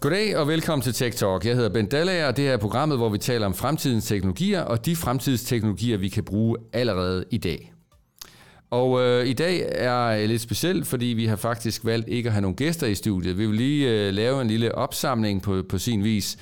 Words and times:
Goddag 0.00 0.36
og 0.36 0.48
velkommen 0.48 0.82
til 0.82 0.92
Tech 0.92 1.18
Talk. 1.18 1.44
Jeg 1.44 1.54
hedder 1.54 1.68
Ben 1.68 1.86
Dallager, 1.86 2.26
og 2.26 2.36
det 2.36 2.48
er 2.48 2.56
programmet, 2.56 2.98
hvor 2.98 3.08
vi 3.08 3.18
taler 3.18 3.46
om 3.46 3.54
fremtidens 3.54 4.06
teknologier 4.06 4.60
og 4.60 4.86
de 4.86 4.96
fremtidsteknologier, 4.96 5.96
vi 5.96 6.08
kan 6.08 6.24
bruge 6.24 6.56
allerede 6.72 7.24
i 7.30 7.38
dag. 7.38 7.72
Og 8.70 9.00
øh, 9.00 9.26
i 9.26 9.32
dag 9.32 9.68
er 9.72 10.26
lidt 10.26 10.42
specielt, 10.42 10.86
fordi 10.86 11.04
vi 11.06 11.26
har 11.26 11.36
faktisk 11.36 11.84
valgt 11.84 12.08
ikke 12.08 12.26
at 12.26 12.32
have 12.32 12.42
nogen 12.42 12.56
gæster 12.56 12.86
i 12.86 12.94
studiet. 12.94 13.38
Vi 13.38 13.46
vil 13.46 13.56
lige 13.56 13.90
øh, 13.90 14.14
lave 14.14 14.42
en 14.42 14.48
lille 14.48 14.74
opsamling 14.74 15.42
på, 15.42 15.62
på 15.68 15.78
sin 15.78 16.04
vis. 16.04 16.38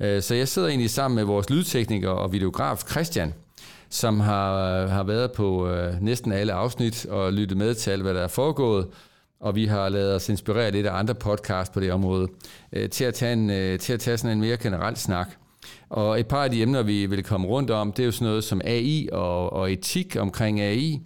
Øh, 0.00 0.22
så 0.22 0.34
jeg 0.34 0.48
sidder 0.48 0.68
egentlig 0.68 0.90
sammen 0.90 1.16
med 1.16 1.24
vores 1.24 1.50
lydtekniker 1.50 2.10
og 2.10 2.32
videograf 2.32 2.78
Christian, 2.90 3.34
som 3.88 4.20
har, 4.20 4.86
har 4.86 5.02
været 5.02 5.32
på 5.32 5.68
øh, 5.68 5.94
næsten 6.00 6.32
alle 6.32 6.52
afsnit 6.52 7.06
og 7.06 7.32
lyttet 7.32 7.58
med 7.58 7.74
til 7.74 7.90
alt, 7.90 8.02
hvad 8.02 8.14
der 8.14 8.20
er 8.20 8.28
foregået 8.28 8.86
og 9.42 9.54
vi 9.54 9.66
har 9.66 9.88
lavet 9.88 10.14
os 10.14 10.28
inspirere 10.28 10.70
lidt 10.70 10.86
af 10.86 10.98
andre 10.98 11.14
podcasts 11.14 11.74
på 11.74 11.80
det 11.80 11.92
område, 11.92 12.28
øh, 12.72 12.90
til, 12.90 13.04
at 13.04 13.14
tage 13.14 13.32
en, 13.32 13.50
øh, 13.50 13.78
til 13.78 13.92
at 13.92 14.00
tage 14.00 14.18
sådan 14.18 14.36
en 14.36 14.40
mere 14.40 14.56
generel 14.56 14.96
snak. 14.96 15.28
Og 15.90 16.20
et 16.20 16.26
par 16.26 16.44
af 16.44 16.50
de 16.50 16.62
emner, 16.62 16.82
vi 16.82 17.06
vil 17.06 17.24
komme 17.24 17.46
rundt 17.46 17.70
om, 17.70 17.92
det 17.92 18.02
er 18.02 18.06
jo 18.06 18.12
sådan 18.12 18.28
noget 18.28 18.44
som 18.44 18.60
AI 18.64 19.08
og, 19.12 19.52
og 19.52 19.72
etik 19.72 20.16
omkring 20.16 20.60
AI, 20.60 21.00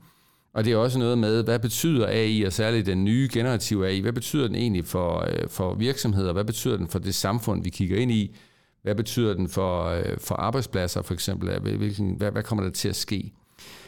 og 0.54 0.64
det 0.64 0.72
er 0.72 0.76
også 0.76 0.98
noget 0.98 1.18
med, 1.18 1.42
hvad 1.42 1.58
betyder 1.58 2.06
AI, 2.06 2.42
og 2.42 2.52
særligt 2.52 2.86
den 2.86 3.04
nye 3.04 3.28
generative 3.32 3.88
AI, 3.88 4.00
hvad 4.00 4.12
betyder 4.12 4.46
den 4.46 4.56
egentlig 4.56 4.84
for, 4.84 5.24
øh, 5.28 5.48
for 5.48 5.74
virksomheder, 5.74 6.32
hvad 6.32 6.44
betyder 6.44 6.76
den 6.76 6.88
for 6.88 6.98
det 6.98 7.14
samfund, 7.14 7.64
vi 7.64 7.70
kigger 7.70 7.98
ind 7.98 8.12
i, 8.12 8.36
hvad 8.82 8.94
betyder 8.94 9.34
den 9.34 9.48
for, 9.48 9.84
øh, 9.84 10.18
for 10.18 10.34
arbejdspladser 10.34 11.02
for 11.02 11.14
eksempel, 11.14 11.60
hvilken, 11.60 12.14
hvad, 12.16 12.30
hvad 12.30 12.42
kommer 12.42 12.64
der 12.64 12.70
til 12.70 12.88
at 12.88 12.96
ske? 12.96 13.32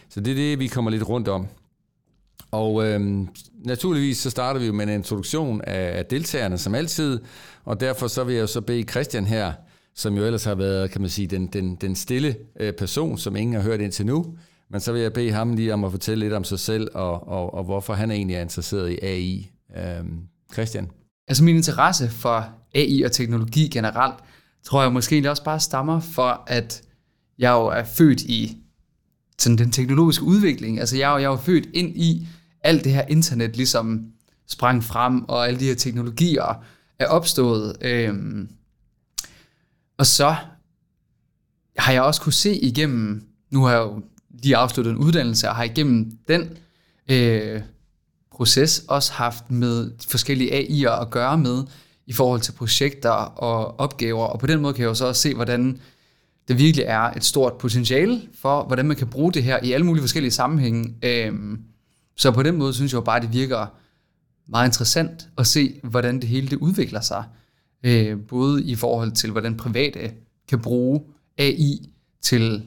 Så 0.08 0.20
det 0.20 0.30
er 0.30 0.34
det, 0.34 0.58
vi 0.58 0.66
kommer 0.66 0.90
lidt 0.90 1.08
rundt 1.08 1.28
om. 1.28 1.46
Og 2.50 2.86
øh, 2.86 3.26
naturligvis 3.64 4.18
så 4.18 4.30
starter 4.30 4.60
vi 4.60 4.66
jo 4.66 4.72
med 4.72 4.86
en 4.86 4.92
introduktion 4.94 5.60
af, 5.60 5.98
af 5.98 6.06
deltagerne 6.06 6.58
som 6.58 6.74
altid, 6.74 7.20
og 7.64 7.80
derfor 7.80 8.06
så 8.06 8.24
vil 8.24 8.34
jeg 8.34 8.42
jo 8.42 8.46
så 8.46 8.60
bede 8.60 8.82
Christian 8.82 9.26
her, 9.26 9.52
som 9.94 10.14
jo 10.16 10.24
ellers 10.24 10.44
har 10.44 10.54
været, 10.54 10.90
kan 10.90 11.00
man 11.00 11.10
sige, 11.10 11.26
den, 11.26 11.46
den, 11.46 11.74
den 11.74 11.96
stille 11.96 12.36
øh, 12.60 12.72
person, 12.72 13.18
som 13.18 13.36
ingen 13.36 13.56
har 13.56 13.62
hørt 13.62 13.80
indtil 13.80 14.06
nu, 14.06 14.36
men 14.70 14.80
så 14.80 14.92
vil 14.92 15.02
jeg 15.02 15.12
bede 15.12 15.32
ham 15.32 15.54
lige 15.54 15.74
om 15.74 15.84
at 15.84 15.90
fortælle 15.90 16.24
lidt 16.24 16.34
om 16.34 16.44
sig 16.44 16.58
selv, 16.58 16.88
og, 16.94 17.28
og, 17.28 17.54
og 17.54 17.64
hvorfor 17.64 17.94
han 17.94 18.10
egentlig 18.10 18.36
er 18.36 18.42
interesseret 18.42 18.90
i 18.90 18.98
AI. 19.02 19.50
Øh, 19.76 20.04
Christian? 20.52 20.90
Altså 21.28 21.44
min 21.44 21.56
interesse 21.56 22.08
for 22.08 22.48
AI 22.74 23.02
og 23.02 23.12
teknologi 23.12 23.68
generelt, 23.68 24.14
tror 24.64 24.82
jeg 24.82 24.92
måske 24.92 25.30
også 25.30 25.44
bare 25.44 25.60
stammer 25.60 26.00
for, 26.00 26.42
at 26.46 26.82
jeg 27.38 27.50
jo 27.52 27.66
er 27.66 27.84
født 27.84 28.22
i 28.22 28.56
sådan 29.38 29.58
den 29.58 29.72
teknologiske 29.72 30.24
udvikling. 30.24 30.80
Altså 30.80 30.96
jeg, 30.96 31.08
jeg 31.08 31.24
er 31.24 31.30
jo 31.30 31.36
født 31.36 31.68
ind 31.74 31.96
i 31.96 32.28
alt 32.62 32.84
det 32.84 32.92
her 32.92 33.04
internet 33.08 33.56
ligesom 33.56 34.04
sprang 34.46 34.84
frem, 34.84 35.24
og 35.24 35.48
alle 35.48 35.60
de 35.60 35.64
her 35.64 35.74
teknologier 35.74 36.64
er 36.98 37.06
opstået. 37.06 37.76
Øhm, 37.80 38.48
og 39.98 40.06
så 40.06 40.36
har 41.78 41.92
jeg 41.92 42.02
også 42.02 42.20
kunne 42.20 42.32
se 42.32 42.54
igennem, 42.56 43.28
nu 43.50 43.64
har 43.64 43.72
jeg 43.72 43.80
jo 43.80 44.02
lige 44.42 44.56
afsluttet 44.56 44.90
en 44.90 44.98
uddannelse, 44.98 45.48
og 45.48 45.56
har 45.56 45.64
igennem 45.64 46.18
den 46.28 46.58
øh, 47.10 47.60
proces 48.32 48.84
også 48.88 49.12
haft 49.12 49.50
med 49.50 49.90
forskellige 50.08 50.52
AI'er 50.52 51.00
at 51.00 51.10
gøre 51.10 51.38
med, 51.38 51.64
i 52.06 52.12
forhold 52.12 52.40
til 52.40 52.52
projekter 52.52 53.10
og 53.10 53.80
opgaver, 53.80 54.24
og 54.24 54.38
på 54.38 54.46
den 54.46 54.60
måde 54.60 54.74
kan 54.74 54.82
jeg 54.82 54.88
jo 54.88 54.94
så 54.94 55.06
også 55.06 55.22
se, 55.22 55.34
hvordan 55.34 55.80
det 56.48 56.58
virkelig 56.58 56.84
er 56.88 57.00
et 57.00 57.24
stort 57.24 57.52
potentiale 57.52 58.22
for, 58.34 58.64
hvordan 58.64 58.86
man 58.86 58.96
kan 58.96 59.06
bruge 59.06 59.32
det 59.32 59.42
her 59.42 59.58
i 59.62 59.72
alle 59.72 59.86
mulige 59.86 60.02
forskellige 60.02 60.30
sammenhænge. 60.30 60.94
Øhm, 61.02 61.60
så 62.18 62.30
på 62.30 62.42
den 62.42 62.56
måde 62.56 62.74
synes 62.74 62.92
jeg 62.92 62.96
jo 62.96 63.04
bare, 63.04 63.16
at 63.16 63.22
det 63.22 63.32
virker 63.32 63.66
meget 64.48 64.68
interessant 64.68 65.28
at 65.38 65.46
se, 65.46 65.80
hvordan 65.82 66.20
det 66.20 66.28
hele 66.28 66.48
det 66.48 66.56
udvikler 66.56 67.00
sig. 67.00 67.24
Øh, 67.82 68.20
både 68.20 68.64
i 68.64 68.74
forhold 68.74 69.12
til, 69.12 69.30
hvordan 69.30 69.56
private 69.56 70.12
kan 70.48 70.62
bruge 70.62 71.02
AI 71.38 71.88
til 72.22 72.62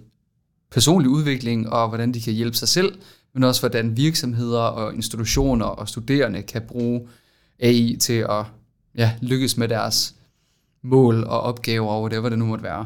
personlig 0.72 1.09
udvikling, 1.09 1.69
og 1.69 1.88
hvordan 1.88 2.11
de 2.11 2.22
kan 2.22 2.34
hjælpe 2.34 2.57
sig 2.57 2.67
selv, 2.67 2.97
men 3.34 3.44
også 3.44 3.61
hvordan 3.61 3.97
virksomheder 3.97 4.59
og 4.59 4.94
institutioner 4.94 5.66
og 5.66 5.90
studerende 5.90 6.41
kan 6.41 6.61
bruge 6.61 7.07
AI 7.59 7.97
til 8.00 8.25
at 8.29 8.45
ja, 8.95 9.13
lykkes 9.22 9.57
med 9.57 9.67
deres 9.67 10.16
mål 10.84 11.23
og 11.23 11.41
opgaver 11.41 11.90
og 11.90 12.01
whatever 12.01 12.29
det 12.29 12.40
nu 12.40 12.45
måtte 12.45 12.63
være. 12.63 12.85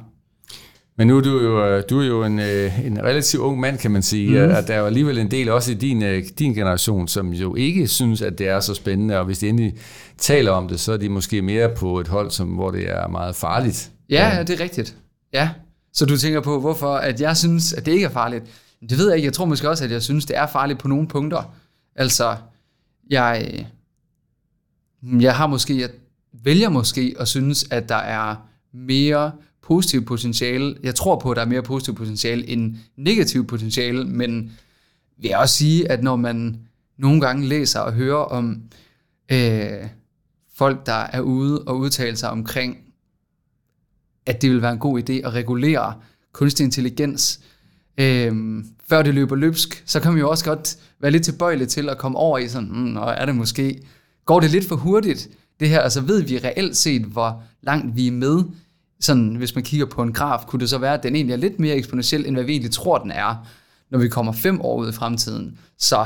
Men 0.97 1.07
nu 1.07 1.17
er 1.17 1.21
du 1.21 1.41
jo, 1.41 1.65
øh, 1.65 1.83
du 1.89 1.99
er 1.99 2.05
jo 2.05 2.23
en, 2.23 2.39
øh, 2.39 2.85
en 2.85 3.03
relativt 3.03 3.41
ung 3.41 3.59
mand, 3.59 3.77
kan 3.77 3.91
man 3.91 4.03
sige, 4.03 4.45
mm. 4.45 4.53
og 4.55 4.67
der 4.67 4.73
er 4.73 4.79
jo 4.79 4.85
alligevel 4.85 5.17
en 5.17 5.31
del 5.31 5.49
også 5.49 5.71
i 5.71 5.73
din, 5.73 6.03
øh, 6.03 6.23
din 6.39 6.53
generation, 6.53 7.07
som 7.07 7.33
jo 7.33 7.55
ikke 7.55 7.87
synes, 7.87 8.21
at 8.21 8.37
det 8.37 8.47
er 8.47 8.59
så 8.59 8.73
spændende, 8.73 9.19
og 9.19 9.25
hvis 9.25 9.39
de 9.39 9.49
endelig 9.49 9.73
taler 10.17 10.51
om 10.51 10.67
det, 10.67 10.79
så 10.79 10.93
er 10.93 10.97
de 10.97 11.09
måske 11.09 11.41
mere 11.41 11.69
på 11.75 11.99
et 11.99 12.07
hold, 12.07 12.31
som, 12.31 12.47
hvor 12.47 12.71
det 12.71 12.89
er 12.89 13.07
meget 13.07 13.35
farligt. 13.35 13.91
Ja, 14.09 14.35
ja, 14.35 14.43
det 14.43 14.59
er 14.59 14.63
rigtigt. 14.63 14.95
Ja, 15.33 15.49
så 15.93 16.05
du 16.05 16.17
tænker 16.17 16.41
på, 16.41 16.59
hvorfor 16.59 16.95
at 16.95 17.21
jeg 17.21 17.37
synes, 17.37 17.73
at 17.73 17.85
det 17.85 17.91
ikke 17.91 18.05
er 18.05 18.09
farligt. 18.09 18.45
Det 18.89 18.97
ved 18.97 19.07
jeg 19.07 19.15
ikke. 19.15 19.25
Jeg 19.25 19.33
tror 19.33 19.45
måske 19.45 19.69
også, 19.69 19.83
at 19.83 19.91
jeg 19.91 20.03
synes, 20.03 20.25
det 20.25 20.37
er 20.37 20.47
farligt 20.47 20.79
på 20.79 20.87
nogle 20.87 21.07
punkter. 21.07 21.55
Altså, 21.95 22.35
jeg, 23.09 23.65
jeg 25.19 25.35
har 25.35 25.47
måske, 25.47 25.81
jeg 25.81 25.89
vælger 26.43 26.69
måske 26.69 27.15
at 27.19 27.27
synes, 27.27 27.65
at 27.71 27.89
der 27.89 27.95
er 27.95 28.35
mere 28.73 29.31
positivt 29.65 30.05
potentiale. 30.05 30.75
Jeg 30.83 30.95
tror 30.95 31.19
på, 31.19 31.31
at 31.31 31.35
der 31.35 31.41
er 31.41 31.47
mere 31.47 31.61
positivt 31.61 31.97
potentiale 31.97 32.49
end 32.49 32.75
negativt 32.97 33.47
potentiale, 33.47 34.05
men 34.05 34.51
vil 35.17 35.29
jeg 35.29 35.37
også 35.37 35.55
sige, 35.55 35.91
at 35.91 36.03
når 36.03 36.15
man 36.15 36.59
nogle 36.97 37.21
gange 37.21 37.47
læser 37.47 37.79
og 37.79 37.93
hører 37.93 38.23
om 38.23 38.61
øh, 39.31 39.87
folk, 40.55 40.85
der 40.85 40.93
er 40.93 41.21
ude 41.21 41.61
og 41.61 41.77
udtale 41.77 42.17
sig 42.17 42.29
omkring, 42.29 42.77
at 44.25 44.41
det 44.41 44.51
vil 44.51 44.61
være 44.61 44.71
en 44.71 44.79
god 44.79 44.99
idé 44.99 45.13
at 45.13 45.33
regulere 45.33 45.93
kunstig 46.33 46.63
intelligens, 46.63 47.39
øh, 47.97 48.63
før 48.89 49.01
det 49.01 49.13
løber 49.13 49.35
løbsk, 49.35 49.83
så 49.85 49.99
kan 49.99 50.11
man 50.11 50.19
jo 50.19 50.29
også 50.29 50.45
godt 50.45 50.77
være 50.99 51.11
lidt 51.11 51.23
tilbøjelig 51.23 51.67
til 51.67 51.89
at 51.89 51.97
komme 51.97 52.17
over 52.17 52.37
i 52.37 52.47
sådan, 52.47 52.69
mm, 52.71 52.97
og 52.97 53.11
er 53.11 53.25
det 53.25 53.35
måske, 53.35 53.81
går 54.25 54.39
det 54.39 54.51
lidt 54.51 54.67
for 54.67 54.75
hurtigt, 54.75 55.29
det 55.59 55.69
her, 55.69 55.79
altså 55.79 56.01
ved 56.01 56.21
vi 56.21 56.37
reelt 56.37 56.77
set, 56.77 57.01
hvor 57.01 57.43
langt 57.61 57.95
vi 57.95 58.07
er 58.07 58.11
med 58.11 58.43
sådan, 59.05 59.35
hvis 59.35 59.55
man 59.55 59.63
kigger 59.63 59.85
på 59.85 60.03
en 60.03 60.13
graf, 60.13 60.45
kunne 60.47 60.59
det 60.59 60.69
så 60.69 60.77
være, 60.77 60.93
at 60.93 61.03
den 61.03 61.15
egentlig 61.15 61.33
er 61.33 61.37
lidt 61.37 61.59
mere 61.59 61.75
eksponentiel, 61.75 62.25
end 62.25 62.35
hvad 62.35 62.43
vi 62.43 62.51
egentlig 62.51 62.71
tror, 62.71 62.97
den 62.97 63.11
er, 63.11 63.47
når 63.91 63.99
vi 63.99 64.09
kommer 64.09 64.31
fem 64.31 64.61
år 64.61 64.77
ud 64.77 64.89
i 64.89 64.91
fremtiden. 64.91 65.59
Så 65.77 66.05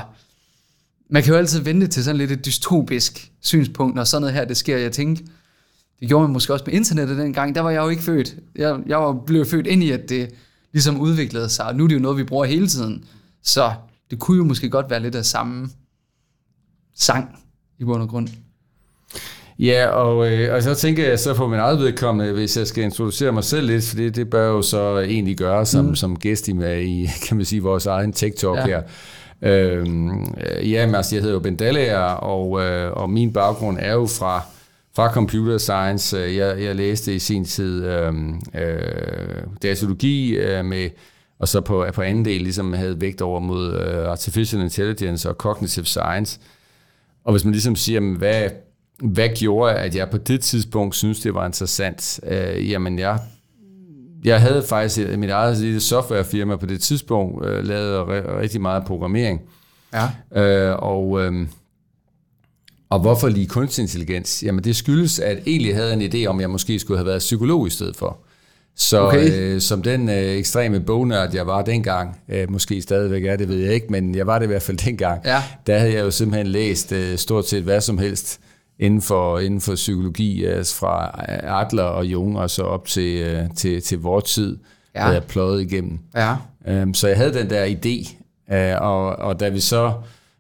man 1.10 1.24
kan 1.24 1.34
jo 1.34 1.38
altid 1.38 1.60
vente 1.60 1.88
til 1.88 2.04
sådan 2.04 2.18
lidt 2.18 2.32
et 2.32 2.46
dystopisk 2.46 3.32
synspunkt, 3.42 3.96
når 3.96 4.04
sådan 4.04 4.22
noget 4.22 4.34
her, 4.34 4.46
det 4.46 4.58
sker. 4.58 4.78
Jeg 4.78 4.92
tænkte, 4.92 5.24
det 6.00 6.08
gjorde 6.08 6.24
man 6.28 6.34
måske 6.34 6.54
også 6.54 6.66
med 6.68 6.74
internettet 6.74 7.18
dengang, 7.18 7.56
der 7.56 7.62
var 7.62 7.70
jeg 7.70 7.82
jo 7.82 7.90
ikke 7.90 8.04
født. 8.04 8.36
Jeg, 8.56 8.80
jeg 8.86 8.98
var 8.98 9.24
blevet 9.26 9.48
født 9.48 9.68
ind 9.68 9.84
i, 9.84 9.92
at 9.92 10.10
det 10.10 10.30
ligesom 10.72 11.00
udviklede 11.00 11.50
sig, 11.50 11.66
og 11.66 11.76
nu 11.76 11.84
er 11.84 11.88
det 11.88 11.96
jo 11.96 12.00
noget, 12.00 12.18
vi 12.18 12.24
bruger 12.24 12.46
hele 12.46 12.68
tiden. 12.68 13.06
Så 13.44 13.74
det 14.12 14.20
kunne 14.20 14.38
jo 14.38 14.44
måske 14.44 14.70
godt 14.70 14.90
være 14.90 15.00
lidt 15.00 15.16
af 15.16 15.26
samme 15.26 15.70
sang 16.96 17.40
i 17.80 17.84
bund 17.84 18.02
og 18.02 18.10
grund. 18.10 18.28
Ja, 19.60 19.88
og, 19.88 20.32
øh, 20.32 20.56
og 20.56 20.64
så 20.64 20.76
tænker 20.76 21.08
jeg 21.10 21.20
så 21.20 21.34
på 21.34 21.48
min 21.48 21.60
eget 21.60 21.80
vedkommende, 21.80 22.34
hvis 22.34 22.58
jeg 22.58 22.68
skal 22.68 22.84
introducere 22.84 23.32
mig 23.32 23.44
selv 23.44 23.68
lidt, 23.68 23.86
for 23.86 23.96
det, 23.96 24.16
det 24.16 24.30
bør 24.30 24.48
jo 24.48 24.62
så 24.62 25.00
egentlig 25.00 25.38
gøre 25.38 25.66
som, 25.66 25.86
mm. 25.86 25.96
som 25.96 26.20
gæst 26.20 26.48
i, 26.48 26.52
i, 26.82 27.10
kan 27.28 27.38
man 27.38 27.46
sige, 27.46 27.64
vores 27.64 27.86
egen 27.86 28.14
TikTok 28.14 28.58
ja. 28.58 28.66
her. 28.66 28.82
Øhm, 29.42 30.36
ja, 30.64 30.86
men 30.86 30.96
altså, 30.96 31.16
jeg 31.16 31.22
hedder 31.22 31.36
jo 31.36 31.40
Ben 31.40 31.56
Dallager, 31.56 32.00
og, 32.00 32.62
øh, 32.62 32.92
og 32.92 33.10
min 33.10 33.34
baggrund 33.34 33.78
er 33.80 33.94
jo 33.94 34.06
fra, 34.06 34.42
fra 34.96 35.14
computer 35.14 35.58
science. 35.58 36.18
Jeg, 36.18 36.64
jeg 36.64 36.76
læste 36.76 37.16
i 37.16 37.20
sin 37.20 37.46
tid 37.46 37.86
øh, 37.86 38.14
øh, 38.56 39.44
datalogi 39.64 40.36
øh, 40.36 40.66
med, 40.66 40.90
og 41.40 41.48
så 41.48 41.62
på, 41.62 41.86
på 41.94 42.02
anden 42.02 42.26
del 42.26 42.42
ligesom 42.42 42.74
havde 42.74 43.02
vægt 43.02 43.22
over 43.22 43.40
mod 43.40 43.74
øh, 43.74 44.12
artificial 44.12 44.62
intelligence 44.62 45.30
og 45.30 45.36
cognitive 45.36 45.86
science. 45.86 46.40
Og 47.24 47.32
hvis 47.32 47.46
man 47.46 47.52
ligesom 47.52 47.76
siger, 47.76 48.18
hvad 48.18 48.50
hvad 49.04 49.30
gjorde, 49.36 49.74
at 49.74 49.96
jeg 49.96 50.10
på 50.10 50.18
det 50.18 50.42
tidspunkt 50.42 50.96
synes 50.96 51.20
det 51.20 51.34
var 51.34 51.46
interessant? 51.46 52.20
Øh, 52.24 52.70
jamen, 52.70 53.00
jeg, 53.00 53.20
jeg 54.24 54.42
havde 54.42 54.64
faktisk 54.70 55.18
mit 55.18 55.30
eget 55.30 55.58
lille 55.58 55.80
softwarefirma 55.80 56.56
på 56.56 56.66
det 56.66 56.82
tidspunkt, 56.82 57.46
øh, 57.46 57.66
lavet 57.66 58.08
rigtig 58.40 58.62
meget 58.62 58.86
programmering. 58.86 59.42
Ja. 59.94 60.42
Øh, 60.42 60.76
og, 60.80 61.22
øh, 61.22 61.48
og 62.90 63.00
hvorfor 63.00 63.30
lige 63.30 63.48
kunstig 63.48 63.82
intelligens? 63.82 64.44
Jamen, 64.44 64.64
det 64.64 64.76
skyldes, 64.76 65.20
at 65.20 65.38
egentlig 65.46 65.76
havde 65.76 65.94
en 65.94 66.02
idé 66.02 66.26
om, 66.26 66.38
at 66.38 66.42
jeg 66.42 66.50
måske 66.50 66.80
skulle 66.80 66.98
have 66.98 67.08
været 67.08 67.20
psykolog 67.20 67.68
i 67.68 67.70
stedet 67.70 67.96
for. 67.96 68.18
Så 68.76 69.02
okay. 69.02 69.32
øh, 69.32 69.62
som 69.62 69.82
den 69.82 70.10
øh, 70.10 70.16
ekstreme 70.16 70.80
bognørd, 70.80 71.34
jeg 71.34 71.48
var 71.48 71.62
dengang, 71.62 72.18
øh, 72.30 72.52
måske 72.52 72.82
stadigvæk 72.82 73.24
er 73.24 73.36
det, 73.36 73.50
ved 73.50 73.58
jeg 73.58 73.74
ikke, 73.74 73.88
men 73.90 74.16
jeg 74.16 74.28
var 74.28 74.40
det 74.40 74.46
i 74.46 74.48
hvert 74.48 74.62
fald 74.62 74.78
dengang, 74.78 75.22
ja. 75.26 75.44
der 75.68 75.78
havde 75.78 75.94
jeg 75.94 76.02
jo 76.02 76.12
simpelthen 76.12 76.48
læst 76.48 76.92
øh, 76.92 77.18
stort 77.18 77.48
set 77.48 77.64
hvad 77.64 77.82
som 77.82 77.98
helst 77.98 78.40
inden 78.80 79.02
for, 79.02 79.40
inden 79.40 79.62
for 79.62 79.76
psykologi, 79.76 80.46
altså 80.46 80.76
fra 80.76 81.12
Adler 81.62 81.84
og 81.84 82.06
Jung 82.06 82.40
og 82.40 82.50
så 82.50 82.64
op 82.64 82.88
til, 82.88 83.22
øh, 83.22 83.44
til, 83.56 83.82
til 83.82 84.00
vores 84.00 84.24
tid, 84.24 84.58
ja. 84.96 85.02
havde 85.02 85.14
jeg 85.14 85.24
pløjet 85.24 85.62
igennem. 85.62 86.00
Ja. 86.16 86.36
Um, 86.84 86.94
så 86.94 87.08
jeg 87.08 87.18
havde 87.18 87.34
den 87.34 87.50
der 87.50 87.66
idé, 87.66 88.16
uh, 88.54 88.88
og, 88.88 89.16
og 89.16 89.40
da 89.40 89.50
vi 89.50 89.60
så 89.60 89.94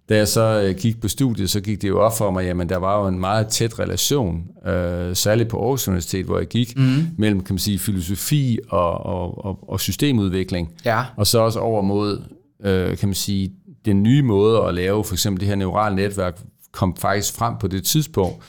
da 0.09 0.17
jeg 0.17 0.27
så 0.27 0.63
øh, 0.67 0.75
gik 0.75 1.01
på 1.01 1.07
studiet, 1.07 1.49
så 1.49 1.61
gik 1.61 1.81
det 1.81 1.87
jo 1.87 1.99
op 1.99 2.17
for 2.17 2.31
mig, 2.31 2.45
jamen 2.45 2.69
der 2.69 2.77
var 2.77 3.01
jo 3.01 3.07
en 3.07 3.19
meget 3.19 3.47
tæt 3.47 3.79
relation, 3.79 4.43
øh, 4.67 5.15
særligt 5.15 5.49
på 5.49 5.61
Aarhus 5.61 5.87
Universitet, 5.87 6.25
hvor 6.25 6.37
jeg 6.37 6.47
gik, 6.47 6.77
mm. 6.77 7.07
mellem 7.17 7.43
kan 7.43 7.53
man 7.53 7.59
sige, 7.59 7.79
filosofi 7.79 8.59
og, 8.69 9.05
og, 9.05 9.45
og, 9.45 9.69
og 9.69 9.79
systemudvikling, 9.79 10.71
Ja. 10.85 11.03
og 11.15 11.27
så 11.27 11.39
også 11.39 11.59
over 11.59 11.81
mod, 11.81 12.21
øh, 12.63 12.97
kan 12.97 13.09
man 13.09 13.15
sige, 13.15 13.51
den 13.85 14.03
nye 14.03 14.21
måde 14.21 14.63
at 14.63 14.73
lave 14.73 15.03
for 15.03 15.13
eksempel 15.13 15.39
det 15.39 15.47
her 15.47 15.55
neurale 15.55 15.95
netværk, 15.95 16.39
kom 16.71 16.95
faktisk 16.95 17.33
frem 17.35 17.53
på 17.59 17.67
det 17.67 17.83
tidspunkt, 17.83 18.43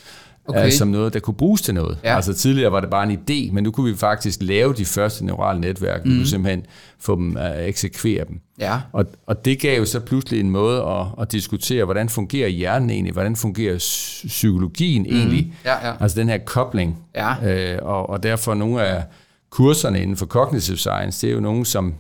Okay. 0.48 0.58
okay. 0.60 0.70
som 0.70 0.88
noget, 0.88 1.14
der 1.14 1.20
kunne 1.20 1.34
bruges 1.34 1.62
til 1.62 1.74
noget. 1.74 1.98
Ja. 2.04 2.16
Altså 2.16 2.34
tidligere 2.34 2.72
var 2.72 2.80
det 2.80 2.90
bare 2.90 3.12
en 3.12 3.18
idé, 3.18 3.52
men 3.52 3.64
nu 3.64 3.70
kunne 3.70 3.90
vi 3.92 3.96
faktisk 3.96 4.38
lave 4.42 4.74
de 4.74 4.84
første 4.84 5.26
neurale 5.26 5.60
netværk. 5.60 6.00
Vi 6.04 6.10
kunne 6.10 6.26
simpelthen 6.26 6.66
få 6.98 7.16
dem 7.16 7.36
at 7.36 7.68
eksekvere 7.68 8.24
dem. 8.28 8.40
Ja. 8.58 8.80
Og, 8.92 9.04
og 9.26 9.44
det 9.44 9.58
gav 9.60 9.78
jo 9.78 9.84
så 9.84 10.00
pludselig 10.00 10.40
en 10.40 10.50
måde 10.50 10.82
at, 10.82 11.06
at 11.20 11.32
diskutere, 11.32 11.84
hvordan 11.84 12.08
fungerer 12.08 12.48
hjernen 12.48 12.90
egentlig, 12.90 13.12
hvordan 13.12 13.36
fungerer 13.36 13.78
psy- 13.78 14.26
psykologien 14.26 15.06
egentlig, 15.06 15.52
Ja, 15.64 15.88
ja. 15.88 15.94
altså 16.00 16.20
den 16.20 16.28
her 16.28 16.38
kobling. 16.38 16.98
Ja. 17.14 17.34
Øh, 17.74 17.78
og, 17.82 18.10
og 18.10 18.22
derfor 18.22 18.54
nogle 18.54 18.82
af 18.82 19.02
kurserne 19.50 20.02
inden 20.02 20.16
for 20.16 20.26
cognitive 20.26 20.76
science, 20.76 21.26
det 21.26 21.30
er 21.30 21.34
jo 21.34 21.40
nogle, 21.40 21.66
som, 21.66 21.94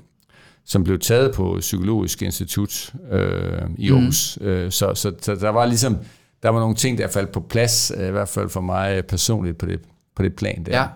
som 0.70 0.84
blev 0.84 0.98
taget 0.98 1.34
på 1.34 1.56
Psykologisk 1.60 2.22
Institut 2.22 2.92
øh, 3.10 3.62
i 3.78 3.90
Aarhus. 3.90 4.38
Mm. 4.40 4.46
Øh, 4.46 4.70
så, 4.70 4.94
så, 4.94 5.12
så 5.20 5.34
der 5.34 5.48
var 5.48 5.66
ligesom, 5.66 5.96
der 6.42 6.48
var 6.48 6.60
nogle 6.60 6.74
ting, 6.74 6.98
der 6.98 7.08
faldt 7.08 7.32
på 7.32 7.40
plads, 7.40 7.92
øh, 7.96 8.08
i 8.08 8.10
hvert 8.10 8.28
fald 8.28 8.48
for 8.48 8.60
mig 8.60 9.06
personligt 9.06 9.58
på 9.58 9.66
det, 9.66 9.80
på 10.16 10.22
det 10.22 10.34
plan 10.34 10.64
der. 10.66 10.86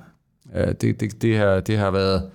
Ja. 0.55 0.61
Øh, 0.61 0.75
det, 0.81 1.01
det, 1.01 1.23
det, 1.23 1.37
har, 1.37 1.61
det 1.61 1.79
har 1.79 1.91
været 1.91 2.31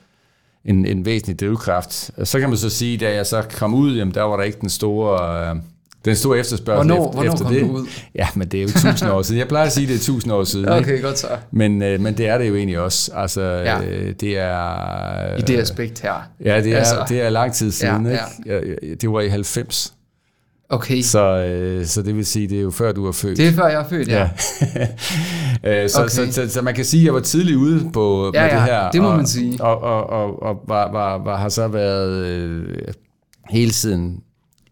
en, 0.65 0.85
en 0.85 1.05
væsentlig 1.05 1.39
drivkraft. 1.39 2.11
Så 2.23 2.39
kan 2.39 2.49
man 2.49 2.57
så 2.57 2.69
sige, 2.69 2.97
da 2.97 3.13
jeg 3.13 3.25
så 3.25 3.45
kom 3.57 3.73
ud, 3.73 3.95
jamen, 3.95 4.13
der 4.13 4.21
var 4.21 4.37
der 4.37 4.43
ikke 4.43 4.61
den 4.61 4.69
store, 4.69 5.49
øh, 5.49 5.55
den 6.05 6.15
store 6.15 6.39
efterspørgsel 6.39 6.91
Hvornår- 6.91 7.07
efter, 7.07 7.13
hvornår 7.13 7.33
efter 7.33 7.45
kom 7.45 7.53
det. 7.53 7.61
du 7.61 7.67
ud? 7.71 7.87
Ja, 8.15 8.27
men 8.35 8.47
det 8.47 8.57
er 8.57 8.61
jo 8.63 8.69
tusind 8.91 9.09
år 9.11 9.21
siden. 9.21 9.39
Jeg 9.39 9.47
plejer 9.47 9.65
at 9.65 9.71
sige, 9.71 9.83
at 9.83 9.89
det 9.89 9.95
er 9.95 10.03
tusind 10.03 10.33
år 10.33 10.43
siden. 10.43 10.65
ikke? 10.65 10.75
Okay, 10.93 11.01
godt 11.01 11.19
så. 11.19 11.27
Men, 11.51 11.81
øh, 11.81 11.99
men 12.01 12.17
det 12.17 12.27
er 12.27 12.37
det 12.37 12.49
jo 12.49 12.55
egentlig 12.55 12.79
også. 12.79 13.11
Altså, 13.15 13.41
Ja. 13.41 13.79
ja. 13.81 13.85
øh, 13.89 14.13
det 14.19 14.37
er... 14.39 15.35
I 15.37 15.41
det 15.41 15.59
aspekt 15.59 16.01
her. 16.01 16.13
Ja, 16.45 16.61
det 16.61 16.73
er, 16.73 16.77
Altså. 16.77 17.05
det 17.09 17.21
er 17.21 17.29
lang 17.29 17.53
tid 17.53 17.71
siden. 17.71 18.05
Ja. 18.05 18.11
Ikke? 18.11 18.65
Ja, 18.91 18.95
Det 19.01 19.09
var 19.11 19.21
i 19.21 19.27
90. 19.27 19.93
Okay. 20.71 21.01
Så, 21.01 21.19
øh, 21.25 21.85
så 21.85 22.01
det 22.01 22.15
vil 22.15 22.25
sige, 22.25 22.47
det 22.47 22.57
er 22.57 22.61
jo 22.61 22.71
før 22.71 22.91
du 22.91 23.05
var 23.05 23.11
født. 23.11 23.37
Det 23.37 23.47
er 23.47 23.51
før 23.51 23.67
jeg 23.67 23.81
er 23.81 23.89
født, 23.89 24.07
ja. 24.07 24.29
ja. 24.75 24.87
Øh, 25.83 25.89
så, 25.89 25.99
Okay. 25.99 26.09
så, 26.09 26.31
så, 26.31 26.49
så 26.49 26.61
man 26.61 26.73
kan 26.75 26.85
sige, 26.85 27.01
at 27.01 27.05
jeg 27.05 27.13
var 27.13 27.19
tidligt 27.19 27.57
ude 27.57 27.89
på 27.93 28.31
Ja, 28.33 28.41
med 28.41 28.49
ja, 28.49 28.55
det 28.55 28.63
her. 28.63 28.91
det 28.91 29.01
må 29.01 29.07
og, 29.09 29.17
man 29.17 29.27
sige. 29.27 29.63
Og, 29.63 29.81
og, 29.81 30.09
og, 30.09 30.43
og 30.43 30.55
var, 30.67 30.91
var, 30.91 31.17
var, 31.23 31.37
har 31.37 31.49
så 31.49 31.67
været 31.67 32.25
øh, 32.25 32.63
hele 33.49 33.71
tiden 33.71 34.19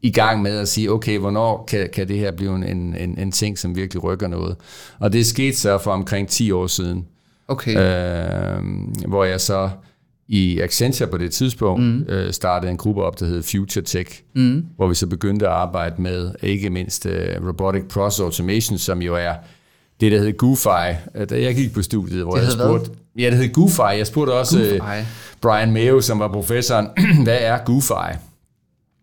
i 0.02 0.12
gang 0.12 0.42
med 0.42 0.58
at 0.58 0.68
sige, 0.68 0.92
okay, 0.92 1.18
hvornår 1.20 1.66
kan, 1.68 1.90
kan 1.94 2.08
det 2.08 2.18
her 2.20 2.32
blive 2.32 2.56
en, 2.56 2.64
en, 2.96 3.18
en 3.20 3.32
ting, 3.32 3.58
som 3.60 3.76
virkelig 3.76 4.04
rykker 4.04 4.28
noget? 4.28 4.56
Og 5.00 5.14
det 5.14 5.26
skete 5.26 5.58
så 5.58 5.78
for 5.78 5.92
omkring 5.92 6.28
10 6.28 6.52
år 6.52 6.68
siden, 6.68 7.06
Okay. 7.50 7.76
øh, 7.78 8.64
hvor 9.08 9.24
jeg 9.24 9.42
så 9.42 9.70
i 10.28 10.60
Accenture 10.60 11.10
på 11.10 11.18
det 11.18 11.32
tidspunkt 11.32 11.84
mm. 11.84 12.06
øh, 12.10 12.34
startede 12.34 12.72
en 12.72 12.78
gruppe 12.78 13.04
op, 13.04 13.20
der 13.20 13.26
hed 13.26 13.44
Future 13.44 13.84
Tech, 13.86 14.22
mm. 14.36 14.66
hvor 14.76 14.88
vi 14.88 14.96
så 14.96 15.08
begyndte 15.08 15.48
at 15.48 15.52
arbejde 15.54 16.02
med 16.02 16.32
ikke 16.44 16.70
mindst 16.70 17.06
uh, 17.06 17.48
Robotic 17.48 17.84
Process 17.90 18.20
Automation, 18.20 18.78
som 18.78 19.02
jo 19.02 19.16
er 19.16 19.34
det, 20.02 20.12
der 20.12 20.18
hedder 20.18 20.32
GUFI. 20.32 20.70
Øh, 21.16 21.30
Da 21.30 21.42
jeg 21.42 21.56
gik 21.56 21.74
på 21.74 21.82
studiet, 21.82 22.24
hvor 22.24 22.32
Det 22.32 22.40
jeg 22.42 22.48
hed 22.48 22.56
hvad? 22.56 22.66
spurgte... 22.66 22.92
Ja, 23.20 23.30
det 23.30 23.38
hed 23.38 23.54
GUFI. 23.54 23.82
Jeg 23.82 24.08
spurgte 24.08 24.32
også 24.32 24.58
GUFI. 24.58 24.78
uh, 24.78 25.06
Brian 25.42 25.72
Mayo, 25.74 26.02
som 26.02 26.20
var 26.20 26.28
professoren, 26.28 26.88
hvad 27.24 27.38
er 27.42 27.58
GUFI? 27.66 28.18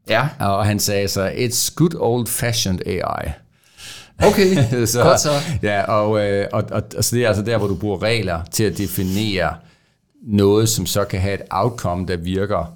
Ja. 0.09 0.29
Og 0.41 0.67
han 0.67 0.79
sagde 0.79 1.09
så, 1.09 1.29
it's 1.29 1.75
good 1.75 1.95
old-fashioned 1.95 2.81
AI. 2.87 3.31
Okay, 4.19 4.57
godt 5.03 5.21
så. 5.21 5.31
Ja, 5.63 5.83
og, 5.83 6.27
øh, 6.27 6.47
og, 6.53 6.65
og, 6.71 6.83
og 6.97 7.05
så 7.05 7.17
det 7.17 7.25
er 7.25 7.29
altså 7.29 7.43
der, 7.43 7.59
hvor 7.59 7.67
du 7.67 7.75
bruger 7.75 8.03
regler 8.03 8.41
til 8.51 8.65
at 8.65 8.79
definere 8.79 9.55
noget, 10.27 10.69
som 10.69 10.87
så 10.87 11.05
kan 11.05 11.21
have 11.21 11.35
et 11.35 11.43
outcome, 11.51 12.07
der 12.07 12.17
virker 12.17 12.75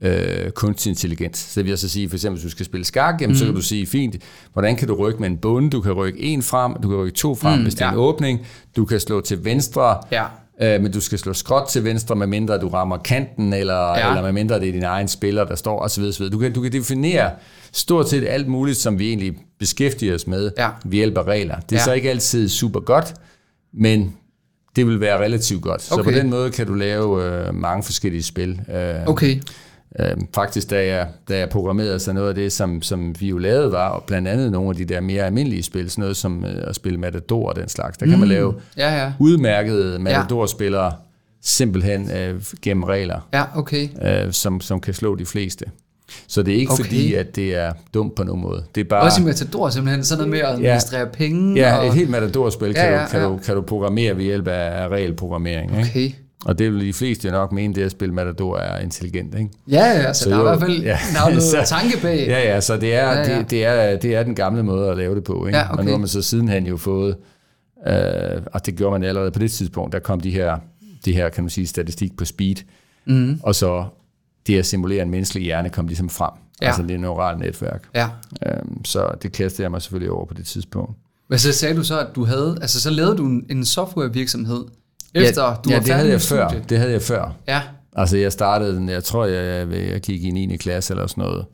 øh, 0.00 0.50
kunstig 0.50 0.90
intelligent. 0.90 1.36
Så 1.36 1.60
det 1.60 1.64
vil 1.64 1.70
jeg 1.70 1.78
så 1.78 1.88
sige, 1.88 2.08
for 2.08 2.16
eksempel, 2.16 2.40
hvis 2.40 2.50
du 2.52 2.56
skal 2.56 2.66
spille 2.66 2.84
skak, 2.84 3.20
jamen, 3.20 3.34
mm. 3.34 3.38
så 3.38 3.44
kan 3.44 3.54
du 3.54 3.62
sige, 3.62 3.86
fint, 3.86 4.16
hvordan 4.52 4.76
kan 4.76 4.88
du 4.88 4.94
rykke 4.94 5.20
med 5.20 5.28
en 5.28 5.38
bund? 5.38 5.70
Du 5.70 5.80
kan 5.80 5.92
rykke 5.92 6.20
en 6.20 6.42
frem, 6.42 6.74
du 6.82 6.88
kan 6.88 6.98
rykke 6.98 7.16
to 7.16 7.34
frem, 7.34 7.58
mm, 7.58 7.62
hvis 7.62 7.74
det 7.74 7.82
er 7.82 7.86
ja. 7.86 7.92
en 7.92 7.98
åbning. 7.98 8.46
Du 8.76 8.84
kan 8.84 9.00
slå 9.00 9.20
til 9.20 9.44
venstre, 9.44 9.98
Ja. 10.12 10.24
Øh, 10.62 10.80
men 10.82 10.92
du 10.92 11.00
skal 11.00 11.18
slå 11.18 11.32
skråt 11.32 11.68
til 11.68 11.84
venstre, 11.84 12.16
medmindre 12.16 12.58
du 12.58 12.68
rammer 12.68 12.96
kanten, 12.98 13.52
eller, 13.52 13.88
Ja. 13.98 14.08
eller 14.08 14.22
medmindre 14.22 14.60
det 14.60 14.68
er 14.68 14.72
din 14.72 14.82
egen 14.82 15.08
spiller, 15.08 15.44
der 15.44 15.54
står, 15.54 15.80
osv. 15.82 16.02
osv. 16.02 16.24
Du 16.30 16.38
kan, 16.38 16.52
du 16.52 16.62
kan 16.62 16.72
definere 16.72 17.30
stort 17.72 18.08
set 18.08 18.24
alt 18.28 18.48
muligt, 18.48 18.78
som 18.78 18.98
vi 18.98 19.08
egentlig 19.08 19.36
beskæftiger 19.58 20.14
os 20.14 20.26
med 20.26 20.50
Ja. 20.58 20.68
ved 20.84 20.92
hjælp 20.92 21.18
af 21.18 21.22
regler. 21.22 21.56
Det 21.60 21.72
er 21.72 21.76
Ja. 21.80 21.84
så 21.84 21.92
ikke 21.92 22.10
altid 22.10 22.48
super 22.48 22.80
godt, 22.80 23.14
men 23.74 24.14
det 24.76 24.86
vil 24.86 25.00
være 25.00 25.18
relativt 25.24 25.62
godt. 25.62 25.82
Så 25.82 25.94
Okay. 25.94 26.04
på 26.04 26.10
den 26.10 26.30
måde 26.30 26.50
kan 26.50 26.66
du 26.66 26.74
lave 26.74 27.24
øh, 27.24 27.54
mange 27.54 27.82
forskellige 27.82 28.22
spil. 28.22 28.60
Øh, 28.74 28.94
Okay. 29.06 29.40
Øh, 30.00 30.16
faktisk, 30.34 30.70
da 30.70 30.86
jeg, 30.86 31.08
da 31.28 31.38
jeg 31.38 31.48
programmerede, 31.48 31.98
så 31.98 32.12
noget 32.12 32.28
af 32.28 32.34
det, 32.34 32.52
som, 32.52 32.82
som 32.82 33.20
vi 33.20 33.28
jo 33.28 33.38
lavede, 33.38 33.72
var 33.72 33.88
og 33.88 34.02
blandt 34.06 34.28
andet 34.28 34.52
nogle 34.52 34.70
af 34.70 34.76
de 34.76 34.84
der 34.84 35.00
mere 35.00 35.22
almindelige 35.22 35.62
spil, 35.62 35.90
sådan 35.90 36.02
noget 36.02 36.16
som 36.16 36.44
øh, 36.44 36.68
at 36.68 36.74
spille 36.76 36.98
Matador 36.98 37.48
og 37.48 37.56
den 37.56 37.68
slags. 37.68 37.98
Der 37.98 38.06
kan 38.06 38.18
man 38.18 38.28
lave 38.28 38.54
Ja, 38.76 39.02
ja. 39.02 39.12
udmærkede 39.18 39.98
Matador-spillere 39.98 40.92
simpelthen 41.42 42.10
øh, 42.10 42.42
gennem 42.62 42.82
regler, 42.82 43.28
Ja, 43.34 43.44
okay. 43.58 43.88
øh, 44.02 44.32
som, 44.32 44.60
som 44.60 44.80
kan 44.80 44.94
slå 44.94 45.14
de 45.16 45.26
fleste. 45.26 45.64
Så 46.28 46.42
det 46.42 46.54
er 46.54 46.58
ikke 46.58 46.72
Okay. 46.72 46.80
okay. 46.82 46.90
fordi, 46.90 47.14
at 47.14 47.36
det 47.36 47.56
er 47.56 47.72
dumt 47.94 48.14
på 48.14 48.24
nogen 48.24 48.42
måde. 48.42 48.64
Det 48.74 48.80
er 48.80 48.84
bare... 48.84 49.02
Også 49.02 49.20
i 49.20 49.24
Matador 49.24 49.70
simpelthen, 49.70 50.04
sådan 50.04 50.18
noget 50.18 50.30
med 50.30 50.38
at 50.38 50.48
administrere 50.54 51.06
penge. 51.06 51.60
Ja, 51.60 51.76
og... 51.76 51.86
et 51.86 51.94
helt 51.94 52.10
Matador-spil 52.10 52.74
kan, 52.74 52.84
Ja, 52.84 52.90
ja, 52.90 52.94
ja, 52.94 53.00
ja, 53.02 53.08
kan, 53.08 53.20
ja. 53.20 53.26
Du, 53.26 53.38
kan 53.44 53.54
du 53.54 53.60
programmere 53.62 54.16
ved 54.16 54.24
hjælp 54.24 54.48
af, 54.48 54.82
af 54.82 54.88
regelprogrammering. 54.88 55.78
Ikke? 55.78 56.18
Og 56.44 56.58
det 56.58 56.72
vil 56.72 56.80
de 56.86 56.92
fleste 56.92 57.30
nok 57.30 57.52
mene, 57.52 57.74
det 57.74 57.82
at 57.82 57.90
spille 57.90 58.14
Matador 58.14 58.56
er 58.58 58.78
intelligent. 58.80 59.34
Ikke? 59.34 59.50
Ja, 59.68 59.84
ja, 59.86 60.12
så, 60.12 60.24
så 60.24 60.30
der 60.30 60.36
er 60.36 60.40
i 60.40 60.42
jo- 60.42 60.48
hvert 60.48 60.60
fald 60.60 60.82
ja, 60.82 60.98
der 61.14 61.20
er 61.24 61.28
noget 61.28 61.42
så- 61.42 61.64
tanke 61.66 61.98
bag. 62.02 62.26
Ja, 62.28 62.54
ja, 62.54 62.60
så 62.60 62.76
det 62.76 62.94
er, 62.94 63.12
Ja, 63.12 63.18
ja. 63.18 63.38
Det, 63.38 63.50
det, 63.50 63.64
er, 63.64 63.96
det 63.98 64.14
er 64.14 64.22
den 64.22 64.34
gamle 64.34 64.62
måde 64.62 64.90
at 64.90 64.96
lave 64.96 65.14
det 65.14 65.24
på. 65.24 65.46
Ikke? 65.46 65.58
Ja, 65.58 65.64
okay. 65.72 65.78
Og 65.78 65.84
nu 65.84 65.90
har 65.90 65.98
man 65.98 66.08
så 66.08 66.22
sidenhen 66.22 66.66
jo 66.66 66.76
fået, 66.76 67.16
øh, 67.88 68.42
og 68.52 68.66
det 68.66 68.76
gjorde 68.76 68.92
man 69.00 69.08
allerede 69.08 69.30
på 69.30 69.38
det 69.38 69.50
tidspunkt, 69.50 69.92
der 69.92 69.98
kom 69.98 70.20
de 70.20 70.30
her, 70.30 70.58
de 71.04 71.12
her 71.12 71.28
kan 71.28 71.44
man 71.44 71.50
sige, 71.50 71.66
statistik 71.66 72.16
på 72.16 72.24
speed, 72.24 72.56
mm. 73.06 73.40
og 73.42 73.54
så 73.54 73.84
det 74.46 74.58
at 74.58 74.66
simulere 74.66 75.02
en 75.02 75.10
menneskelig 75.10 75.42
hjerne 75.44 75.70
kom 75.70 75.86
ligesom 75.86 76.08
frem. 76.08 76.30
Ja. 76.62 76.66
Altså 76.66 76.82
det 76.82 77.00
neurale 77.00 77.38
netværk. 77.38 77.84
Ja. 77.94 78.08
Øhm, 78.46 78.84
så 78.84 79.10
det 79.22 79.32
kastede 79.32 79.62
jeg 79.62 79.70
mig 79.70 79.82
selvfølgelig 79.82 80.10
over 80.12 80.26
på 80.26 80.34
det 80.34 80.46
tidspunkt. 80.46 80.92
Men 81.30 81.38
så 81.38 81.52
sagde 81.52 81.76
du 81.76 81.84
så, 81.84 82.00
at 82.00 82.06
du 82.14 82.24
havde, 82.24 82.58
altså 82.62 82.80
så 82.80 82.90
lavede 82.90 83.16
du 83.16 83.26
en, 83.26 83.44
en 83.50 83.64
softwarevirksomhed, 83.64 84.64
efter 85.14 85.42
ja, 85.44 85.54
du 85.64 85.70
ja, 85.70 85.76
var 85.76 85.82
det 85.84 85.94
havde 85.94 86.10
jeg 86.10 86.20
før. 86.20 86.48
studiet. 86.48 86.70
Det 86.70 86.78
havde 86.78 86.92
jeg 86.92 87.02
før. 87.02 87.32
Ja, 87.48 87.62
Altså 87.96 88.16
jeg 88.16 88.32
startede 88.32 88.76
den, 88.76 88.88
jeg 88.88 89.04
tror 89.04 89.24
jeg, 89.26 89.68
jeg, 89.70 89.88
jeg 89.90 90.00
gik 90.00 90.24
i 90.24 90.30
9. 90.30 90.56
klasse 90.56 90.92
eller 90.94 91.06
sådan 91.06 91.22
noget 91.24 91.46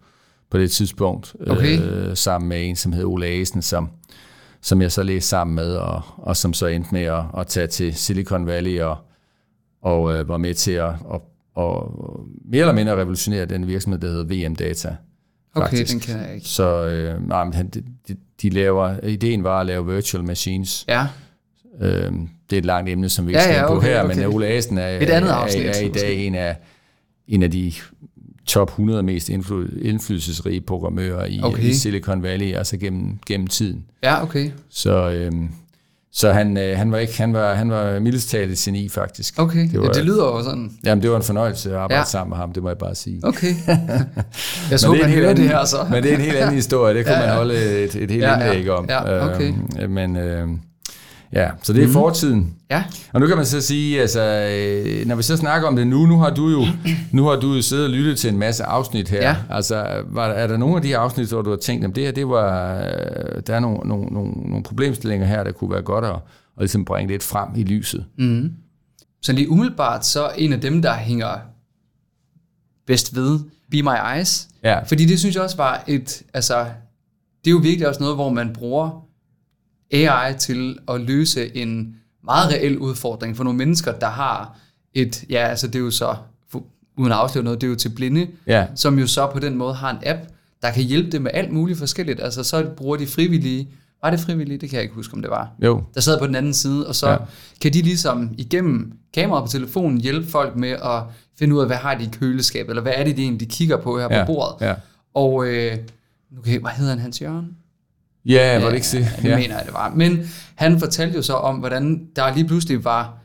på 0.51 0.59
det 0.59 0.71
tidspunkt, 0.71 1.35
Okay. 1.51 1.81
øh, 1.83 2.17
sammen 2.17 2.49
med 2.49 2.69
en, 2.69 2.77
som 2.77 2.93
hed 2.93 3.05
Ole 3.05 3.27
Asen, 3.27 3.63
som, 3.63 3.91
som 4.63 4.83
jeg 4.83 4.93
så 4.93 5.03
læste 5.03 5.29
sammen 5.29 5.55
med, 5.57 5.75
og, 5.77 6.03
og 6.17 6.37
som 6.37 6.53
så 6.53 6.67
endte 6.67 6.89
med 6.93 7.03
at, 7.03 7.23
at 7.39 7.47
tage 7.47 7.67
til 7.67 7.95
Silicon 7.95 8.47
Valley 8.47 8.81
og, 8.81 8.97
og 9.83 10.15
øh, 10.15 10.29
var 10.29 10.37
med 10.37 10.55
til 10.55 10.73
at 10.73 10.93
og, 11.05 11.23
og, 11.55 11.93
mere 12.45 12.61
eller 12.61 12.75
mindre 12.75 12.97
revolutionere 12.97 13.45
den 13.47 13.67
virksomhed, 13.67 14.01
der 14.01 14.09
hedder 14.09 14.49
VM 14.49 14.57
Data. 14.57 14.97
okay, 15.55 15.67
faktisk. 15.67 15.93
den 15.93 16.01
kender 16.01 16.27
jeg 16.27 16.35
ikke. 16.35 16.47
Så 16.49 16.85
øh, 16.87 17.29
nej, 17.29 17.45
men 17.45 17.55
han- 17.55 17.69
de, 17.69 17.83
de, 18.09 18.17
de 18.43 18.51
laver, 18.51 19.05
ideen 19.07 19.45
var 19.45 19.61
at 19.61 19.67
lave 19.67 19.87
virtual 19.95 20.25
machines. 20.25 20.85
Ja, 20.89 21.07
Øh, 21.81 22.13
det 22.51 22.57
er 22.57 22.59
et 22.59 22.65
langt 22.65 22.91
emne, 22.91 23.09
som 23.09 23.27
vi 23.27 23.31
ikke 23.31 23.39
Ja, 23.39 23.45
skal 23.45 23.55
ja, 23.55 23.61
ind 23.61 23.69
på 23.69 23.77
okay, 23.77 23.89
her, 23.89 24.03
okay. 24.03 24.17
men 24.17 24.27
Ole 24.35 24.47
Asen 24.47 24.79
er, 24.79 24.89
Et 24.89 25.11
andet 25.11 25.29
afsnit, 25.29 25.67
er, 25.67 25.71
er 25.71 25.81
i 25.81 25.89
dag 25.89 26.27
en 26.27 26.35
af, 26.35 26.57
en 27.29 27.43
af 27.43 27.51
de 27.51 27.73
top 28.47 28.69
100 28.69 29.03
mest 29.03 29.29
indfly, 29.29 29.65
indflydelsesrige 29.83 30.61
programmører 30.61 31.27
i, 31.27 31.41
Okay. 31.43 31.55
okay. 31.59 31.63
i 31.69 31.75
Silicon 31.75 32.23
Valley, 32.23 32.55
altså 32.55 32.77
gennem, 32.77 33.19
gennem 33.27 33.47
tiden. 33.47 33.85
ja, 34.03 34.23
okay. 34.23 34.51
Så, 34.71 35.11
øhm, 35.11 35.49
så 36.13 36.33
han, 36.33 36.57
øh, 36.57 36.77
han 36.79 36.93
var 36.93 36.99
ikke, 36.99 37.19
han 37.19 37.33
var, 37.33 37.55
han 37.55 37.71
var 37.71 38.01
mildest 38.01 38.31
talt 38.31 38.51
et 38.53 38.59
geni 38.59 38.89
faktisk. 38.89 39.39
Okay, 39.39 39.69
det, 39.71 39.81
var, 39.81 39.87
ja, 39.87 39.93
det 39.93 40.05
lyder 40.05 40.25
jo 40.25 40.43
sådan. 40.43 40.71
Jamen, 40.85 41.03
det 41.03 41.11
var 41.11 41.17
en 41.17 41.23
fornøjelse 41.23 41.71
at 41.71 41.77
arbejde 41.77 41.99
Ja. 42.01 42.05
sammen 42.05 42.29
med 42.31 42.37
ham, 42.37 42.53
det 42.53 42.63
må 42.63 42.69
jeg 42.69 42.79
bare 42.79 42.95
sige. 42.95 43.21
Okay. 43.23 43.55
jeg 44.71 44.81
så, 44.81 44.93
man 45.03 45.11
hører 45.11 45.35
det 45.35 45.49
her 45.49 45.65
så. 45.65 45.77
Men 45.91 46.03
det 46.03 46.11
er 46.13 46.17
en 46.17 46.21
helt 46.23 46.37
anden 46.37 46.55
historie, 46.63 46.95
det 46.95 47.07
kunne 47.07 47.15
Ja, 47.15 47.21
ja, 47.21 47.25
ja. 47.27 47.31
man 47.31 47.37
holde 47.37 47.85
et, 47.85 47.95
et 47.95 48.11
helt 48.11 48.23
Ja, 48.23 48.39
ja. 48.39 48.53
indlæg 48.53 48.71
om. 48.71 48.87
Ja, 48.89 49.35
okay. 49.35 49.53
Øhm, 49.81 49.91
men 49.91 50.17
øh, 50.17 50.49
ja, 51.35 51.51
så 51.63 51.73
det 51.73 51.85
er 51.85 51.89
fortiden. 51.89 52.55
Ja, 52.71 52.85
Og 53.13 53.21
nu 53.21 53.27
kan 53.27 53.37
man 53.37 53.47
så 53.47 53.61
sige, 53.61 54.01
altså, 54.01 54.21
øh, 54.21 55.07
når 55.07 55.17
vi 55.17 55.23
så 55.23 55.37
snakker 55.37 55.69
om 55.69 55.77
det 55.77 55.87
nu, 55.87 56.07
nu 56.07 56.19
har 56.19 56.31
du 56.31 56.49
jo, 56.49 56.65
nu 57.13 57.25
har 57.25 57.37
du 57.37 57.55
jo 57.55 57.63
siddet 57.63 57.85
og 57.85 57.91
lyttet 57.91 58.19
til 58.19 58.31
en 58.31 58.39
masse 58.39 58.65
afsnit 58.65 59.09
her. 59.09 59.29
Ja. 59.29 59.37
Altså, 59.51 60.03
var, 60.07 60.27
er 60.27 60.47
der 60.47 60.57
nogle 60.57 60.77
af 60.77 60.83
de 60.83 60.89
her 60.89 60.99
afsnit, 60.99 61.29
hvor 61.29 61.43
du 61.43 61.51
har 61.51 61.57
tænkt, 61.57 61.85
at 61.85 61.97
det 61.97 62.05
her, 62.05 62.13
det 62.13 62.29
var, 62.29 62.75
øh, 62.77 63.43
der 63.47 63.55
er 63.55 63.61
nogle, 63.61 63.79
nogle, 63.89 64.07
nogle, 64.07 64.33
nogle 64.33 64.63
problemstillinger 64.63 65.27
her, 65.27 65.45
der 65.45 65.53
kunne 65.53 65.71
være 65.71 65.83
godt 65.83 66.05
at, 66.05 66.15
at 66.15 66.21
ligesom 66.59 66.85
bringe 66.85 67.13
lidt 67.13 67.23
frem 67.23 67.49
i 67.57 67.63
lyset? 67.63 68.05
Mm. 68.19 68.53
så 69.23 69.33
lige 69.33 69.51
umiddelbart, 69.51 70.07
så 70.07 70.31
en 70.37 70.53
af 70.53 70.61
dem, 70.61 70.83
der 70.83 70.95
hænger 70.95 71.39
bedst 72.87 73.17
ved, 73.17 73.41
Be 73.71 73.83
My 73.83 74.17
Eyes. 74.17 74.49
Ja, 74.65 74.83
Fordi 74.83 75.05
det 75.05 75.19
synes 75.19 75.35
jeg 75.35 75.43
også 75.43 75.57
var 75.57 75.85
et, 75.87 76.23
altså, 76.35 76.59
det 77.45 77.51
er 77.51 77.55
jo 77.55 77.59
virkelig 77.59 77.89
også 77.89 78.01
noget, 78.01 78.17
hvor 78.17 78.29
man 78.29 78.53
bruger 78.53 79.04
AI 79.95 80.35
til 80.39 80.79
at 80.89 81.01
løse 81.01 81.57
en 81.57 81.97
meget 82.25 82.53
reel 82.53 82.79
udfordring 82.79 83.37
for 83.37 83.45
nogle 83.45 83.59
mennesker, 83.59 83.93
der 83.93 84.09
har 84.09 84.57
et, 84.95 85.25
ja, 85.31 85.49
altså 85.49 85.67
det 85.67 85.75
er 85.75 85.81
jo 85.81 85.91
så, 85.91 86.17
uden 86.97 87.13
at 87.13 87.19
afsløre 87.19 87.45
noget, 87.45 87.61
det 87.61 87.67
er 87.67 87.71
jo 87.71 87.77
til 87.77 87.89
blinde, 87.89 88.27
Ja. 88.47 88.67
som 88.75 88.99
jo 88.99 89.07
så 89.07 89.27
på 89.33 89.39
den 89.39 89.57
måde 89.57 89.75
har 89.75 89.91
en 89.91 89.99
app, 90.07 90.21
der 90.63 90.71
kan 90.71 90.83
hjælpe 90.83 91.11
dem 91.11 91.23
med 91.23 91.31
alt 91.35 91.53
muligt 91.53 91.79
forskelligt. 91.79 92.21
Altså 92.23 92.43
så 92.45 92.67
bruger 92.77 92.97
de 92.97 93.07
frivillige, 93.07 93.69
var 94.03 94.11
det 94.11 94.21
frivillige? 94.21 94.59
Det 94.59 94.69
kan 94.71 94.77
jeg 94.77 94.83
ikke 94.83 94.95
huske, 94.95 95.15
om 95.15 95.23
det 95.23 95.31
var. 95.31 95.49
Jo. 95.65 95.83
Der 95.95 96.01
sad 96.01 96.19
på 96.19 96.27
den 96.27 96.35
anden 96.35 96.55
side, 96.55 96.87
og 96.87 96.95
så 96.95 97.11
Ja. 97.11 97.17
kan 97.61 97.73
de 97.73 97.83
ligesom 97.83 98.31
igennem 98.39 98.93
kameraet 99.15 99.45
på 99.45 99.51
telefonen 99.51 100.01
hjælpe 100.01 100.31
folk 100.31 100.57
med 100.57 100.69
at 100.71 101.03
finde 101.39 101.55
ud 101.55 101.61
af, 101.61 101.67
hvad 101.67 101.77
har 101.77 101.95
de 101.95 102.05
i 102.05 102.09
køleskabet, 102.13 102.71
eller 102.71 102.83
hvad 102.83 102.93
er 102.97 103.05
det, 103.05 103.17
de 103.17 103.23
egentlig 103.23 103.49
kigger 103.49 103.77
på 103.77 103.99
her 103.99 104.09
Ja. 104.11 104.25
på 104.25 104.33
bordet. 104.33 104.67
Ja. 104.67 104.75
Og 105.15 105.47
øh, 105.47 105.77
nu 106.31 106.41
kan 106.43 106.53
jeg, 106.53 106.61
hvad 106.61 106.71
hedder 106.71 106.93
han, 106.93 107.01
Hans 107.01 107.23
Jørgen? 107.23 107.57
Ja, 108.27 108.59
var 108.63 108.69
det 108.69 108.75
ikke 108.77 108.87
det? 108.93 109.09
Det 109.23 109.29
ja. 109.29 109.37
mener 109.37 109.55
jeg, 109.57 109.63
det 109.67 109.75
var. 109.75 109.93
Men 109.97 110.31
han 110.55 110.79
fortalte 110.81 111.17
jo 111.17 111.23
så 111.23 111.33
om, 111.33 111.57
hvordan 111.57 112.07
der 112.17 112.35
lige 112.35 112.47
pludselig 112.47 112.85
var, 112.85 113.19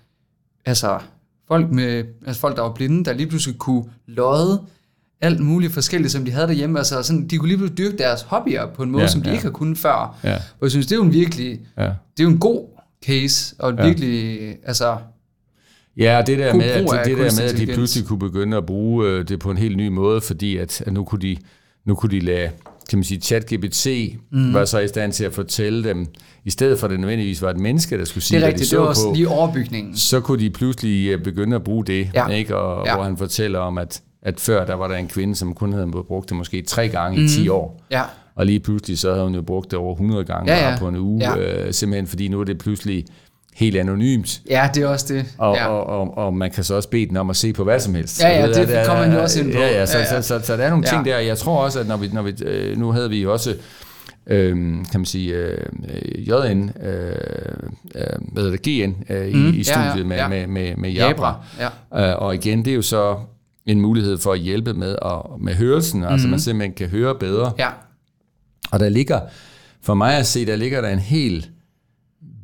altså 0.66 1.00
folk, 1.48 1.72
med, 1.72 2.04
altså 2.26 2.42
folk 2.42 2.56
der 2.56 2.62
var 2.62 2.74
blinde, 2.74 3.06
der 3.06 3.14
lige 3.14 3.28
pludselig 3.28 3.58
kunne 3.58 3.84
lodde 4.08 4.62
alt 5.22 5.40
muligt 5.40 5.74
forskelligt, 5.74 6.12
som 6.12 6.26
de 6.26 6.32
havde 6.32 6.48
derhjemme. 6.48 6.78
Altså 6.80 7.04
sådan, 7.04 7.28
de 7.28 7.38
kunne 7.38 7.48
lige 7.48 7.58
pludselig 7.58 7.78
dyrke 7.78 7.98
deres 7.98 8.22
hobbyer 8.22 8.66
på 8.74 8.84
en 8.84 8.92
måde, 8.92 9.04
Ja, 9.04 9.08
som 9.10 9.22
de 9.22 9.28
ja. 9.30 9.34
ikke 9.34 9.44
har 9.44 9.52
kunnet 9.52 9.78
før. 9.78 10.18
Ja. 10.24 10.36
Og 10.36 10.42
jeg 10.62 10.72
synes, 10.72 10.86
det 10.88 10.92
er 10.92 10.98
jo 10.98 11.04
en 11.04 11.14
virkelig, 11.14 11.60
Ja. 11.78 11.84
det 11.84 11.90
er 12.20 12.24
jo 12.24 12.30
en 12.30 12.40
god 12.40 12.68
case, 13.06 13.56
og 13.60 13.74
Ja. 13.78 13.86
virkelig, 13.86 14.40
altså, 14.66 14.98
Ja, 15.98 16.18
og 16.18 16.28
det 16.28 16.38
der, 16.40 16.54
med, 16.54 16.66
at, 16.66 16.94
af 16.94 17.06
det 17.06 17.18
der 17.18 17.24
med, 17.42 17.50
at 17.54 17.58
de 17.58 17.66
pludselig 17.74 18.08
kunne 18.08 18.20
begynde 18.20 18.58
at 18.58 18.66
bruge 18.66 19.08
øh, 19.08 19.28
det 19.28 19.40
på 19.40 19.52
en 19.52 19.58
helt 19.58 19.78
ny 19.78 19.88
måde, 19.88 20.22
fordi 20.22 20.58
at, 20.58 20.82
at 20.82 20.94
nu 20.94 21.04
kunne 21.04 21.22
de, 21.22 21.38
nu 21.86 21.96
kunne 21.96 22.12
de 22.12 22.20
lade, 22.20 22.50
kan 22.90 23.00
man 23.00 23.04
sige, 23.04 23.22
ChatGPT 23.22 23.88
mm. 24.32 24.54
var 24.54 24.66
så 24.66 24.80
i 24.80 24.88
stand 24.88 25.12
til 25.14 25.24
at 25.24 25.34
fortælle 25.34 25.84
dem, 25.84 26.08
i 26.46 26.50
stedet 26.50 26.80
for 26.80 26.88
at 26.88 26.92
det 26.92 27.00
nødvendigvis 27.00 27.42
var 27.42 27.50
et 27.50 27.58
menneske, 27.60 27.98
der 27.98 28.06
skulle 28.06 28.24
sige, 28.24 28.36
det 28.40 28.44
er 28.44 28.48
hvad 28.48 28.52
de 28.52 28.54
rigtigt, 28.54 28.70
så 28.70 28.76
det 28.76 28.82
var 28.86 29.10
på, 29.10 29.16
lige 29.16 29.28
overbygningen. 29.30 29.98
så 29.98 30.20
kunne 30.20 30.40
de 30.40 30.50
pludselig 30.50 31.08
øh, 31.10 31.24
begynde 31.24 31.56
at 31.56 31.64
bruge 31.64 31.86
det, 31.86 32.10
Ja. 32.14 32.28
ikke? 32.28 32.56
Og, 32.58 32.86
Ja. 32.88 32.96
hvor 32.96 33.04
han 33.04 33.18
fortæller 33.18 33.60
om, 33.60 33.78
at, 33.78 34.02
at 34.22 34.40
før 34.40 34.66
der 34.66 34.74
var 34.74 34.88
der 34.88 34.96
en 34.96 35.08
kvinde, 35.08 35.36
som 35.36 35.54
kun 35.54 35.74
havde 35.74 35.88
brugt 36.08 36.30
det 36.30 36.38
måske 36.38 36.62
tre 36.62 36.88
gange 36.88 37.24
i 37.24 37.28
10 37.28 37.50
år. 37.50 37.82
Ja, 37.92 38.02
Og 38.36 38.46
lige 38.46 38.60
pludselig 38.60 38.98
så 39.00 39.12
havde 39.12 39.24
hun 39.24 39.36
jo 39.36 39.42
brugt 39.42 39.72
det 39.72 39.80
over 39.80 39.94
100 39.94 40.24
gange 40.26 40.54
Ja, 40.54 40.70
ja. 40.72 40.78
på 40.80 40.88
en 40.88 40.96
uge, 40.96 41.22
Ja. 41.38 41.66
øh, 41.68 41.74
simpelthen 41.74 42.08
fordi 42.08 42.28
nu 42.28 42.40
er 42.40 42.44
det 42.44 42.58
pludselig 42.58 43.06
helt 43.60 43.78
anonymt. 43.78 44.42
ja, 44.50 44.70
det 44.74 44.84
er 44.84 44.88
også 44.88 45.14
det. 45.14 45.26
Og, 45.38 45.56
ja. 45.56 45.68
og, 45.68 45.86
og, 45.86 46.18
og 46.18 46.34
man 46.34 46.52
kan 46.52 46.64
så 46.64 46.76
også 46.76 46.90
bede 46.90 47.06
den 47.06 47.18
om 47.18 47.30
at 47.30 47.36
se 47.36 47.54
på 47.54 47.64
hvad 47.64 47.80
som 47.80 47.96
helst. 47.96 48.22
Ja, 48.22 48.30
ja, 48.40 48.48
det 48.48 48.56
at 48.70 48.88
kommer 48.88 49.06
man 49.08 49.16
jo 49.16 49.22
også 49.22 49.42
ind 49.42 49.54
på. 49.54 49.60
Ja, 49.60 49.68
ja, 49.68 49.86
så, 49.86 49.98
Ja, 49.98 50.04
ja. 50.16 50.22
Så, 50.22 50.28
så, 50.40 50.46
så, 50.46 50.58
der 50.58 50.64
er 50.64 50.70
nogle 50.70 50.86
Ja. 50.88 50.90
ting 50.94 51.06
der. 51.06 51.18
Jeg 51.20 51.38
tror 51.38 51.64
også, 51.64 51.80
at 51.80 51.88
når 51.88 51.98
vi, 51.98 52.10
når 52.14 52.22
vi 52.22 52.34
øh, 52.46 52.78
nu 52.78 52.92
havde 52.92 53.10
vi 53.10 53.22
jo 53.22 53.34
også 53.34 53.56
øhm, 54.28 54.86
kan 54.92 55.00
man 55.00 55.06
sige, 55.06 55.34
øh, 55.34 55.58
JN, 56.30 56.72
øh, 56.84 57.16
øh, 57.96 58.04
hvad 58.32 58.44
hedder 58.44 58.58
det, 58.58 58.62
GN 58.62 59.14
øh, 59.14 59.28
i, 59.28 59.34
Mm, 59.34 59.48
i 59.48 59.52
ja, 59.52 59.58
ja, 59.58 59.64
studiet 59.90 60.06
med, 60.08 60.18
ja. 60.18 60.28
med, 60.28 60.48
med, 60.48 60.76
med 60.76 60.90
Jabra. 60.92 61.36
ja. 61.94 62.10
Øh, 62.12 62.22
og 62.22 62.36
igen, 62.36 62.66
det 62.66 62.72
er 62.72 62.76
jo 62.76 62.82
så 62.82 63.16
en 63.66 63.82
mulighed 63.82 64.18
for 64.18 64.34
at 64.34 64.40
hjælpe 64.40 64.74
med, 64.74 64.96
at, 65.06 65.22
med 65.42 65.54
hørelsen, 65.56 66.04
altså 66.04 66.28
man 66.28 66.40
simpelthen 66.40 66.74
kan 66.74 66.88
høre 66.88 67.16
bedre. 67.16 67.52
Ja, 67.60 67.68
Og 68.72 68.80
der 68.80 68.90
ligger, 68.90 69.20
for 69.82 69.94
mig 69.94 70.18
at 70.18 70.26
se, 70.28 70.46
der 70.46 70.56
ligger 70.56 70.82
der 70.82 70.90
en 70.90 71.00
helt 71.00 71.50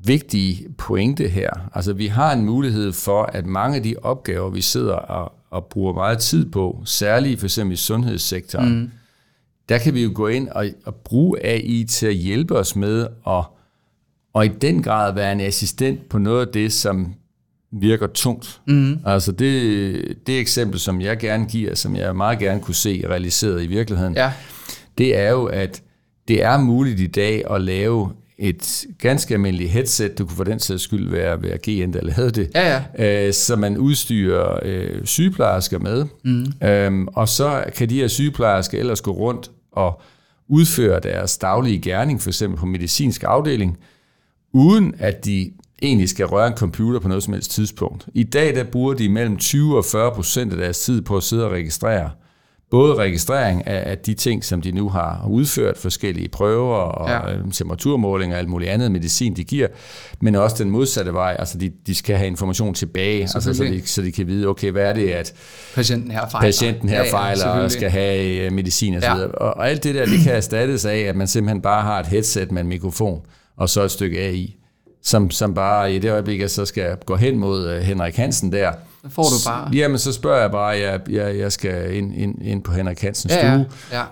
vigtig 0.06 0.66
pointe 0.78 1.28
her. 1.28 1.50
Altså 1.74 1.94
vi 1.94 2.08
har 2.08 2.34
en 2.34 2.46
mulighed 2.46 2.94
for, 2.94 3.24
at 3.24 3.46
mange 3.46 3.78
af 3.78 3.84
de 3.84 3.96
opgaver, 4.02 4.50
vi 4.50 4.62
sidder 4.62 4.94
og, 4.94 5.34
og 5.50 5.66
bruger 5.66 5.94
meget 5.94 6.20
tid 6.20 6.52
på, 6.52 6.82
særligt 6.86 7.40
for 7.40 7.46
eksempel 7.46 7.74
i 7.74 7.78
sundhedssektoren, 7.78 8.80
mm. 8.80 8.92
der 9.70 9.78
kan 9.78 9.94
vi 9.94 10.04
jo 10.04 10.12
gå 10.16 10.28
ind 10.28 10.50
og, 10.50 10.66
og 10.86 10.96
bruge 10.96 11.46
AI 11.46 11.84
til 11.90 12.08
at 12.08 12.16
hjælpe 12.16 12.58
os 12.58 12.76
med 12.76 13.08
at 13.28 13.44
og 14.36 14.46
i 14.46 14.48
den 14.48 14.84
grad 14.84 15.14
være 15.14 15.32
en 15.32 15.42
assistent 15.42 16.10
på 16.10 16.18
noget 16.18 16.46
af 16.46 16.54
det, 16.54 16.74
som 16.74 17.14
virker 17.72 18.08
tungt. 18.08 18.62
Mm. 18.68 19.00
Altså 19.06 19.32
det, 19.32 20.28
det 20.28 20.40
eksempel, 20.40 20.80
som 20.80 21.02
jeg 21.02 21.20
gerne 21.20 21.46
giver, 21.46 21.76
som 21.76 21.96
jeg 21.96 22.16
meget 22.16 22.40
gerne 22.40 22.62
kunne 22.62 22.76
se 22.76 23.04
realiseret 23.10 23.64
i 23.64 23.68
virkeligheden, 23.68 24.14
ja, 24.14 24.34
det 24.98 25.18
er 25.18 25.30
jo, 25.30 25.46
at 25.46 25.84
det 26.28 26.44
er 26.44 26.58
muligt 26.58 27.00
i 27.00 27.08
dag 27.08 27.52
at 27.52 27.62
lave 27.62 28.12
et 28.38 28.86
ganske 29.00 29.34
almindeligt 29.34 29.70
headset, 29.70 30.18
det 30.18 30.28
kunne 30.28 30.36
for 30.36 30.44
den 30.44 30.60
sags 30.60 30.84
skyld 30.84 31.10
være, 31.10 31.44
være 31.44 31.58
GN, 31.58 31.94
der 31.94 32.02
lavede 32.02 32.32
det, 32.32 32.50
Ja, 32.56 32.84
Øh, 33.00 33.34
så 33.34 33.56
man 33.56 33.78
udstyrer 33.78 34.60
øh, 34.64 35.06
sygeplejersker 35.06 35.80
med, 35.80 36.06
mm. 36.24 36.68
øhm, 36.68 37.08
og 37.08 37.30
så 37.30 37.64
kan 37.76 37.90
de 37.90 37.96
her 37.96 38.08
sygeplejersker 38.08 38.80
ellers 38.80 39.02
gå 39.02 39.12
rundt 39.12 39.52
og 39.72 40.02
udføre 40.48 41.00
deres 41.00 41.38
daglige 41.38 41.80
gerning, 41.80 42.22
for 42.22 42.30
eksempel 42.30 42.60
på 42.60 42.66
medicinsk 42.66 43.24
afdeling, 43.28 43.78
uden 44.54 44.96
at 45.00 45.26
de 45.26 45.52
egentlig 45.82 46.10
skal 46.10 46.26
røre 46.26 46.48
en 46.48 46.54
computer 46.54 47.00
på 47.00 47.08
noget 47.08 47.24
som 47.24 47.34
helst 47.34 47.52
tidspunkt. 47.52 48.08
I 48.14 48.24
dag 48.24 48.56
der 48.56 48.64
bruger 48.64 48.94
de 48.94 49.10
mellem 49.10 49.38
20 49.38 49.78
og 49.78 49.86
40 49.86 50.12
procent 50.12 50.52
af 50.52 50.58
deres 50.58 50.80
tid 50.80 51.02
på 51.02 51.18
at 51.18 51.24
sidde 51.24 51.46
og 51.46 51.52
registrere. 51.52 52.10
Både 52.72 52.96
registrering 52.96 53.68
af, 53.68 53.90
af 53.92 53.98
de 53.98 54.14
ting, 54.14 54.44
som 54.44 54.62
de 54.62 54.72
nu 54.72 54.90
har 54.90 55.26
udført, 55.30 55.78
forskellige 55.78 56.28
prøver 56.30 56.76
og 56.76 57.10
Ja. 57.10 57.30
ja. 57.30 57.38
temperaturmålinger 57.54 58.36
og 58.36 58.40
alt 58.40 58.50
muligt 58.50 58.72
andet 58.72 58.92
medicin, 58.92 59.36
de 59.36 59.44
giver, 59.44 59.68
men 60.22 60.36
også 60.36 60.64
den 60.64 60.72
modsatte 60.72 61.14
vej, 61.14 61.36
altså 61.40 61.58
de, 61.58 61.72
de 61.88 61.96
skal 61.96 62.16
have 62.18 62.28
information 62.28 62.74
tilbage, 62.74 63.22
altså 63.22 63.54
så, 63.54 63.64
de, 63.64 63.88
så 63.88 64.02
de 64.02 64.12
kan 64.12 64.28
vide, 64.28 64.48
okay, 64.48 64.72
hvad 64.72 64.84
er 64.84 64.94
det, 64.94 65.10
at 65.10 65.34
patienten 65.76 66.12
her 66.12 66.30
fejler. 66.30 66.48
patienten 66.48 66.90
her 66.90 66.98
ja, 66.98 67.04
ja, 67.06 67.12
fejler 67.14 67.46
og 67.48 67.72
skal 67.72 67.90
have 67.90 68.46
øh, 68.46 68.52
medicin 68.52 68.96
og 68.96 69.02
så 69.02 69.08
Ja. 69.08 69.16
Og, 69.26 69.58
og 69.58 69.70
alt 69.70 69.84
det 69.84 69.96
der, 69.96 70.06
det 70.06 70.20
kan 70.24 70.36
erstattes 70.36 70.86
af, 70.86 70.98
at 70.98 71.16
man 71.16 71.28
simpelthen 71.28 71.62
bare 71.62 71.82
har 71.82 72.00
et 72.00 72.08
headset 72.08 72.52
med 72.52 72.62
en 72.62 72.68
mikrofon, 72.68 73.22
og 73.58 73.70
så 73.70 73.82
et 73.84 73.92
stykke 73.92 74.20
AI, 74.20 74.56
som, 75.04 75.32
som 75.32 75.54
bare 75.54 75.94
i 75.94 76.00
det 76.00 76.12
øjeblik, 76.12 76.50
så 76.50 76.66
skal 76.66 76.98
gå 77.06 77.16
hen 77.16 77.38
mod 77.40 77.70
øh, 77.70 77.82
Henrik 77.82 78.16
Hansen 78.16 78.52
der, 78.52 78.72
får 79.10 79.24
du 79.24 79.50
bare... 79.50 79.70
Jamen, 79.74 79.98
så 79.98 80.14
spørger 80.14 80.42
jeg 80.42 80.52
bare, 80.52 80.68
jeg, 80.68 81.00
jeg, 81.10 81.38
jeg 81.38 81.52
skal 81.52 81.96
ind, 81.96 82.16
ind, 82.16 82.36
ind 82.42 82.64
på 82.64 82.72
Henrik 82.72 83.02
Hansens 83.02 83.34
Ja, 83.34 83.48
ja, 83.52 83.64
stue, 83.64 83.66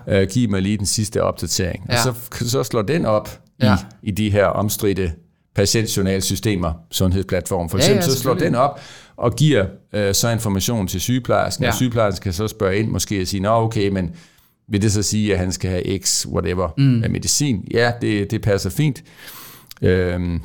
ja. 0.08 0.20
Øh, 0.22 0.28
giv 0.28 0.50
mig 0.50 0.62
lige 0.62 0.78
den 0.78 0.86
sidste 0.86 1.22
opdatering. 1.22 1.86
Ja. 1.88 1.94
Og 2.08 2.14
så, 2.32 2.48
så 2.48 2.62
slår 2.62 2.82
den 2.82 3.06
op 3.06 3.40
Ja. 3.62 3.76
i, 4.02 4.08
i 4.08 4.10
de 4.10 4.30
her 4.30 4.46
omstridte 4.46 5.12
patientjournalsystemer, 5.54 6.72
sundhedsplatform 6.90 7.68
for 7.68 7.78
Ja, 7.78 7.82
eksempel, 7.82 8.04
ja, 8.04 8.10
så 8.10 8.18
slår 8.20 8.34
den 8.34 8.54
op 8.54 8.80
og 9.16 9.36
giver 9.36 9.66
øh, 9.92 10.14
så 10.14 10.28
information 10.28 10.86
til 10.88 11.00
sygeplejersken, 11.00 11.62
ja. 11.62 11.66
Ja. 11.66 11.70
og 11.72 11.76
sygeplejersken 11.76 12.22
kan 12.22 12.32
så 12.32 12.48
spørge 12.48 12.76
ind 12.78 12.88
måske 12.90 13.20
og 13.22 13.26
sige, 13.26 13.40
nå 13.40 13.50
okay, 13.50 13.88
men 13.88 14.10
vil 14.68 14.82
det 14.82 14.92
så 14.92 15.02
sige, 15.02 15.32
at 15.32 15.38
han 15.38 15.52
skal 15.52 15.70
have 15.70 15.98
x 15.98 16.26
whatever 16.26 16.68
mm. 16.78 17.02
af 17.04 17.10
medicin? 17.10 17.64
Ja, 17.70 17.92
det, 18.00 18.30
det 18.30 18.42
passer 18.42 18.70
fint. 18.70 19.02
Øhm, 19.82 20.40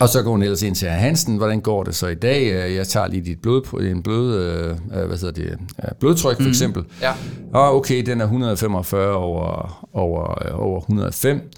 og 0.00 0.08
så 0.08 0.22
går 0.22 0.30
hun 0.30 0.42
ellers 0.42 0.62
ind 0.62 0.74
til 0.74 0.88
Hansen, 0.88 1.36
hvordan 1.36 1.60
går 1.60 1.82
det 1.82 1.94
så 1.94 2.06
i 2.06 2.14
dag? 2.14 2.52
Øh, 2.52 2.74
Jeg 2.74 2.88
tager 2.88 3.06
lige 3.06 3.24
dit 3.24 3.40
blod, 3.42 3.80
en 3.82 4.02
blod, 4.02 4.34
øh, 4.34 4.70
øh, 4.70 5.06
hvad 5.06 5.18
hedder 5.18 5.30
det, 5.30 5.58
blodtryk 6.00 6.36
for 6.42 6.48
eksempel. 6.48 6.84
Ja. 7.02 7.12
Og 7.54 7.76
okay, 7.76 8.02
den 8.06 8.20
er 8.20 8.24
145 8.24 9.12
over, 9.14 9.88
over, 9.92 10.52
over 10.52 10.80
105. 10.80 11.50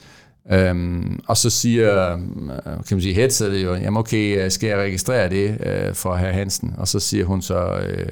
Øhm, 0.53 1.21
og 1.29 1.37
så 1.37 1.51
siger, 1.51 2.17
kan 2.89 2.97
man 2.97 3.01
sige, 3.01 3.15
headsetet 3.15 3.63
jo, 3.65 3.75
jamen 3.75 3.97
okay, 3.97 4.49
skal 4.49 4.67
jeg 4.69 4.79
registrere 4.79 5.29
det 5.31 5.57
øh, 5.67 5.95
for 5.95 6.15
herr 6.17 6.33
Hansen? 6.33 6.75
Og 6.79 6.89
så 6.89 7.01
siger 7.01 7.25
hun 7.25 7.43
så, 7.43 7.59
øh, 7.65 8.07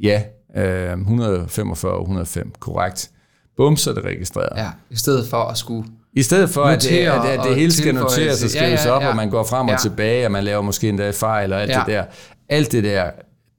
ja, 0.00 0.22
øh, 0.56 0.98
145 0.98 1.92
over 1.92 2.00
105, 2.02 2.52
korrekt. 2.60 3.10
Bum, 3.56 3.76
så 3.76 3.90
er 3.90 3.94
det 3.94 4.04
registreret. 4.04 4.48
Ja, 4.56 4.68
i 4.90 4.96
stedet 4.96 5.26
for 5.28 5.36
at 5.36 5.58
skulle... 5.58 5.84
I 6.12 6.22
stedet 6.22 6.50
for, 6.50 6.62
at 6.64 6.86
at, 6.86 7.24
at 7.24 7.40
det 7.48 7.56
hele 7.56 7.72
skal 7.72 7.94
noteres 7.94 8.44
og 8.44 8.50
skrives 8.50 8.84
ja, 8.84 8.88
ja, 8.90 8.96
op, 8.96 9.02
ja. 9.02 9.08
og 9.08 9.16
man 9.16 9.30
går 9.30 9.44
frem 9.44 9.66
og 9.66 9.72
Ja. 9.72 9.76
tilbage, 9.78 10.26
og 10.26 10.32
man 10.32 10.44
laver 10.44 10.62
måske 10.62 10.88
endda 10.88 11.10
fejl 11.10 11.52
og 11.52 11.62
alt 11.62 11.70
Ja. 11.70 11.78
det 11.78 11.86
der. 11.86 12.04
Alt 12.48 12.72
det 12.72 12.84
der, 12.84 13.10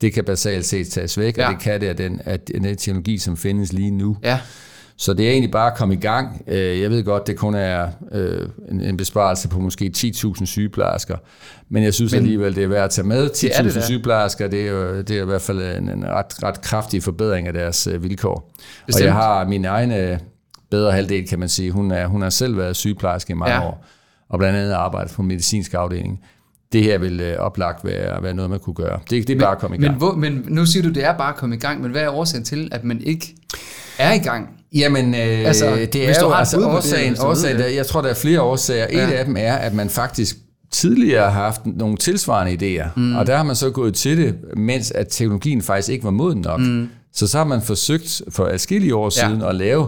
det 0.01 0.13
kan 0.13 0.23
basalt 0.23 0.65
set 0.65 0.87
tages 0.87 1.17
væk, 1.17 1.37
Ja. 1.37 1.47
og 1.47 1.53
det 1.53 1.61
kan 1.61 1.81
det 1.81 1.87
af 1.87 1.95
den, 1.95 2.21
af 2.25 2.39
den 2.39 2.75
teknologi, 2.77 3.17
som 3.17 3.37
findes 3.37 3.73
lige 3.73 3.91
nu. 3.91 4.17
Ja, 4.23 4.39
Så 4.97 5.13
det 5.13 5.27
er 5.27 5.31
egentlig 5.31 5.51
bare 5.51 5.71
at 5.71 5.77
komme 5.77 5.93
i 5.93 5.97
gang. 5.97 6.41
Øh, 6.47 6.81
Jeg 6.81 6.89
ved 6.89 7.03
godt, 7.03 7.27
det 7.27 7.35
kun 7.37 7.55
er 7.55 7.87
øh, 8.11 8.47
en 8.81 8.97
besparelse 8.97 9.47
på 9.49 9.59
måske 9.59 9.91
10.000 9.97 10.45
sygeplejersker, 10.45 11.15
men 11.69 11.83
jeg 11.83 11.93
synes 11.93 12.11
Men- 12.11 12.19
alligevel, 12.21 12.55
det 12.55 12.63
er 12.63 12.67
værd 12.67 12.83
at 12.83 12.89
tage 12.91 13.07
med. 13.07 13.29
det 13.29 13.43
er 13.57 13.61
det 13.63 13.71
10.000 13.71 13.79
da. 13.79 13.85
sygeplejersker, 13.85 14.47
det 14.47 14.61
er, 14.67 14.71
jo, 14.71 15.01
det 15.01 15.11
er 15.17 15.21
i 15.21 15.25
hvert 15.25 15.41
fald 15.41 15.77
en, 15.77 15.89
en 15.89 16.05
ret, 16.05 16.43
ret 16.43 16.61
kraftig 16.61 17.03
forbedring 17.03 17.47
af 17.47 17.53
deres 17.53 17.87
øh, 17.87 18.03
vilkår. 18.03 18.51
Bestemt. 18.87 19.01
Og 19.01 19.05
jeg 19.05 19.13
har 19.13 19.45
min 19.47 19.65
egen 19.65 19.91
øh, 19.91 20.17
bedre 20.71 20.91
halvdel, 20.91 21.27
kan 21.27 21.39
man 21.39 21.49
sige. 21.49 21.71
Hun, 21.71 21.91
er, 21.91 22.07
hun 22.07 22.21
har 22.21 22.29
selv 22.29 22.57
været 22.57 22.75
sygeplejerske 22.75 23.31
i 23.31 23.35
mange 23.35 23.55
Ja. 23.55 23.61
år, 23.67 23.85
og 24.29 24.39
blandt 24.39 24.57
andet 24.59 24.71
arbejdet 24.71 25.11
på 25.13 25.21
medicinsk 25.21 25.73
afdeling. 25.73 26.19
Det 26.73 26.83
her 26.83 26.97
vil 26.97 27.19
øh, 27.19 27.37
oplagt 27.37 27.85
være, 27.85 28.23
være 28.23 28.33
noget, 28.33 28.51
man 28.51 28.59
kunne 28.59 28.73
gøre. 28.73 28.99
Det, 29.09 29.27
det 29.27 29.35
er 29.35 29.39
bare 29.39 29.51
at 29.51 29.57
komme 29.59 29.77
i 29.77 29.79
gang. 29.79 29.91
men, 29.91 29.97
hvor, 29.97 30.13
men 30.15 30.45
nu 30.47 30.65
siger 30.65 30.83
du, 30.83 30.89
det 30.89 31.03
er 31.05 31.17
bare 31.17 31.29
at 31.29 31.35
komme 31.35 31.55
i 31.55 31.59
gang, 31.59 31.81
men 31.81 31.91
hvad 31.91 32.01
er 32.01 32.09
årsagen 32.09 32.43
til, 32.45 32.69
at 32.71 32.83
man 32.83 33.01
ikke 33.01 33.35
er 33.97 34.13
i 34.13 34.17
gang? 34.17 34.49
Jamen, 34.73 35.15
øh, 35.15 35.21
Altså, 35.21 35.65
det 35.93 35.95
er 36.09 36.13
jo 36.21 36.31
altså 36.31 36.57
på 36.57 36.61
det, 36.63 36.69
årsagen, 36.69 37.15
årsagen 37.21 37.57
det. 37.57 37.65
der, 37.65 37.71
jeg 37.71 37.85
tror, 37.85 38.01
der 38.01 38.09
er 38.09 38.13
flere 38.13 38.41
årsager. 38.41 38.87
Ja. 38.91 39.07
Et 39.07 39.13
af 39.13 39.25
dem 39.25 39.35
er, 39.39 39.53
at 39.53 39.73
man 39.73 39.89
faktisk 39.89 40.37
tidligere 40.71 41.31
har 41.31 41.41
haft 41.43 41.61
nogle 41.65 41.97
tilsvarende 41.97 42.53
idéer, 42.83 42.87
mm. 42.95 43.15
og 43.15 43.27
der 43.27 43.35
har 43.37 43.43
man 43.43 43.55
så 43.55 43.69
gået 43.69 43.93
til 43.95 44.17
det, 44.17 44.35
mens 44.57 44.91
at 44.91 45.07
teknologien 45.09 45.61
faktisk 45.61 45.89
ikke 45.89 46.03
var 46.03 46.11
moden 46.11 46.41
nok. 46.41 46.59
Mm. 46.59 46.89
Så 47.13 47.27
så 47.27 47.37
har 47.37 47.45
man 47.45 47.61
forsøgt 47.61 48.21
for 48.29 48.45
adskillige 48.45 48.95
år 48.95 49.05
Ja. 49.05 49.27
siden 49.27 49.41
at 49.41 49.55
lave 49.55 49.87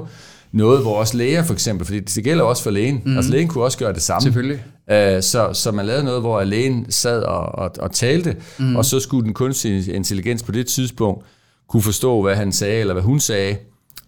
noget, 0.51 0.81
hvor 0.81 0.99
også 0.99 1.17
læger 1.17 1.43
for 1.43 1.53
eksempel, 1.53 1.85
fordi 1.85 1.99
det 1.99 2.23
gælder 2.23 2.43
også 2.43 2.63
for 2.63 2.71
lægen, 2.71 3.01
mm. 3.05 3.17
altså 3.17 3.31
lægen 3.31 3.47
kunne 3.47 3.63
også 3.63 3.77
gøre 3.77 3.93
det 3.93 4.01
samme. 4.01 4.21
Selvfølgelig. 4.21 4.63
Øh, 4.91 5.21
så, 5.23 5.49
så 5.53 5.71
man 5.71 5.85
lavede 5.85 6.03
noget, 6.03 6.21
hvor 6.21 6.43
lægen 6.43 6.85
sad 6.91 7.23
og, 7.23 7.39
og, 7.39 7.71
og 7.79 7.91
talte, 7.91 8.35
mm. 8.59 8.75
og 8.75 8.85
så 8.85 8.99
skulle 8.99 9.25
den 9.25 9.33
kunstige 9.33 9.93
intelligens 9.93 10.43
på 10.43 10.51
det 10.51 10.67
tidspunkt 10.67 11.25
kunne 11.69 11.83
forstå, 11.83 12.21
hvad 12.21 12.35
han 12.35 12.51
sagde, 12.51 12.79
eller 12.79 12.93
hvad 12.93 13.03
hun 13.03 13.19
sagde, 13.19 13.57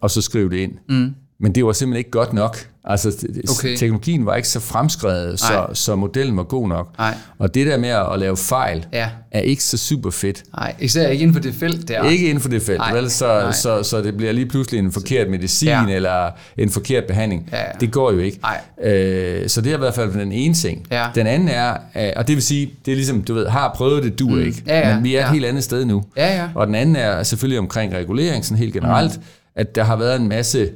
og 0.01 0.11
så 0.11 0.21
skrive 0.21 0.49
det 0.49 0.57
ind. 0.57 0.71
Mm. 0.89 1.15
Men 1.43 1.55
det 1.55 1.65
var 1.65 1.71
simpelthen 1.73 1.97
ikke 1.97 2.11
godt 2.11 2.33
nok. 2.33 2.57
Altså, 2.85 3.27
okay. 3.49 3.77
teknologien 3.77 4.25
var 4.25 4.35
ikke 4.35 4.47
så 4.47 4.59
fremskrevet, 4.59 5.39
så, 5.39 5.65
så 5.73 5.95
modellen 5.95 6.37
var 6.37 6.43
god 6.43 6.67
nok. 6.67 6.97
Nej. 6.97 7.15
Og 7.39 7.53
det 7.53 7.67
der 7.67 7.77
med 7.77 7.89
at 7.89 8.19
lave 8.19 8.37
fejl, 8.37 8.85
Ja. 8.93 9.09
er 9.31 9.39
ikke 9.39 9.63
så 9.63 9.77
super 9.77 10.09
fedt. 10.09 10.43
Nej, 10.57 10.75
især 10.79 11.07
ikke 11.07 11.21
inden 11.21 11.33
for 11.33 11.41
det 11.41 11.53
felt 11.55 11.87
der. 11.87 12.03
Ikke 12.03 12.25
inden 12.27 12.41
for 12.41 12.49
det 12.49 12.61
felt, 12.61 12.81
vel? 12.93 13.11
Så, 13.11 13.25
nej. 13.27 13.51
så, 13.51 13.83
så 13.83 14.01
det 14.01 14.17
bliver 14.17 14.31
lige 14.31 14.45
pludselig 14.45 14.79
en 14.79 14.91
forkert 14.91 15.29
medicin 15.29 15.67
Ja. 15.69 15.85
eller 15.89 16.31
en 16.57 16.69
forkert 16.69 17.03
behandling. 17.07 17.49
Ja, 17.51 17.57
ja. 17.57 17.63
Det 17.79 17.91
går 17.91 18.11
jo 18.11 18.19
ikke. 18.19 18.39
Nej. 18.81 18.91
Øh, 18.91 19.49
så 19.49 19.61
det 19.61 19.71
er 19.71 19.75
i 19.75 19.79
hvert 19.79 19.93
fald 19.95 20.13
den 20.13 20.31
ene 20.31 20.53
ting. 20.53 20.87
Ja. 20.91 21.05
Den 21.15 21.27
anden 21.27 21.47
er, 21.47 21.77
og 22.15 22.27
det 22.27 22.35
vil 22.35 22.43
sige, 22.43 22.73
det 22.85 22.91
er 22.91 22.95
ligesom, 22.95 23.21
du 23.21 23.33
ved, 23.33 23.47
har 23.47 23.73
prøvet 23.75 24.03
det, 24.03 24.19
du 24.19 24.29
mm. 24.29 24.39
ikke. 24.41 24.63
Ja, 24.67 24.89
ja, 24.89 24.95
Men 24.95 25.03
vi 25.03 25.15
er 25.15 25.19
et 25.19 25.25
ja. 25.27 25.31
helt 25.33 25.45
andet 25.45 25.63
sted 25.63 25.85
nu. 25.85 26.03
Ja, 26.17 26.35
ja. 26.35 26.47
Og 26.55 26.67
den 26.67 26.75
anden 26.75 26.95
er 26.95 27.23
selvfølgelig 27.23 27.59
omkring 27.59 27.93
regulering, 27.93 28.45
sådan 28.45 28.57
helt 28.57 28.73
generelt, 28.73 29.17
mm. 29.17 29.23
at 29.55 29.75
der 29.75 29.83
har 29.83 29.95
været 29.95 30.21
en 30.21 30.27
masse, 30.27 30.69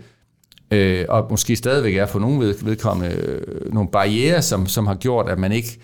øh, 0.72 1.06
og 1.10 1.28
måske 1.30 1.56
stadigvæk 1.56 1.96
er 1.96 2.06
på 2.06 2.20
nogle 2.20 2.40
ved, 2.40 2.56
vedkommende, 2.64 3.16
øh, 3.16 3.74
nogle 3.74 3.90
barriere, 3.92 4.42
som, 4.42 4.68
som 4.68 4.88
har 4.88 4.96
gjort, 4.96 5.30
at 5.30 5.40
man 5.40 5.52
ikke, 5.52 5.80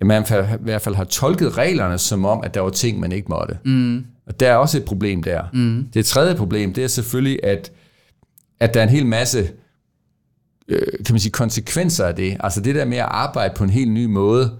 man 0.00 0.22
i 0.22 0.34
hvert 0.60 0.82
fald- 0.82 0.94
har 0.94 1.04
tolket 1.04 1.58
reglerne 1.58 1.98
som 1.98 2.24
om, 2.24 2.40
at 2.44 2.54
der 2.54 2.60
var 2.60 2.70
ting, 2.70 3.00
man 3.00 3.12
ikke 3.12 3.26
måtte. 3.28 3.58
Mm. 3.64 4.04
Og 4.26 4.40
der 4.40 4.48
er 4.50 4.56
også 4.56 4.78
et 4.78 4.84
problem 4.84 5.22
der. 5.22 5.42
Mm. 5.52 5.86
Det 5.94 6.06
tredje 6.06 6.34
problem, 6.34 6.72
det 6.72 6.84
er 6.84 6.88
selvfølgelig, 6.88 7.40
at, 7.44 7.72
at 8.60 8.74
der 8.74 8.80
er 8.80 8.84
en 8.84 8.90
hel 8.90 9.06
masse 9.06 9.50
øh, 10.68 10.80
kan 11.06 11.12
man 11.14 11.20
sige, 11.20 11.32
konsekvenser 11.32 12.04
af 12.06 12.14
det. 12.14 12.36
Altså 12.40 12.60
det 12.60 12.74
der 12.74 12.84
med 12.84 12.98
at 12.98 13.06
arbejde 13.10 13.54
på 13.56 13.64
en 13.64 13.70
helt 13.70 13.90
ny 13.90 14.04
måde, 14.04 14.52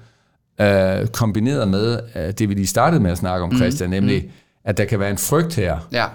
øh, 0.60 1.06
kombineret 1.06 1.68
med 1.68 2.00
øh, 2.16 2.32
det, 2.38 2.48
vi 2.48 2.54
lige 2.54 2.66
startede 2.66 3.02
med 3.02 3.10
at 3.10 3.18
snakke 3.18 3.44
om, 3.44 3.56
Christian, 3.56 3.90
nemlig, 3.90 4.30
at 4.64 4.76
der 4.78 4.84
kan 4.84 5.00
være 5.00 5.10
en 5.10 5.18
frygt 5.18 5.54
her. 5.56 5.88
Ja. 5.92 6.06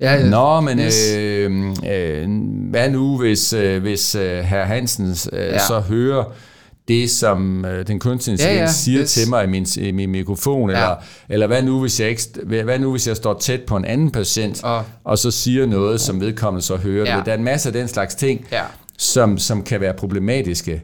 Ja, 0.00 0.14
ja. 0.14 0.28
Nå, 0.28 0.60
men 0.60 0.78
Yes. 0.78 1.14
øh, 1.16 1.52
øh, 1.92 2.28
hvad 2.70 2.90
nu, 2.90 3.18
hvis, 3.18 3.52
øh, 3.52 3.82
hvis 3.82 4.14
øh, 4.14 4.38
herr 4.38 4.64
Hansen 4.64 5.06
øh, 5.32 5.38
ja. 5.38 5.58
så 5.58 5.80
hører 5.80 6.24
det, 6.88 7.10
som 7.10 7.64
øh, 7.64 7.86
den 7.86 7.98
kunstige 7.98 8.36
Ja, 8.38 8.44
ja, 8.44 8.50
intelligens 8.50 8.74
siger 8.76 9.00
yes. 9.00 9.12
til 9.12 9.28
mig 9.28 9.44
i 9.44 9.46
min, 9.46 9.66
i 9.78 9.90
min 9.90 10.10
mikrofon, 10.10 10.70
Ja. 10.70 10.76
eller, 10.76 10.94
eller 11.28 11.46
hvad, 11.46 11.62
nu, 11.62 11.80
hvis 11.80 12.00
jeg 12.00 12.08
ikke, 12.08 12.22
hvad, 12.64 12.78
nu, 12.78 12.90
hvis 12.90 13.08
jeg 13.08 13.16
står 13.16 13.34
tæt 13.40 13.60
på 13.62 13.76
en 13.76 13.84
anden 13.84 14.10
patient, 14.10 14.64
Og- 14.64 14.84
og 15.04 15.18
så 15.18 15.30
siger 15.30 15.66
noget, 15.66 16.00
som 16.00 16.20
vedkommende 16.20 16.66
så 16.66 16.76
hører. 16.76 17.04
Ja. 17.10 17.16
Ja. 17.16 17.22
Der 17.24 17.32
er 17.32 17.36
en 17.36 17.44
masse 17.44 17.68
af 17.68 17.72
den 17.72 17.88
slags 17.88 18.14
ting, 18.14 18.46
Ja. 18.52 18.62
som, 18.98 19.38
som 19.38 19.62
kan 19.62 19.80
være 19.80 19.94
problematiske. 19.94 20.82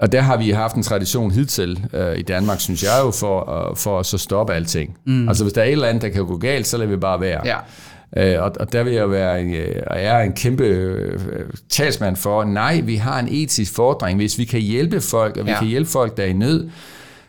Og 0.00 0.12
der 0.12 0.20
har 0.20 0.36
vi 0.36 0.50
haft 0.50 0.76
en 0.76 0.82
tradition 0.82 1.30
hidtil 1.30 1.84
øh, 1.92 2.18
i 2.18 2.22
Danmark, 2.22 2.60
synes 2.60 2.82
jeg 2.82 3.00
jo, 3.04 3.10
for, 3.10 3.68
uh, 3.70 3.76
for 3.76 4.00
at 4.00 4.06
så 4.06 4.18
stoppe 4.18 4.54
alting. 4.54 4.96
Mm. 5.06 5.28
Altså 5.28 5.44
hvis 5.44 5.52
der 5.52 5.60
er 5.60 5.64
et 5.66 5.72
eller 5.72 5.88
andet, 5.88 6.02
der 6.02 6.08
kan 6.08 6.26
gå 6.26 6.36
galt, 6.36 6.66
så 6.66 6.76
lader 6.78 6.90
vi 6.90 6.96
bare 6.96 7.20
være. 7.20 7.40
Ja. 7.44 7.56
Øh, 8.16 8.42
og, 8.42 8.52
og 8.60 8.72
der 8.72 8.82
vil 8.82 8.92
jeg 8.92 9.10
være, 9.10 9.40
en, 9.42 9.54
øh, 9.54 9.82
og 9.86 10.02
jeg 10.02 10.20
er 10.20 10.24
en 10.24 10.32
kæmpe 10.32 10.64
øh, 10.64 11.18
talsmand 11.68 12.16
for, 12.16 12.44
nej, 12.44 12.80
vi 12.80 12.96
har 12.96 13.18
en 13.20 13.28
etisk 13.30 13.74
fordring. 13.74 14.18
Hvis 14.18 14.38
vi 14.38 14.44
kan 14.44 14.60
hjælpe 14.60 15.00
folk, 15.00 15.36
og 15.36 15.46
vi 15.46 15.50
Ja. 15.50 15.58
kan 15.58 15.68
hjælpe 15.68 15.90
folk, 15.90 16.16
der 16.16 16.22
er 16.22 16.26
i 16.26 16.32
nød, 16.32 16.68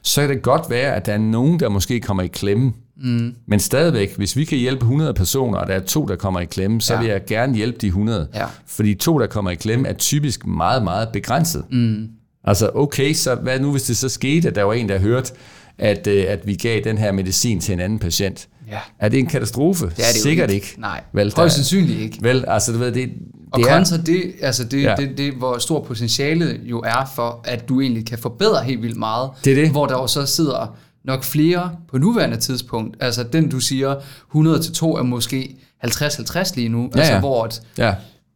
så 0.01 0.21
kan 0.21 0.29
det 0.29 0.41
godt 0.41 0.69
være, 0.69 0.95
at 0.95 1.05
der 1.05 1.13
er 1.13 1.17
nogen, 1.17 1.59
der 1.59 1.69
måske 1.69 1.99
kommer 1.99 2.23
i 2.23 2.27
klemme. 2.27 2.73
Mm. 2.97 3.33
Men 3.47 3.59
stadigvæk, 3.59 4.17
hvis 4.17 4.35
vi 4.37 4.43
kan 4.45 4.57
hjælpe 4.57 4.81
100 4.81 5.13
personer, 5.13 5.57
og 5.57 5.67
der 5.67 5.73
er 5.73 5.79
to, 5.79 6.05
der 6.05 6.15
kommer 6.15 6.39
i 6.39 6.45
klemme, 6.45 6.81
så 6.81 6.93
Ja. 6.93 6.99
vil 6.99 7.09
jeg 7.09 7.21
gerne 7.27 7.55
hjælpe 7.55 7.77
de 7.81 7.87
100. 7.87 8.27
Ja. 8.35 8.45
Fordi 8.67 8.93
to, 8.95 9.19
der 9.19 9.27
kommer 9.27 9.51
i 9.51 9.55
klemme, 9.55 9.87
er 9.87 9.93
typisk 9.93 10.45
meget, 10.45 10.83
meget 10.83 11.09
begrænset. 11.13 11.63
Mm. 11.71 12.07
Altså, 12.43 12.69
okay, 12.73 13.13
så 13.13 13.35
hvad 13.35 13.59
nu, 13.59 13.71
hvis 13.71 13.83
det 13.83 13.97
så 13.97 14.09
skete, 14.09 14.47
at 14.47 14.55
der 14.55 14.63
var 14.63 14.73
en, 14.73 14.89
der 14.89 14.99
hørte, 14.99 15.33
at, 15.77 16.07
at 16.07 16.47
vi 16.47 16.55
gav 16.55 16.81
den 16.83 16.97
her 16.97 17.11
medicin 17.11 17.59
til 17.59 17.73
en 17.73 17.79
anden 17.79 17.99
patient? 17.99 18.47
Ja. 18.71 18.79
Er 18.99 19.09
det 19.09 19.19
en 19.19 19.25
katastrofe? 19.27 19.85
Det 19.85 19.91
er 19.91 19.95
det 20.13 20.21
Sikkert 20.21 20.51
ikke. 20.51 20.67
ikke. 20.67 20.81
Nej, 20.81 21.01
Vel, 21.13 21.33
højst 21.35 21.55
sandsynligt 21.55 21.99
ikke. 21.99 22.17
Vel, 22.21 22.45
altså 22.47 22.71
du 22.71 22.77
ved, 22.77 22.91
det, 22.91 23.09
Og 23.51 23.59
det 23.59 23.69
er, 23.69 23.75
kontra 23.75 23.97
det, 23.97 24.33
altså 24.41 24.63
det, 24.63 24.83
ja. 24.83 24.89
Ja. 24.89 24.95
det, 24.95 25.17
det, 25.17 25.33
hvor 25.33 25.57
stor 25.57 25.79
potentiale 25.83 26.59
jo 26.63 26.79
er 26.85 27.11
for, 27.15 27.41
at 27.43 27.69
du 27.69 27.81
egentlig 27.81 28.05
kan 28.05 28.17
forbedre 28.17 28.63
helt 28.63 28.81
vildt 28.81 28.97
meget. 28.97 29.29
Det 29.45 29.51
er 29.51 29.61
det. 29.61 29.71
Hvor 29.71 29.85
der 29.85 29.93
jo 29.93 30.07
så 30.07 30.25
sidder 30.25 30.75
nok 31.03 31.23
flere 31.23 31.71
på 31.91 31.97
nuværende 31.97 32.37
tidspunkt. 32.37 32.97
Altså 32.99 33.23
den, 33.23 33.49
du 33.49 33.59
siger, 33.59 33.95
100 34.31 34.59
til 34.59 34.73
2 34.73 34.97
er 34.97 35.03
måske 35.03 35.55
50-50 35.85 36.51
lige 36.55 36.69
nu. 36.69 36.89
Ja, 36.95 36.99
altså 36.99 37.13
ja. 37.13 37.19
hvor 37.19 37.43
at 37.43 37.61
ja, 37.77 37.93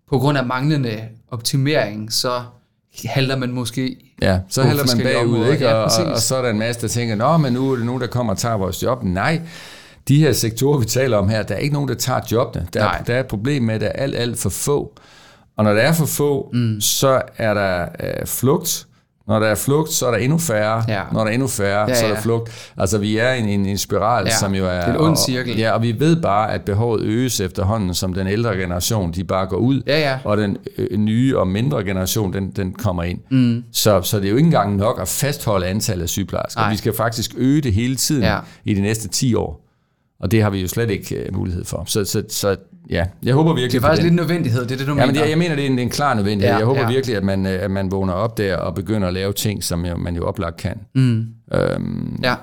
på 0.10 0.20
grund 0.20 0.38
af 0.38 0.46
manglende 0.46 1.00
optimering, 1.32 2.14
så 2.14 2.42
halter 3.06 3.36
man 3.38 3.52
måske... 3.52 3.96
ja, 4.22 4.40
så 4.50 4.62
På 4.62 4.68
hælder 4.68 4.96
man 4.96 5.04
bagud, 5.04 5.48
ikke? 5.52 5.66
Ja, 5.66 5.74
Og, 5.74 5.84
og, 5.84 5.90
præcis. 5.90 6.06
og 6.06 6.18
så 6.22 6.36
er 6.36 6.42
der 6.42 6.50
en 6.50 6.60
masse, 6.60 6.82
der 6.82 6.88
tænker, 6.88 7.16
nå, 7.16 7.38
men 7.38 7.54
nu 7.54 7.72
er 7.72 7.76
det 7.76 7.86
nogen, 7.86 8.02
der 8.02 8.08
kommer 8.08 8.34
og 8.34 8.40
tager 8.40 8.58
vores 8.58 8.84
job. 8.84 9.04
Nej, 9.04 9.42
de 10.08 10.20
her 10.20 10.34
sektorer, 10.34 10.78
vi 10.80 10.86
taler 10.86 11.18
om 11.18 11.30
her, 11.30 11.44
der 11.44 11.56
er 11.56 11.60
ikke 11.60 11.74
nogen, 11.74 11.90
der 11.90 11.96
tager 11.96 12.20
jobbene. 12.32 12.68
Der, 12.74 12.84
er, 12.84 13.02
der 13.08 13.16
er 13.16 13.20
et 13.20 13.28
problem 13.28 13.64
med, 13.64 13.76
at 13.76 13.82
der 13.82 13.88
er 13.88 13.92
alt, 14.04 14.16
alt 14.16 14.40
for 14.40 14.50
få. 14.50 14.94
Og 15.58 15.64
når 15.64 15.74
der 15.74 15.82
er 15.82 15.94
for 15.94 16.06
få, 16.06 16.50
mm. 16.54 16.82
så 16.82 17.22
er 17.38 17.54
der 17.54 17.82
øh, 17.82 18.26
flugt. 18.28 18.86
Når 19.28 19.40
der 19.40 19.48
er 19.48 19.56
flugt, 19.56 19.92
så 19.92 20.08
er 20.08 20.12
der 20.12 20.18
endnu 20.18 20.38
færre. 20.38 20.84
Ja. 20.88 21.02
Når 21.12 21.20
der 21.20 21.28
er 21.28 21.34
endnu 21.34 21.48
færre, 21.48 21.90
Ja, 21.90 21.96
så 21.96 22.06
er 22.06 22.14
der 22.14 22.22
flugt. 22.22 22.72
Altså, 22.78 22.98
vi 22.98 23.18
er 23.18 23.34
i 23.34 23.40
en, 23.40 23.50
en, 23.50 23.66
en 23.66 23.78
spiral, 23.78 24.26
Ja, 24.26 24.36
som 24.38 24.56
jo 24.56 24.66
er... 24.66 24.74
det 24.76 24.84
er 24.84 24.90
en 24.94 24.98
ond 25.00 25.12
og- 25.12 25.18
cirkel. 25.18 25.58
Ja, 25.58 25.72
og 25.72 25.82
vi 25.82 26.00
ved 26.00 26.22
bare, 26.22 26.52
at 26.54 26.62
behovet 26.62 27.02
øges 27.02 27.40
efterhånden, 27.40 27.94
som 27.94 28.14
den 28.14 28.28
ældre 28.28 28.56
generation, 28.56 29.12
de 29.12 29.24
bare 29.24 29.48
går 29.48 29.58
ud. 29.58 29.82
Ja, 29.88 30.00
ja. 30.00 30.18
Og 30.24 30.38
den 30.38 30.58
øh, 30.78 30.98
nye 30.98 31.38
og 31.38 31.48
mindre 31.48 31.84
generation, 31.84 32.34
den, 32.34 32.52
den 32.52 32.74
kommer 32.74 33.04
ind. 33.04 33.20
Mm. 33.30 33.64
Så, 33.72 34.02
så 34.02 34.18
det 34.18 34.26
er 34.26 34.30
jo 34.30 34.36
ikke 34.36 34.46
engang 34.48 34.76
nok 34.76 35.00
at 35.02 35.08
fastholde 35.08 35.66
antallet 35.66 36.04
af 36.04 36.10
sygeplejersker. 36.10 36.70
Vi 36.70 36.78
skal 36.78 36.94
faktisk 36.96 37.32
øge 37.38 37.62
det 37.62 37.74
hele 37.74 37.96
tiden 37.96 38.24
Ja. 38.24 38.38
i 38.66 38.74
de 38.74 38.82
næste 38.82 39.08
10 39.08 39.36
år. 39.36 39.66
Og 40.20 40.32
det 40.32 40.44
har 40.44 40.50
vi 40.50 40.62
jo 40.62 40.68
slet 40.68 40.90
ikke 40.90 41.16
øh, 41.16 41.36
mulighed 41.36 41.66
for. 41.66 41.84
Så, 41.88 42.06
så, 42.06 42.24
så 42.30 42.56
ja, 42.90 43.06
jeg 43.24 43.34
håber 43.34 43.54
virkelig 43.54 43.72
Det 43.72 43.78
er 43.78 43.82
faktisk 43.82 44.02
lidt 44.04 44.12
en 44.12 44.16
nødvendighed, 44.16 44.62
det 44.66 44.72
er 44.72 44.78
det, 44.78 44.88
du 44.88 44.92
Ja, 44.92 44.96
men 44.98 45.08
mener. 45.08 45.22
det, 45.24 45.30
jeg 45.30 45.38
mener, 45.38 45.56
det 45.56 45.62
er 45.64 45.68
en, 45.68 45.72
det 45.74 45.80
er 45.80 45.84
en 45.84 45.90
klar 45.90 46.14
nødvendighed. 46.14 46.50
Ja, 46.54 46.58
jeg 46.58 46.66
håber 46.66 46.82
ja. 46.82 46.88
virkelig, 46.90 47.16
at 47.16 47.24
man, 47.24 47.46
øh, 47.46 47.64
at 47.64 47.72
man 47.72 47.92
vågner 47.92 48.14
op 48.14 48.38
der 48.38 48.56
og 48.58 48.76
begynder 48.76 49.08
at 49.08 49.14
lave 49.14 49.34
ting, 49.34 49.64
som 49.64 49.86
jo, 49.86 49.98
man 49.98 50.16
jo 50.16 50.26
oplagt 50.28 50.58
kan. 50.58 50.76
Mm. 50.96 51.26
Øhm, 51.54 52.20
Ja. 52.24 52.36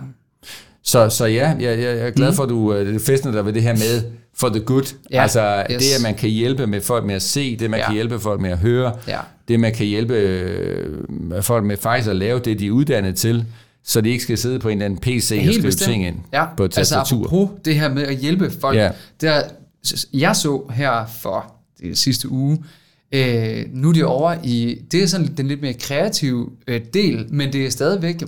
så, 0.83 1.09
så 1.09 1.27
ja, 1.27 1.49
jeg, 1.49 1.79
jeg, 1.79 1.79
jeg 1.79 2.07
er 2.07 2.11
glad 2.11 2.33
for, 2.33 2.43
at 2.43 2.49
du 2.49 2.75
øh, 2.75 3.01
fæstner 3.01 3.33
dig 3.33 3.47
ved 3.47 3.53
det 3.53 3.63
her 3.63 3.73
med 3.73 4.03
for 4.39 4.49
the 4.49 4.61
good. 4.61 4.95
Ja, 5.11 5.23
Altså 5.23 5.65
yes. 5.71 5.79
det, 5.83 5.95
at 5.99 6.03
man 6.03 6.15
kan 6.15 6.31
hjælpe 6.31 6.67
med 6.67 6.81
folk 6.81 7.05
med 7.05 7.15
at 7.15 7.23
se, 7.23 7.57
det 7.57 7.71
man 7.71 7.81
Ja. 7.81 7.87
kan 7.87 7.95
hjælpe 7.95 8.21
folk 8.21 8.41
med 8.41 8.51
at 8.51 8.59
høre, 8.59 8.93
Ja. 9.09 9.19
det 9.49 9.61
man 9.61 9.75
kan 9.75 9.87
hjælpe 9.87 10.15
øh, 10.15 11.43
folk 11.43 11.65
med 11.65 11.77
faktisk 11.77 12.11
at 12.11 12.17
lave 12.17 12.39
det, 12.39 12.59
de 12.59 12.67
er 12.67 12.71
uddannet 12.71 13.17
til, 13.17 13.45
så 13.87 14.01
de 14.01 14.09
ikke 14.11 14.23
skal 14.23 14.39
sidde 14.39 14.59
på 14.59 14.69
en 14.69 14.79
eller 14.79 14.85
anden 14.85 14.99
PC 15.01 15.31
og 15.33 15.39
Helt 15.43 15.55
skrive 15.55 15.63
bestemt. 15.63 15.91
ting 15.91 16.07
ind 16.07 16.17
ja. 16.33 16.45
på 16.57 16.65
et 16.65 16.79
altså 16.79 16.95
tastatur. 16.95 17.25
apropos 17.27 17.51
det 17.65 17.75
her 17.75 17.95
med 17.95 18.03
at 18.03 18.17
hjælpe 18.17 18.51
folk. 18.61 18.77
Ja. 18.77 18.91
Der, 19.21 19.43
jeg 20.13 20.37
så 20.37 20.63
her 20.75 21.07
for 21.21 21.55
det 21.81 21.99
sidste 21.99 22.29
uge, 22.31 22.65
øh, 23.13 23.65
nu 23.73 23.89
er 23.89 23.93
det 23.93 24.05
over 24.05 24.35
i, 24.45 24.79
det 24.93 25.03
er 25.03 25.07
sådan 25.07 25.35
den 25.37 25.49
lidt 25.49 25.61
mere 25.61 25.75
kreative 25.75 26.51
øh, 26.69 26.81
del, 26.95 27.27
men 27.31 27.53
det 27.53 27.67
er 27.67 27.71
stadigvæk, 27.71 28.23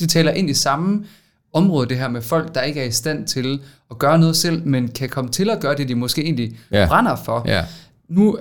det 0.00 0.08
taler 0.10 0.32
ind 0.32 0.50
i 0.50 0.54
samme 0.54 1.04
område, 1.52 1.88
det 1.88 1.98
her 1.98 2.08
med 2.08 2.22
folk, 2.22 2.54
der 2.54 2.62
ikke 2.62 2.80
er 2.80 2.84
i 2.84 2.90
stand 2.90 3.26
til 3.26 3.60
at 3.90 3.98
gøre 3.98 4.18
noget 4.18 4.36
selv, 4.36 4.66
men 4.66 4.88
kan 4.88 5.08
komme 5.08 5.30
til 5.30 5.50
at 5.50 5.60
gøre 5.60 5.76
det, 5.76 5.88
de 5.88 5.94
måske 5.94 6.22
egentlig 6.22 6.56
Ja. 6.72 6.86
brænder 6.88 7.16
for. 7.16 7.44
Ja. 7.48 7.64
Nu, 8.08 8.38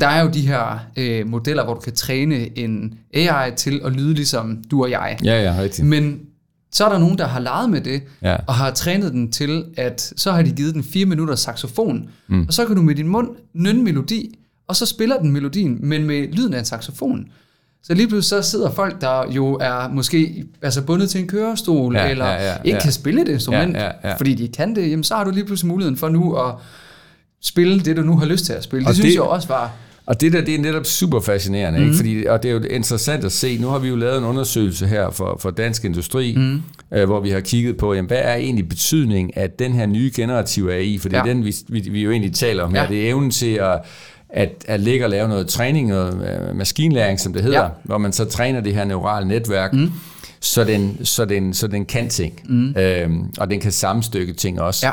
der 0.00 0.06
er 0.06 0.22
jo 0.22 0.28
de 0.30 0.40
her 0.46 0.78
øh, 0.96 1.26
modeller, 1.26 1.64
hvor 1.64 1.74
du 1.74 1.80
kan 1.80 1.92
træne 1.94 2.58
en 2.58 2.94
AI 3.14 3.50
til 3.56 3.80
at 3.84 3.92
lyde 3.92 4.14
ligesom 4.14 4.58
du 4.70 4.82
og 4.82 4.90
jeg. 4.90 5.18
ja, 5.24 5.42
ja, 5.42 5.62
rigtigt. 5.62 5.88
Men 5.88 6.20
så 6.72 6.84
er 6.84 6.88
der 6.92 6.98
nogen, 6.98 7.18
der 7.18 7.26
har 7.26 7.40
leget 7.40 7.70
med 7.70 7.80
det, 7.80 8.02
Ja. 8.22 8.36
og 8.46 8.54
har 8.54 8.70
trænet 8.70 9.12
den 9.12 9.32
til, 9.32 9.64
at 9.76 10.12
så 10.16 10.32
har 10.32 10.42
de 10.42 10.50
givet 10.52 10.74
den 10.74 10.84
fire 10.84 11.06
minutter 11.06 11.34
saxofon, 11.34 12.08
mm. 12.28 12.44
og 12.48 12.52
så 12.54 12.66
kan 12.66 12.76
du 12.76 12.82
med 12.82 12.94
din 12.94 13.08
mund 13.08 13.28
nynne 13.54 13.82
melodi, 13.82 14.38
og 14.68 14.76
så 14.76 14.86
spiller 14.86 15.18
den 15.18 15.30
melodien, 15.32 15.78
men 15.80 16.04
med 16.04 16.28
lyden 16.32 16.54
af 16.54 16.58
en 16.58 16.64
saxofon. 16.64 17.26
Så 17.82 17.94
lige 17.94 18.08
pludselig 18.08 18.44
så 18.44 18.50
sidder 18.50 18.70
folk, 18.70 19.00
der 19.00 19.32
jo 19.32 19.58
er 19.60 19.88
måske 19.88 20.44
altså 20.62 20.82
bundet 20.82 21.10
til 21.10 21.20
en 21.20 21.26
kørestol, 21.28 21.94
Ja, 21.96 22.08
eller 22.10 22.26
ja, 22.26 22.44
ja, 22.50 22.54
ikke 22.64 22.76
ja. 22.76 22.82
kan 22.82 22.92
spille 22.92 23.22
et 23.22 23.28
instrument, 23.28 23.76
Ja, 23.76 23.84
ja, 23.84 23.90
ja. 24.04 24.14
fordi 24.14 24.34
de 24.34 24.48
kan 24.48 24.74
det, 24.76 24.90
jamen 24.90 25.04
så 25.04 25.14
har 25.14 25.24
du 25.24 25.30
lige 25.30 25.44
pludselig 25.44 25.68
muligheden 25.68 25.96
for 25.96 26.08
nu 26.08 26.34
at 26.34 26.54
spille 27.42 27.80
det, 27.80 27.96
du 27.96 28.02
nu 28.02 28.16
har 28.18 28.26
lyst 28.26 28.44
til 28.46 28.52
at 28.52 28.64
spille. 28.64 28.80
Det 28.80 28.88
Og 28.88 28.94
synes 28.94 29.06
det- 29.08 29.14
jeg 29.14 29.22
også 29.22 29.48
var... 29.48 29.70
Og 30.06 30.20
det 30.20 30.32
der, 30.32 30.40
det 30.40 30.54
er 30.54 30.58
netop 30.58 30.86
super 30.86 31.20
fascinerende, 31.20 31.78
Mhm. 31.78 31.86
mm. 31.88 31.92
ikke? 31.92 31.96
Fordi, 31.96 32.24
og 32.26 32.42
det 32.42 32.48
er 32.48 32.52
jo 32.52 32.60
interessant 32.70 33.24
at 33.24 33.32
se. 33.32 33.58
Nu 33.58 33.68
har 33.68 33.78
vi 33.78 33.88
jo 33.88 33.96
lavet 33.96 34.18
en 34.18 34.24
undersøgelse 34.24 34.86
her 34.86 35.10
for, 35.10 35.36
for 35.40 35.50
Dansk 35.50 35.84
Industri, 35.84 36.34
Mhm. 36.36 36.44
mm. 36.44 36.62
øh, 36.98 37.04
hvor 37.06 37.20
vi 37.20 37.30
har 37.30 37.40
kigget 37.40 37.76
på, 37.76 37.94
jamen, 37.94 38.06
hvad 38.08 38.18
er 38.22 38.34
egentlig 38.34 38.68
betydningen 38.68 39.30
af 39.36 39.50
den 39.50 39.72
her 39.72 39.86
nye 39.86 40.10
generative 40.16 40.74
AI? 40.74 40.98
For 40.98 41.08
det 41.08 41.16
er 41.18 41.22
Ja. 41.26 41.32
den, 41.32 41.44
vi, 41.44 41.54
vi, 41.68 41.80
vi 41.80 42.02
jo 42.02 42.10
egentlig 42.10 42.34
taler 42.34 42.62
om 42.64 42.74
her. 42.74 42.82
Ja. 42.82 42.88
Det 42.88 43.04
er 43.04 43.08
evnen 43.10 43.30
til 43.30 43.54
at, 43.54 43.80
at, 44.28 44.64
at 44.68 44.80
ligge 44.80 45.04
og 45.06 45.10
lave 45.10 45.28
noget 45.28 45.46
træning, 45.48 45.88
noget 45.88 46.48
øh, 46.50 46.56
maskinlæring, 46.56 47.20
som 47.20 47.32
det 47.32 47.42
hedder, 47.42 47.62
ja. 47.62 47.68
hvor 47.84 47.98
man 47.98 48.12
så 48.12 48.24
træner 48.24 48.60
det 48.60 48.74
her 48.74 48.84
neurale 48.84 49.28
netværk, 49.28 49.72
mm. 49.72 49.92
så, 50.40 50.64
den, 50.64 51.04
så, 51.04 51.24
den, 51.24 51.54
så 51.54 51.66
den 51.66 51.84
kan 51.84 52.08
ting. 52.08 52.40
Mm. 52.48 52.74
Øhm, 52.76 53.24
og 53.38 53.50
den 53.50 53.60
kan 53.60 53.72
sammenstykke 53.72 54.32
ting 54.32 54.60
også. 54.60 54.86
Ja, 54.86 54.92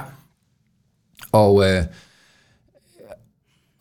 Og, 1.31 1.69
øh, 1.71 1.83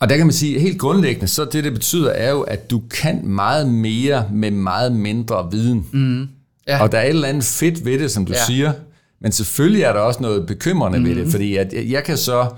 Og 0.00 0.08
der 0.08 0.16
kan 0.16 0.26
man 0.26 0.32
sige, 0.32 0.60
helt 0.60 0.78
grundlæggende, 0.78 1.28
så 1.28 1.44
det, 1.44 1.64
det 1.64 1.72
betyder, 1.72 2.10
er 2.10 2.30
jo, 2.30 2.40
at 2.40 2.70
du 2.70 2.82
kan 2.90 3.26
meget 3.26 3.68
mere 3.68 4.28
med 4.32 4.50
meget 4.50 4.92
mindre 4.92 5.48
viden. 5.50 5.86
Mm. 5.92 6.28
Ja. 6.68 6.82
Og 6.82 6.92
der 6.92 6.98
er 6.98 7.02
et 7.02 7.08
eller 7.08 7.28
andet 7.28 7.44
fedt 7.44 7.84
ved 7.84 7.98
det, 7.98 8.10
som 8.10 8.26
du 8.26 8.32
ja. 8.32 8.44
siger, 8.46 8.72
men 9.20 9.32
selvfølgelig 9.32 9.82
er 9.82 9.92
der 9.92 10.00
også 10.00 10.22
noget 10.22 10.46
bekymrende 10.46 10.98
mm. 10.98 11.04
ved 11.04 11.14
det, 11.14 11.24
mm. 11.24 11.30
fordi 11.30 11.56
at 11.56 11.74
jeg 11.90 12.04
kan 12.04 12.16
så 12.16 12.48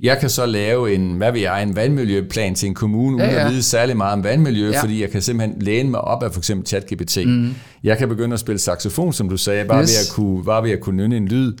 jeg 0.00 0.18
kan 0.18 0.30
så 0.30 0.46
lave 0.46 0.94
en, 0.94 1.12
hvad 1.12 1.32
vil 1.32 1.40
jeg, 1.40 1.62
en 1.62 1.76
vandmiljøplan 1.76 2.54
til 2.54 2.66
en 2.66 2.74
kommune, 2.74 3.16
uden 3.16 3.30
ja, 3.30 3.34
ja. 3.34 3.46
at 3.46 3.52
vide 3.52 3.62
særlig 3.62 3.96
meget 3.96 4.12
om 4.12 4.24
vandmiljø, 4.24 4.70
ja. 4.70 4.82
fordi 4.82 5.00
jeg 5.02 5.10
kan 5.10 5.22
simpelthen 5.22 5.62
læne 5.62 5.90
mig 5.90 6.00
op 6.00 6.22
af 6.22 6.32
for 6.32 6.40
eksempel 6.40 6.66
ChatGPT. 6.66 7.18
Mm. 7.26 7.54
Jeg 7.84 7.98
kan 7.98 8.08
begynde 8.08 8.34
at 8.34 8.40
spille 8.40 8.58
saxofon, 8.58 9.12
som 9.12 9.28
du 9.28 9.36
sagde, 9.36 9.64
bare, 9.64 9.82
yes. 9.82 9.88
ved, 9.88 10.06
at 10.06 10.14
kunne, 10.14 10.44
bare 10.44 10.62
ved 10.62 10.70
at 10.70 10.80
kunne 10.80 10.96
nynne 10.96 11.16
en 11.16 11.28
lyd. 11.28 11.52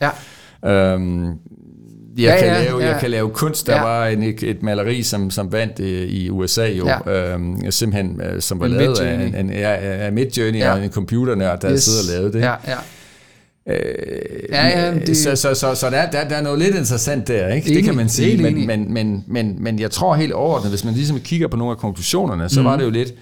Ja. 0.62 0.92
Øhm, 0.94 1.32
jeg, 2.18 2.24
ja, 2.24 2.38
kan 2.38 2.46
ja, 2.46 2.64
lave, 2.64 2.80
ja. 2.80 2.90
jeg 2.90 3.00
kan 3.00 3.10
lave 3.10 3.30
kunst. 3.30 3.66
Der 3.66 3.76
ja. 3.76 3.82
var 3.82 4.06
en, 4.06 4.22
et 4.22 4.62
maleri, 4.62 5.02
som, 5.02 5.30
som 5.30 5.52
vandt 5.52 5.80
øh, 5.80 6.08
i 6.08 6.30
USA 6.30 6.66
jo, 6.66 6.88
ja. 6.88 7.32
øhm, 7.32 7.70
simpelthen, 7.70 8.20
øh, 8.20 8.42
som 8.42 8.60
var 8.60 8.66
en 8.66 8.72
lavet 8.72 8.98
af, 8.98 9.14
en, 9.14 9.34
en, 9.34 9.50
af 9.50 10.12
Midjourney 10.12 10.58
ja. 10.58 10.72
og 10.72 10.84
en 10.84 10.90
computernørd, 10.90 11.60
der 11.60 11.72
yes. 11.72 11.82
sidder 11.82 11.98
og 12.00 12.18
lavede 12.18 12.38
det. 12.38 12.44
Ja, 12.44 12.54
ja. 12.66 12.76
Øh, 13.68 13.76
ja, 14.52 14.66
ja, 14.66 14.94
det... 14.94 15.16
Så, 15.16 15.36
så, 15.36 15.54
så, 15.54 15.74
så 15.74 15.90
der, 15.90 16.10
der, 16.10 16.28
der 16.28 16.36
er 16.36 16.42
noget 16.42 16.58
lidt 16.58 16.76
interessant 16.76 17.28
der, 17.28 17.48
ikke? 17.48 17.66
Enig, 17.66 17.76
det 17.76 17.84
kan 17.84 17.96
man 17.96 18.08
sige. 18.08 18.42
Men, 18.42 18.66
men, 18.66 18.92
men, 18.92 19.24
men, 19.26 19.56
men 19.58 19.78
jeg 19.78 19.90
tror 19.90 20.14
helt 20.14 20.32
overordnet, 20.32 20.70
hvis 20.70 20.84
man 20.84 20.94
ligesom 20.94 21.20
kigger 21.20 21.48
på 21.48 21.56
nogle 21.56 21.70
af 21.70 21.78
konklusionerne, 21.78 22.48
så 22.48 22.60
mm. 22.60 22.66
var 22.66 22.76
det 22.76 22.84
jo 22.84 22.90
lidt, 22.90 23.14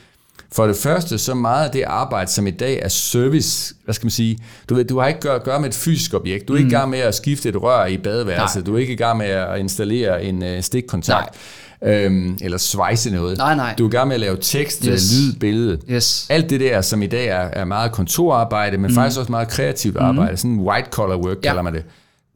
for 0.53 0.67
det 0.67 0.77
første, 0.77 1.19
så 1.19 1.35
meget 1.35 1.65
af 1.65 1.71
det 1.71 1.83
arbejde, 1.83 2.31
som 2.31 2.47
i 2.47 2.51
dag 2.51 2.81
er 2.83 2.89
service, 2.89 3.75
hvad 3.85 3.95
skal 3.95 4.07
man 4.07 4.11
sige, 4.11 4.39
du 4.69 4.75
ved, 4.75 4.85
du 4.85 4.99
har 4.99 5.09
ikke 5.09 5.31
at 5.31 5.45
gøre 5.45 5.61
med 5.61 5.69
et 5.69 5.75
fysisk 5.75 6.15
objekt. 6.15 6.49
Du 6.49 6.53
er 6.53 6.57
mm. 6.57 6.65
ikke 6.65 6.67
i 6.67 6.77
mm. 6.77 6.81
gang 6.81 6.91
med 6.91 6.99
at 6.99 7.15
skifte 7.15 7.49
et 7.49 7.63
rør 7.63 7.87
i 7.87 7.97
badeværelset. 7.97 8.67
Du 8.67 8.75
er 8.75 8.79
ikke 8.79 8.93
i 8.93 8.97
gang 8.97 9.19
med 9.19 9.27
at 9.27 9.59
installere 9.59 10.25
en 10.25 10.43
uh, 10.43 10.61
stikkontakt. 10.61 11.33
Nej 11.33 11.39
øhm, 11.83 12.39
eller 12.41 12.59
svejse 12.59 13.11
noget. 13.11 13.39
Nej, 13.39 13.55
nej. 13.55 13.75
Du 13.79 13.85
er 13.85 13.89
i 13.89 13.91
gang 13.91 14.09
med 14.09 14.15
at 14.15 14.21
lave 14.21 14.37
tekst, 14.41 14.85
yes. 14.85 15.13
lyd, 15.13 15.33
billede. 15.41 15.79
Yes. 15.91 16.27
Alt 16.31 16.51
det 16.51 16.61
der, 16.61 16.81
som 16.81 17.03
i 17.03 17.07
dag 17.07 17.27
er, 17.27 17.49
er 17.53 17.65
meget 17.65 17.93
kontorarbejde, 17.93 18.79
men 18.79 18.91
mm. 18.91 18.95
faktisk 18.95 19.19
også 19.19 19.33
meget 19.33 19.49
kreativt 19.49 19.95
mm. 19.95 20.07
arbejde, 20.07 20.37
sådan 20.37 20.59
white 20.59 20.89
collar 20.91 21.17
work 21.17 21.37
ja. 21.37 21.49
kalder 21.49 21.63
man 21.63 21.75
det. 21.75 21.85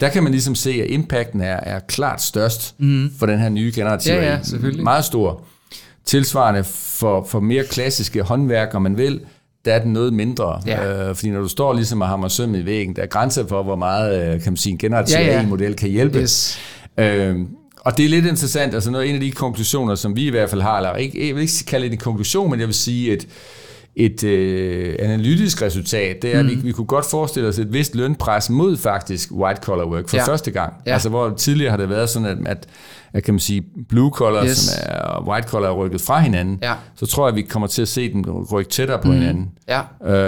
Der 0.00 0.08
kan 0.08 0.22
man 0.22 0.32
ligesom 0.32 0.54
se, 0.54 0.70
at 0.70 0.90
impacten 0.90 1.40
er, 1.40 1.60
er 1.62 1.78
klart 1.78 2.22
størst 2.22 2.74
mm. 2.78 3.12
for 3.18 3.26
den 3.26 3.38
her 3.38 3.48
nye 3.48 3.72
generation. 3.74 4.16
Ja, 4.16 4.30
ja, 4.30 4.38
selvfølgelig. 4.42 4.84
Meget 4.84 5.04
stor. 5.04 5.44
Tilsvarende 6.04 6.64
for, 6.64 7.24
for 7.24 7.40
mere 7.40 7.64
klassiske 7.64 8.22
håndværk, 8.22 8.74
om 8.74 8.82
man 8.82 8.96
vil, 8.96 9.20
der 9.64 9.74
er 9.74 9.82
den 9.82 9.92
noget 9.92 10.12
mindre. 10.12 10.62
Ja. 10.66 11.08
Øh, 11.08 11.16
fordi 11.16 11.30
når 11.30 11.40
du 11.40 11.48
står 11.48 11.72
ligesom 11.72 12.00
og 12.00 12.08
hammer 12.08 12.28
søm 12.28 12.54
i 12.54 12.64
væggen, 12.64 12.96
der 12.96 13.02
er 13.02 13.06
grænser 13.06 13.46
for, 13.46 13.62
hvor 13.62 13.76
meget 13.76 14.34
øh, 14.34 14.42
kan 14.42 14.52
man 14.52 14.56
sige, 14.56 14.72
en 14.72 14.78
generativ 14.78 15.16
ja, 15.16 15.40
ja. 15.40 15.46
model 15.46 15.76
kan 15.76 15.88
hjælpe. 15.88 16.18
Yes. 16.18 16.58
Øh, 16.98 17.36
og 17.80 17.96
det 17.96 18.04
er 18.04 18.08
lidt 18.08 18.26
interessant, 18.26 18.74
altså 18.74 18.90
noget, 18.90 19.08
en 19.08 19.14
af 19.14 19.20
de 19.20 19.30
konklusioner, 19.30 19.94
som 19.94 20.16
vi 20.16 20.26
i 20.26 20.30
hvert 20.30 20.50
fald 20.50 20.60
har, 20.60 20.76
eller 20.76 20.96
ikke, 20.96 21.26
jeg 21.26 21.34
vil 21.34 21.42
ikke 21.42 21.64
kalde 21.66 21.86
det 21.86 21.92
en 21.92 21.98
konklusion, 21.98 22.50
men 22.50 22.60
jeg 22.60 22.68
vil 22.68 22.74
sige, 22.74 23.12
et, 23.12 23.28
et 23.96 24.24
øh, 24.24 24.96
analytisk 24.98 25.62
resultat, 25.62 26.22
det 26.22 26.34
er, 26.34 26.42
mm. 26.42 26.48
at 26.48 26.54
vi, 26.54 26.56
mm. 26.56 26.64
vi 26.64 26.72
kunne 26.72 26.86
godt 26.86 27.04
forestille 27.10 27.48
os 27.48 27.58
et 27.58 27.72
vist 27.72 27.94
lønpres 27.94 28.50
mod 28.50 28.76
faktisk 28.76 29.32
white 29.32 29.60
collar 29.62 29.84
work 29.84 30.08
for 30.08 30.16
ja. 30.16 30.24
første 30.24 30.50
gang. 30.50 30.72
Ja. 30.86 30.92
Altså 30.92 31.08
hvor 31.08 31.30
tidligere 31.30 31.70
har 31.70 31.76
det 31.76 31.88
været 31.88 32.08
sådan, 32.08 32.26
at, 32.26 32.38
at, 32.46 32.66
at 33.12 33.22
kan 33.22 33.34
man 33.34 33.40
sige, 33.40 33.64
blue 33.88 34.10
collar 34.10 34.44
yes. 34.44 34.56
som 34.56 34.82
er, 34.86 34.98
og 34.98 35.28
white 35.28 35.48
collar 35.48 35.68
er 35.68 35.72
rykket 35.72 36.00
fra 36.00 36.20
hinanden, 36.20 36.58
ja. 36.62 36.74
så 36.94 37.06
tror 37.06 37.26
jeg, 37.26 37.28
at 37.28 37.36
vi 37.36 37.42
kommer 37.42 37.66
til 37.66 37.82
at 37.82 37.88
se 37.88 38.12
dem 38.12 38.22
rykke 38.52 38.70
tættere 38.70 38.98
på 39.02 39.08
mm. 39.08 39.14
hinanden 39.14 39.50
ja. 39.68 39.82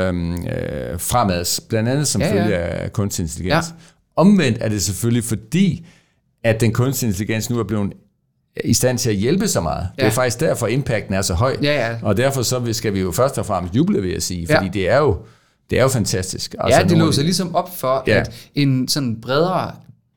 øhm, 0.09 0.33
øh, 0.33 1.01
fremad, 1.01 1.69
blandt 1.69 1.89
andet 1.89 2.09
som 2.09 2.23
ja, 2.23 2.33
følge 2.33 2.57
ja. 2.57 2.85
af 2.85 2.93
kunstig 2.93 3.23
intelligens. 3.23 3.67
Ja. 3.69 3.75
Omvendt 4.17 4.59
er 4.61 4.69
det 4.69 4.83
selvfølgelig 4.83 5.25
fordi, 5.25 5.87
at 6.45 6.61
den 6.61 6.73
kunstige 6.73 7.09
intelligens 7.09 7.51
nu 7.51 7.59
er 7.59 7.65
blevet 7.65 7.93
i 8.65 8.75
stand 8.75 8.99
til 8.99 9.11
at 9.11 9.17
hjælpe 9.17 9.49
så 9.49 9.61
meget. 9.61 9.89
Ja. 9.99 10.03
Det 10.03 10.09
er 10.09 10.15
faktisk 10.15 10.41
derfor, 10.41 10.67
impacten 10.67 11.15
er 11.15 11.23
så 11.23 11.35
høj. 11.35 11.57
Ja, 11.63 11.89
ja. 11.89 11.97
Og 12.03 12.17
derfor 12.17 12.43
så 12.43 12.73
skal 12.73 12.95
vi 12.95 13.01
jo 13.01 13.13
først 13.13 13.39
og 13.39 13.47
fremmest 13.47 13.77
juble, 13.77 14.03
vil 14.03 14.11
jeg 14.11 14.23
sige, 14.23 14.47
fordi 14.47 14.65
ja. 14.65 14.71
det 14.73 14.89
er 14.89 14.99
jo 14.99 15.17
det 15.71 15.79
er 15.79 15.83
jo 15.83 15.89
fantastisk. 15.89 16.55
Altså, 16.59 16.81
ja, 16.81 16.89
det 16.89 16.99
låser 16.99 17.23
ligesom 17.23 17.55
op 17.55 17.79
for, 17.79 18.05
ja. 18.07 18.21
at 18.21 18.51
en 18.55 18.89
sådan 18.89 19.21
bredere 19.21 19.73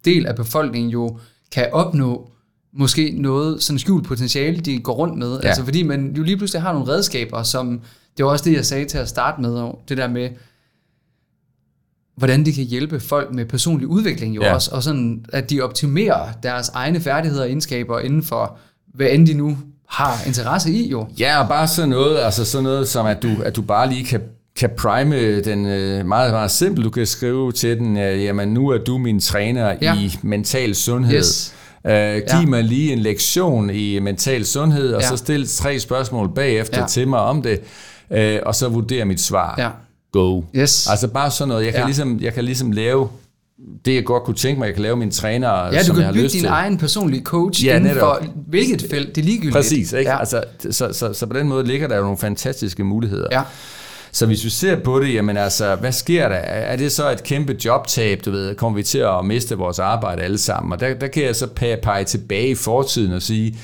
del 0.06 0.26
af 0.26 0.36
befolkningen 0.36 0.92
jo 0.92 1.20
kan 1.52 1.70
opnå 1.72 2.30
måske 2.74 3.16
noget 3.18 3.64
sådan 3.64 3.80
skjult 3.80 4.08
potentiale, 4.08 4.60
de 4.60 4.80
går 4.80 4.94
rundt 4.94 5.18
med. 5.18 5.40
Ja. 5.40 5.48
Altså 5.48 5.64
fordi 5.64 5.84
man 5.84 6.14
jo 6.18 6.24
lige 6.24 6.38
pludselig 6.38 6.62
har 6.62 6.74
nogle 6.74 6.88
redskaber, 6.88 7.44
som, 7.44 7.82
det 8.18 8.26
var 8.26 8.32
også 8.32 8.46
det, 8.46 8.54
jeg 8.56 8.66
sagde 8.66 8.86
til 8.86 8.98
at 8.98 9.10
starte 9.10 9.42
med, 9.42 9.72
det 9.90 9.98
der 9.98 10.08
med, 10.08 10.30
hvordan 12.18 12.46
de 12.46 12.54
kan 12.54 12.64
hjælpe 12.64 13.00
folk 13.00 13.34
med 13.34 13.46
personlig 13.46 13.88
udvikling 13.88 14.36
jo 14.36 14.44
ja. 14.44 14.54
også, 14.54 14.72
og 14.74 14.84
sådan, 14.84 15.26
at 15.34 15.50
de 15.50 15.62
optimerer 15.62 16.32
deres 16.44 16.70
egne 16.70 17.02
færdigheder 17.02 17.44
og 17.44 17.50
egenskaber 17.50 18.00
inden 18.00 18.24
for, 18.24 18.58
hvad 18.94 19.08
end 19.12 19.28
de 19.28 19.34
nu 19.34 19.58
har 19.90 20.28
interesse 20.28 20.72
i 20.72 20.90
jo. 20.90 21.08
Ja, 21.20 21.42
og 21.42 21.48
bare 21.48 21.68
sådan 21.68 21.90
noget, 21.90 22.20
altså 22.20 22.46
sådan 22.46 22.64
noget 22.64 22.88
som, 22.88 23.06
at 23.06 23.24
du, 23.24 23.30
at 23.46 23.56
du 23.56 23.62
bare 23.62 23.90
lige 23.90 24.06
kan 24.06 24.22
kan 24.60 24.70
prime 24.78 25.42
den 25.42 25.66
øh, 25.66 26.06
meget, 26.06 26.32
meget 26.32 26.52
simpelt. 26.52 26.86
Du 26.86 26.90
kan 26.90 27.06
skrive 27.06 27.52
til 27.52 27.78
den, 27.80 27.98
jamen 27.98 28.50
nu 28.50 28.70
er 28.70 28.78
du 28.78 28.98
min 28.98 29.20
træner 29.20 29.76
ja. 29.82 29.96
i 29.96 30.20
mental 30.22 30.76
sundhed. 30.76 31.18
Yes. 31.18 31.54
Uh, 31.84 31.92
giv 31.92 32.40
ja. 32.40 32.46
mig 32.46 32.64
lige 32.64 32.94
en 32.94 33.00
lektion 33.00 33.70
i 33.70 34.00
mental 34.00 34.46
sundhed, 34.46 34.94
og 34.94 35.02
ja. 35.02 35.08
så 35.08 35.18
stil 35.18 35.48
tre 35.48 35.80
spørgsmål 35.80 36.30
bagefter 36.36 36.80
ja. 36.80 36.88
til 36.88 37.08
mig 37.08 37.20
om 37.20 37.42
det, 37.42 37.60
uh, 38.10 38.48
og 38.48 38.56
så 38.56 38.70
vurdere 38.70 39.06
mit 39.06 39.22
svar. 39.22 39.56
Ja 39.58 39.70
go. 40.16 40.42
Yes. 40.56 40.88
Altså 40.90 41.08
bare 41.08 41.32
sådan 41.32 41.48
noget. 41.48 41.66
Jeg 41.66 41.74
kan, 41.74 41.82
ja. 41.82 41.86
ligesom, 41.86 42.20
jeg 42.22 42.34
kan 42.34 42.44
ligesom 42.44 42.72
lave 42.72 43.10
det, 43.86 43.96
jeg 43.96 44.06
godt 44.06 44.24
kunne 44.24 44.36
tænke 44.36 44.60
mig. 44.60 44.66
Jeg 44.66 44.74
kan 44.74 44.84
lave 44.84 44.96
min 44.96 45.12
træner, 45.12 45.50
ja, 45.50 45.84
som 45.84 45.98
jeg 45.98 46.06
har 46.06 46.14
lyst 46.14 46.32
til. 46.32 46.42
Ja, 46.42 46.48
du 46.48 46.52
kan 46.52 46.54
bygge 46.54 46.64
din 46.64 46.66
egen 46.66 46.78
personlige 46.78 47.24
coach 47.24 47.66
ja, 47.66 47.76
inden 47.76 47.94
netop. 47.94 48.00
for 48.00 48.28
hvilket 48.48 48.86
felt. 48.90 49.16
Det 49.16 49.22
er 49.22 49.26
ligegyldigt. 49.26 49.56
Præcis. 49.56 49.94
Ikke? 49.94 50.12
Ja. 50.12 50.20
Altså, 50.20 50.44
så, 50.70 50.90
så, 50.94 51.14
så 51.14 51.26
på 51.26 51.34
den 51.34 51.48
måde 51.48 51.68
ligger 51.68 51.88
der 51.88 51.96
jo 51.96 52.02
nogle 52.02 52.18
fantastiske 52.18 52.84
muligheder. 52.84 53.28
Ja. 53.32 53.42
Så 54.12 54.26
hvis 54.26 54.46
vi 54.46 54.50
ser 54.50 54.80
på 54.80 55.00
det, 55.00 55.14
jamen 55.14 55.38
altså, 55.38 55.76
hvad 55.76 55.92
sker 55.92 56.30
der? 56.30 56.36
Er 56.36 56.76
det 56.76 56.92
så 56.92 57.12
et 57.12 57.24
kæmpe 57.24 57.58
jobtab, 57.66 58.26
du 58.26 58.32
ved? 58.32 58.56
Kommer 58.56 58.78
vi 58.78 58.84
til 58.84 58.98
at 58.98 59.26
miste 59.26 59.58
vores 59.58 59.80
arbejde 59.80 60.22
alle 60.22 60.38
sammen? 60.38 60.74
Og 60.74 60.80
der, 60.80 60.94
der 60.94 61.08
kan 61.08 61.24
jeg 61.24 61.36
så 61.36 61.48
pege, 61.82 62.04
tilbage 62.04 62.50
i 62.50 62.56
fortiden 62.56 63.14
og 63.14 63.22
sige, 63.22 63.58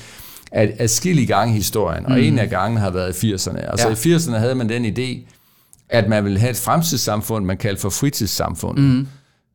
at 0.52 0.70
adskillige 0.78 1.26
gange 1.26 1.54
i 1.54 1.56
historien, 1.56 2.04
mm. 2.08 2.12
og 2.12 2.22
en 2.22 2.38
af 2.38 2.50
gangene 2.50 2.80
har 2.80 2.90
været 2.90 3.22
i 3.22 3.34
80'erne. 3.34 3.70
Altså 3.70 3.88
ja. 3.88 4.14
i 4.14 4.16
80'erne 4.16 4.36
havde 4.36 4.54
man 4.54 4.68
den 4.68 4.84
idé, 4.84 5.28
at 5.92 6.08
man 6.08 6.24
vil 6.24 6.38
have 6.38 6.50
et 6.50 6.56
fremtidssamfund, 6.56 7.44
man 7.44 7.56
kalder 7.56 7.80
for 7.80 7.90
fritidssamfund. 7.90 8.78
Mm. 8.78 9.06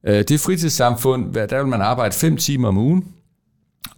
det 0.04 0.40
fritidssamfund, 0.40 1.34
der 1.34 1.58
vil 1.58 1.68
man 1.68 1.82
arbejde 1.82 2.16
fem 2.16 2.38
timer 2.38 2.68
om 2.68 2.78
ugen, 2.78 3.06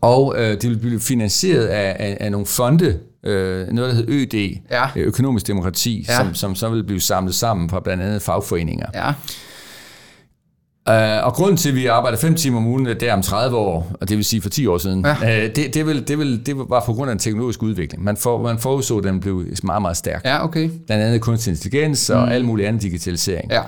og 0.02 0.36
øh, 0.38 0.62
det 0.62 0.69
vil 0.69 0.78
blive 0.78 0.99
finansieret 0.99 1.65
af, 1.65 1.95
af, 1.99 2.17
af 2.19 2.32
nogle 2.32 2.47
fonde, 2.47 2.99
øh, 3.23 3.67
noget 3.67 3.89
der 3.89 3.95
hedder 3.95 4.13
ØD, 4.13 4.58
ja. 4.71 4.88
økonomisk 4.95 5.47
demokrati, 5.47 6.06
ja. 6.08 6.17
som, 6.17 6.36
som 6.36 6.56
så 6.56 6.69
vil 6.69 6.84
blive 6.84 7.02
samlet 7.02 7.36
sammen 7.36 7.69
fra 7.69 7.80
blandt 7.80 8.04
andet 8.04 8.21
fagforeninger. 8.21 8.88
Ja. 8.93 9.13
Uh, 10.88 10.96
og 10.96 11.34
grunden 11.34 11.58
til, 11.58 11.70
at 11.70 11.76
vi 11.76 11.86
arbejder 11.86 12.18
5 12.18 12.36
timer 12.36 12.58
om 12.58 12.68
ugen, 12.68 12.86
det 12.86 13.04
er 13.04 13.13
om 13.13 13.22
30 13.22 13.58
år, 13.58 13.92
og 14.02 14.10
det 14.10 14.18
vil 14.18 14.26
sige 14.26 14.42
for 14.42 14.50
10 14.50 14.68
år 14.68 14.78
siden, 14.78 15.06
ja. 15.06 15.48
uh, 15.48 15.56
det, 15.56 15.74
det, 15.74 15.86
vil, 15.86 16.08
det, 16.08 16.20
vil, 16.20 16.46
det 16.46 16.58
var 16.58 16.84
på 16.86 16.94
grund 16.94 17.10
af 17.10 17.13
en 17.13 17.20
teknologisk 17.20 17.63
udvikling. 17.63 18.04
Man, 18.04 18.18
for, 18.18 18.42
man 18.42 18.60
forudså, 18.60 18.98
at 18.98 19.04
den 19.04 19.20
blev 19.20 19.46
meget, 19.63 19.82
meget 19.82 19.98
stærk. 19.98 20.22
Ja, 20.26 20.44
okay. 20.44 20.70
Blandt 20.86 21.04
andet 21.04 21.22
kunstig 21.22 21.52
intelligens 21.52 22.10
og 22.10 22.26
mm. 22.26 22.32
al 22.32 22.46
mulig 22.46 22.68
anden 22.68 22.82
digitalisering. 22.82 23.52
Ja. 23.52 23.62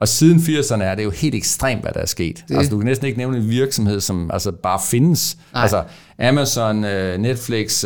Og 0.00 0.08
siden 0.08 0.38
80'erne 0.38 0.82
er 0.82 0.94
det 0.94 1.04
jo 1.04 1.10
helt 1.10 1.34
ekstremt, 1.34 1.82
hvad 1.82 1.92
der 1.92 2.00
er 2.00 2.06
sket. 2.06 2.44
Det. 2.48 2.56
Altså, 2.56 2.70
du 2.70 2.78
kan 2.78 2.86
næsten 2.86 3.06
ikke 3.06 3.18
nævne 3.18 3.36
en 3.36 3.50
virksomhed, 3.50 4.00
som 4.00 4.30
altså, 4.32 4.52
bare 4.52 4.80
findes. 4.90 5.36
Nej. 5.52 5.62
Altså, 5.62 5.82
Amazon, 6.18 6.84
uh, 6.84 7.20
Netflix, 7.20 7.84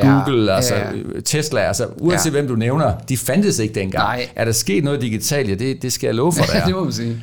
Google, 0.00 0.50
ja, 0.50 0.56
altså, 0.56 0.74
ja, 0.74 0.90
ja. 1.14 1.20
Tesla, 1.24 1.60
altså, 1.60 1.86
uanset 2.00 2.26
ja. 2.26 2.30
hvem 2.30 2.48
du 2.48 2.56
nævner, 2.56 2.98
de 3.08 3.16
fandtes 3.16 3.58
ikke 3.58 3.74
dengang. 3.74 4.04
Nej. 4.04 4.28
Er 4.36 4.44
der 4.44 4.52
sket 4.52 4.84
noget 4.84 5.00
digitalt? 5.00 5.48
Ja, 5.48 5.54
det, 5.54 5.82
det 5.82 5.92
skal 5.92 6.06
jeg 6.06 6.14
love 6.14 6.32
for 6.32 6.44
dig. 6.52 6.62
det 6.66 6.74
må 6.74 6.84
man 6.84 6.92
sige. 6.92 7.22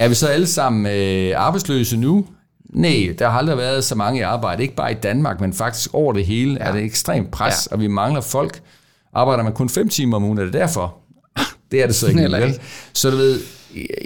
Er 0.00 0.08
vi 0.08 0.14
så 0.14 0.26
alle 0.26 0.46
sammen 0.46 0.86
øh, 0.86 1.32
arbejdsløse 1.36 1.96
nu? 1.96 2.26
Nej, 2.64 3.14
der 3.18 3.28
har 3.28 3.38
aldrig 3.38 3.56
været 3.56 3.84
så 3.84 3.94
mange 3.94 4.20
i 4.20 4.22
arbejde. 4.22 4.62
Ikke 4.62 4.74
bare 4.74 4.92
i 4.92 4.94
Danmark, 4.94 5.40
men 5.40 5.52
faktisk 5.52 5.94
over 5.94 6.12
det 6.12 6.26
hele 6.26 6.56
ja. 6.60 6.68
er 6.68 6.72
det 6.72 6.82
ekstremt 6.82 7.30
pres, 7.30 7.68
ja. 7.70 7.74
og 7.74 7.80
vi 7.80 7.86
mangler 7.86 8.20
folk. 8.20 8.60
Arbejder 9.14 9.42
man 9.42 9.52
kun 9.52 9.68
5 9.68 9.88
timer 9.88 10.16
om 10.16 10.24
ugen, 10.24 10.38
er 10.38 10.44
det 10.44 10.52
derfor? 10.52 10.96
Det 11.70 11.82
er 11.82 11.86
det 11.86 11.94
så 11.94 12.06
ikke. 12.06 12.46
ikke. 12.46 12.60
Så 12.92 13.10
du 13.10 13.16
ved, 13.16 13.40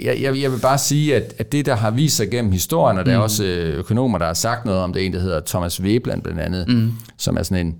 jeg, 0.03 0.21
jeg, 0.21 0.41
jeg 0.41 0.51
vil 0.51 0.59
bare 0.59 0.77
sige, 0.77 1.15
at, 1.15 1.33
at 1.37 1.51
det, 1.51 1.65
der 1.65 1.75
har 1.75 1.91
vist 1.91 2.15
sig 2.15 2.31
gennem 2.31 2.51
historien, 2.51 2.97
og 2.97 3.05
der 3.05 3.11
mm. 3.11 3.19
er 3.19 3.23
også 3.23 3.43
øh, 3.43 3.79
økonomer, 3.79 4.17
der 4.17 4.25
har 4.25 4.33
sagt 4.33 4.65
noget 4.65 4.81
om 4.81 4.93
det, 4.93 5.05
en, 5.05 5.13
der 5.13 5.19
hedder 5.19 5.41
Thomas 5.45 5.83
Vebland 5.83 6.21
blandt 6.21 6.39
andet, 6.39 6.67
mm. 6.67 6.91
som 7.17 7.37
er 7.37 7.43
sådan 7.43 7.67
en 7.67 7.75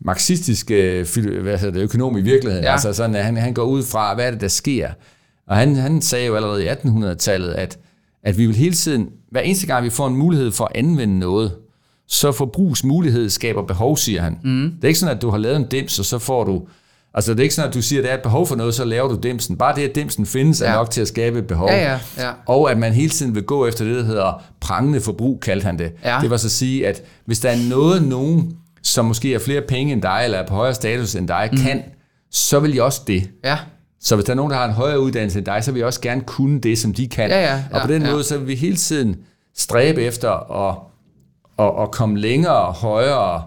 marxistisk 0.00 0.70
øh, 0.70 1.06
hvad 1.42 1.58
hedder 1.58 1.74
det, 1.74 1.82
økonom 1.82 2.16
i 2.16 2.20
virkeligheden. 2.20 2.64
Ja. 2.64 2.72
Altså 2.72 2.92
sådan, 2.92 3.16
at 3.16 3.24
han, 3.24 3.36
han 3.36 3.54
går 3.54 3.64
ud 3.64 3.82
fra, 3.82 4.14
hvad 4.14 4.26
er 4.26 4.30
det, 4.30 4.40
der 4.40 4.48
sker? 4.48 4.88
Og 5.48 5.56
han, 5.56 5.76
han 5.76 6.02
sagde 6.02 6.26
jo 6.26 6.36
allerede 6.36 6.64
i 6.64 6.68
1800-tallet, 6.68 7.52
at, 7.52 7.78
at 8.22 8.38
vi 8.38 8.46
vil 8.46 8.56
hele 8.56 8.74
tiden, 8.74 9.08
hver 9.30 9.40
eneste 9.40 9.66
gang 9.66 9.84
vi 9.84 9.90
får 9.90 10.06
en 10.06 10.16
mulighed 10.16 10.52
for 10.52 10.64
at 10.64 10.72
anvende 10.74 11.18
noget, 11.18 11.52
så 12.08 12.32
forbrugsmulighed 12.32 13.30
skaber 13.30 13.62
behov, 13.62 13.96
siger 13.96 14.22
han. 14.22 14.38
Mm. 14.44 14.72
Det 14.76 14.84
er 14.84 14.88
ikke 14.88 15.00
sådan, 15.00 15.16
at 15.16 15.22
du 15.22 15.30
har 15.30 15.38
lavet 15.38 15.56
en 15.56 15.66
dims, 15.66 15.98
og 15.98 16.04
så 16.04 16.18
får 16.18 16.44
du... 16.44 16.62
Altså, 17.14 17.32
det 17.32 17.38
er 17.38 17.42
ikke 17.42 17.54
sådan, 17.54 17.68
at 17.68 17.74
du 17.74 17.82
siger, 17.82 18.00
at 18.00 18.04
der 18.04 18.10
er 18.10 18.16
et 18.16 18.22
behov 18.22 18.46
for 18.46 18.56
noget, 18.56 18.74
så 18.74 18.84
laver 18.84 19.08
du 19.08 19.18
dimsen. 19.22 19.56
Bare 19.56 19.74
det, 19.74 19.88
at 19.88 19.94
dimsen 19.94 20.26
findes, 20.26 20.60
ja. 20.60 20.66
er 20.66 20.74
nok 20.74 20.90
til 20.90 21.00
at 21.00 21.08
skabe 21.08 21.38
et 21.38 21.46
behov. 21.46 21.68
Ja, 21.68 21.92
ja, 21.92 22.00
ja. 22.18 22.30
Og 22.46 22.70
at 22.70 22.78
man 22.78 22.92
hele 22.92 23.10
tiden 23.10 23.34
vil 23.34 23.42
gå 23.42 23.66
efter 23.66 23.84
det, 23.84 23.96
der 23.96 24.04
hedder 24.04 24.42
prangende 24.60 25.00
forbrug, 25.00 25.40
kaldte 25.40 25.64
han 25.64 25.78
det. 25.78 25.92
Ja. 26.04 26.18
Det 26.22 26.30
var 26.30 26.36
så 26.36 26.46
at 26.46 26.50
sige, 26.50 26.86
at 26.86 27.02
hvis 27.24 27.40
der 27.40 27.50
er 27.50 27.68
noget, 27.68 28.02
nogen 28.02 28.56
som 28.82 29.04
måske 29.04 29.32
har 29.32 29.38
flere 29.38 29.60
penge 29.60 29.92
end 29.92 30.02
dig, 30.02 30.20
eller 30.24 30.38
er 30.38 30.46
på 30.46 30.54
højere 30.54 30.74
status 30.74 31.14
end 31.14 31.28
dig, 31.28 31.48
mm. 31.52 31.58
kan, 31.58 31.82
så 32.30 32.60
vil 32.60 32.72
de 32.72 32.82
også 32.82 33.00
det. 33.06 33.30
Ja. 33.44 33.58
Så 34.00 34.14
hvis 34.16 34.24
der 34.24 34.32
er 34.32 34.36
nogen, 34.36 34.50
der 34.50 34.56
har 34.56 34.64
en 34.64 34.72
højere 34.72 35.00
uddannelse 35.00 35.38
end 35.38 35.46
dig, 35.46 35.64
så 35.64 35.72
vil 35.72 35.78
jeg 35.78 35.86
også 35.86 36.00
gerne 36.00 36.20
kunne 36.20 36.60
det, 36.60 36.78
som 36.78 36.94
de 36.94 37.08
kan. 37.08 37.30
Ja, 37.30 37.40
ja, 37.54 37.64
og 37.72 37.80
på 37.82 37.88
ja, 37.88 37.94
den 37.94 38.02
ja. 38.02 38.10
måde, 38.10 38.24
så 38.24 38.38
vil 38.38 38.48
vi 38.48 38.54
hele 38.54 38.76
tiden 38.76 39.16
stræbe 39.56 40.02
efter 40.02 40.30
at, 40.68 40.76
at, 41.58 41.82
at 41.82 41.90
komme 41.90 42.18
længere, 42.18 42.72
højere, 42.72 43.42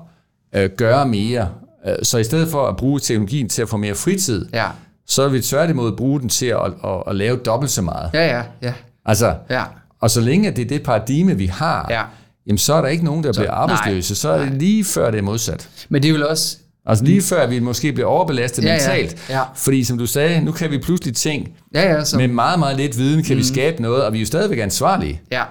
øh, 0.56 0.70
gøre 0.78 1.08
mere. 1.08 1.50
Øh, 1.88 1.96
Så 2.04 2.18
i 2.18 2.24
stedet 2.24 2.48
for 2.48 2.68
at 2.68 2.78
bruge 2.78 3.00
teknologien 3.00 3.50
til 3.50 3.62
at 3.62 3.70
få 3.70 3.78
mere 3.78 3.96
fritid, 3.96 4.46
Ja. 4.54 4.66
så 5.08 5.28
vil 5.28 5.34
vi 5.38 5.42
tværtimod 5.42 5.92
bruge 5.98 6.20
den 6.22 6.30
til 6.30 6.46
at, 6.46 6.60
at, 6.84 7.04
at 7.08 7.16
lave 7.16 7.38
dobbelt 7.38 7.72
så 7.72 7.82
meget. 7.82 8.10
Ja, 8.14 8.38
ja, 8.38 8.44
ja. 8.62 8.74
Altså, 9.06 9.36
Ja. 9.50 9.64
og 10.02 10.10
så 10.12 10.22
længe 10.22 10.48
at 10.50 10.56
det 10.56 10.62
er 10.66 10.68
det 10.70 10.84
paradigme, 10.84 11.38
vi 11.38 11.46
har, 11.46 11.88
Ja. 11.90 12.04
jamen 12.48 12.58
så 12.58 12.74
er 12.74 12.82
der 12.82 12.88
ikke 12.88 13.06
nogen, 13.06 13.24
der 13.24 13.34
bliver 13.34 13.52
arbejdsløse. 13.52 14.12
nej, 14.12 14.16
så 14.16 14.30
er 14.30 14.40
det 14.46 14.54
lige 14.54 14.84
før 14.86 15.12
det 15.12 15.18
er 15.18 15.22
modsat. 15.22 15.70
Men 15.90 16.04
det 16.04 16.10
er 16.10 16.14
vel 16.14 16.28
også... 16.28 16.58
Altså 16.86 17.04
lige 17.06 17.22
før 17.22 17.48
vi 17.48 17.60
måske 17.60 17.94
bliver 17.94 18.08
overbelastet 18.08 18.64
Ja, 18.64 18.68
ja, 18.70 18.74
mentalt. 18.78 19.18
ja. 19.30 19.42
Fordi 19.56 19.84
som 19.84 19.98
du 19.98 20.06
sagde, 20.06 20.42
nu 20.42 20.52
kan 20.52 20.72
vi 20.72 20.78
pludselig 20.78 21.16
ting, 21.16 21.50
Ja, 21.76 21.94
ja, 21.94 22.04
som, 22.04 22.18
med 22.22 22.28
meget, 22.28 22.60
meget 22.60 22.78
lidt 22.78 22.98
viden 22.98 23.24
kan 23.24 23.36
mm. 23.36 23.40
vi 23.40 23.44
skabe 23.46 23.82
noget, 23.82 24.04
og 24.04 24.14
vi 24.14 24.18
er 24.18 24.22
jo 24.22 24.26
stadigvæk 24.28 24.60
ansvarlige. 24.60 25.22
ja. 25.32 25.44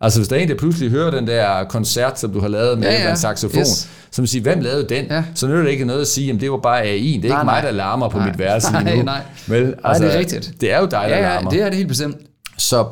Altså 0.00 0.18
hvis 0.18 0.28
der 0.28 0.36
er 0.36 0.40
en, 0.40 0.48
der 0.48 0.54
pludselig 0.54 0.90
hører 0.90 1.10
den 1.10 1.26
der 1.26 1.64
koncert, 1.64 2.20
som 2.20 2.32
du 2.32 2.40
har 2.40 2.48
lavet 2.48 2.78
med 2.78 2.86
Ja, 2.88 2.94
ja, 2.94 3.02
ja. 3.04 3.10
en 3.10 3.16
saxofon, 3.16 3.60
Yes. 3.60 3.88
som 4.10 4.26
siger, 4.26 4.42
hvem 4.42 4.60
lavede 4.60 4.88
den? 4.88 5.04
Ja. 5.10 5.24
Så 5.34 5.46
nytter 5.46 5.62
det 5.62 5.70
ikke 5.70 5.84
noget 5.84 6.00
at 6.00 6.06
sige, 6.06 6.32
at 6.32 6.40
det 6.40 6.50
var 6.50 6.56
bare 6.56 6.82
AI. 6.82 7.20
Det 7.22 7.24
er 7.24 7.28
Nej, 7.28 7.40
ikke 7.40 7.44
mig, 7.44 7.52
nej. 7.54 7.60
der 7.60 7.70
larmer 7.70 8.08
på 8.08 8.18
Nej. 8.18 8.26
mit 8.28 8.38
værelse 8.38 8.72
Nej, 8.72 8.82
lige 8.82 8.96
nu. 8.96 9.02
nej. 9.02 9.20
Vel, 9.48 9.74
altså, 9.84 10.04
det 10.04 10.14
er 10.14 10.18
rigtigt. 10.18 10.52
Det 10.60 10.72
er 10.72 10.78
jo 10.78 10.84
dig, 10.84 10.90
der 10.90 11.00
Ja, 11.08 11.16
ja, 11.16 11.22
larmer. 11.34 11.50
det 11.50 11.60
er 11.62 11.64
det 11.66 11.74
helt 11.76 11.88
bestemt. 11.88 12.16
Så, 12.58 12.86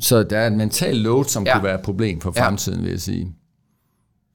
så 0.00 0.22
der 0.22 0.38
er 0.38 0.46
et 0.46 0.52
mental 0.52 0.96
load, 0.96 1.24
som 1.24 1.44
Ja. 1.44 1.50
ja. 1.50 1.54
kunne 1.56 1.64
være 1.64 1.74
et 1.74 1.80
problem 1.80 2.20
for 2.20 2.32
Ja. 2.36 2.42
fremtiden, 2.46 2.82
vil 2.82 2.90
jeg 2.90 3.00
sige. 3.00 3.28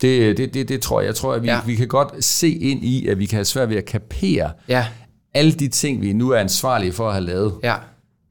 Det, 0.02 0.38
det, 0.38 0.54
det, 0.54 0.70
det 0.70 0.82
tror 0.82 1.02
jeg. 1.02 1.08
Jeg 1.08 1.16
tror, 1.16 1.34
at 1.34 1.42
vi, 1.44 1.48
Ja. 1.48 1.60
vi 1.66 1.76
kan 1.76 1.88
godt 1.88 2.24
se 2.26 2.50
ind 2.50 2.84
i, 2.86 3.08
at 3.08 3.20
vi 3.20 3.26
kan 3.26 3.36
have 3.38 3.46
svært 3.46 3.70
ved 3.70 3.78
at 3.78 3.86
kapere 3.86 4.52
Ja, 4.68 4.86
alle 5.34 5.52
de 5.52 5.68
ting, 5.68 6.02
vi 6.02 6.14
nu 6.14 6.30
er 6.30 6.38
ansvarlige 6.40 6.92
for 6.94 7.08
at 7.08 7.14
have 7.14 7.26
lavet. 7.26 7.54
ja. 7.64 7.74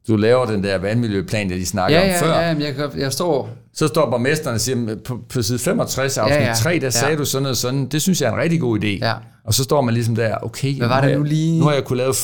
Du 0.09 0.17
laver 0.17 0.47
den 0.47 0.65
der 0.65 0.79
vandmiljøplan, 0.79 1.51
der 1.51 1.57
de 1.57 1.67
snakker 1.67 1.99
Ja, 1.99 2.05
om 2.05 2.09
ja, 2.11 2.23
før. 2.23 2.35
ja, 2.41 2.49
jamen, 2.49 2.63
jeg, 2.63 2.75
jeg 2.99 3.13
står... 3.13 3.51
Så 3.75 3.87
står 3.89 4.11
borgmesteren 4.11 4.55
og 4.55 4.61
siger, 4.61 4.97
på, 5.05 5.21
på 5.29 5.43
side 5.43 5.59
65 5.59 6.19
afsnit 6.19 6.37
Ja, 6.37 6.43
ja, 6.43 6.49
ja. 6.49 6.55
3, 6.55 6.79
der 6.79 6.91
sagde 6.91 7.13
Ja. 7.13 7.19
du 7.19 7.25
sådan 7.25 7.47
og 7.47 7.57
sådan. 7.57 7.87
Det 7.87 8.03
synes 8.03 8.21
jeg 8.21 8.29
er 8.29 8.33
en 8.33 8.39
rigtig 8.39 8.61
god 8.61 8.79
idé. 8.79 8.87
Ja. 8.87 9.13
Og 9.45 9.55
så 9.55 9.65
står 9.65 9.81
man 9.81 9.95
ligesom 9.95 10.15
der, 10.17 10.37
okay, 10.43 10.75
Hvad 10.77 10.89
var 10.89 11.01
det 11.01 11.19
nu 11.19 11.23
lige? 11.25 11.59
Nu 11.59 11.65
har 11.65 11.73
jeg 11.73 11.85
kunne 11.85 11.97
lave 11.99 12.15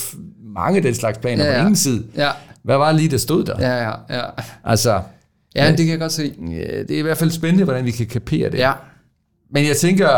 mange 0.55 0.77
af 0.77 0.83
den 0.83 0.95
slags 0.95 1.17
planer 1.17 1.45
Ja, 1.45 1.51
ja, 1.51 1.57
på 1.57 1.61
ingen 1.61 1.75
tid. 1.75 2.03
Ja, 2.15 2.29
Hvad 2.63 2.77
var 2.77 2.87
det 2.91 2.95
lige, 2.95 3.11
der 3.11 3.17
stod 3.17 3.43
der? 3.43 3.53
Ja. 3.59 3.77
ja, 3.83 3.83
ja, 4.09 4.15
ja. 4.17 4.21
Altså, 4.63 5.01
Ja, 5.55 5.69
det 5.69 5.77
kan 5.77 5.87
jeg 5.89 5.99
godt 5.99 6.11
se. 6.11 6.33
ja, 6.51 6.81
det 6.83 6.91
er 6.91 6.99
i 6.99 7.01
hvert 7.01 7.17
fald 7.17 7.31
spændende, 7.31 7.63
hvordan 7.63 7.85
vi 7.85 7.91
kan 7.91 8.05
kapere 8.05 8.49
det. 8.49 8.57
Ja. 8.57 8.71
Men 9.51 9.65
jeg 9.67 9.77
tænker, 9.77 10.09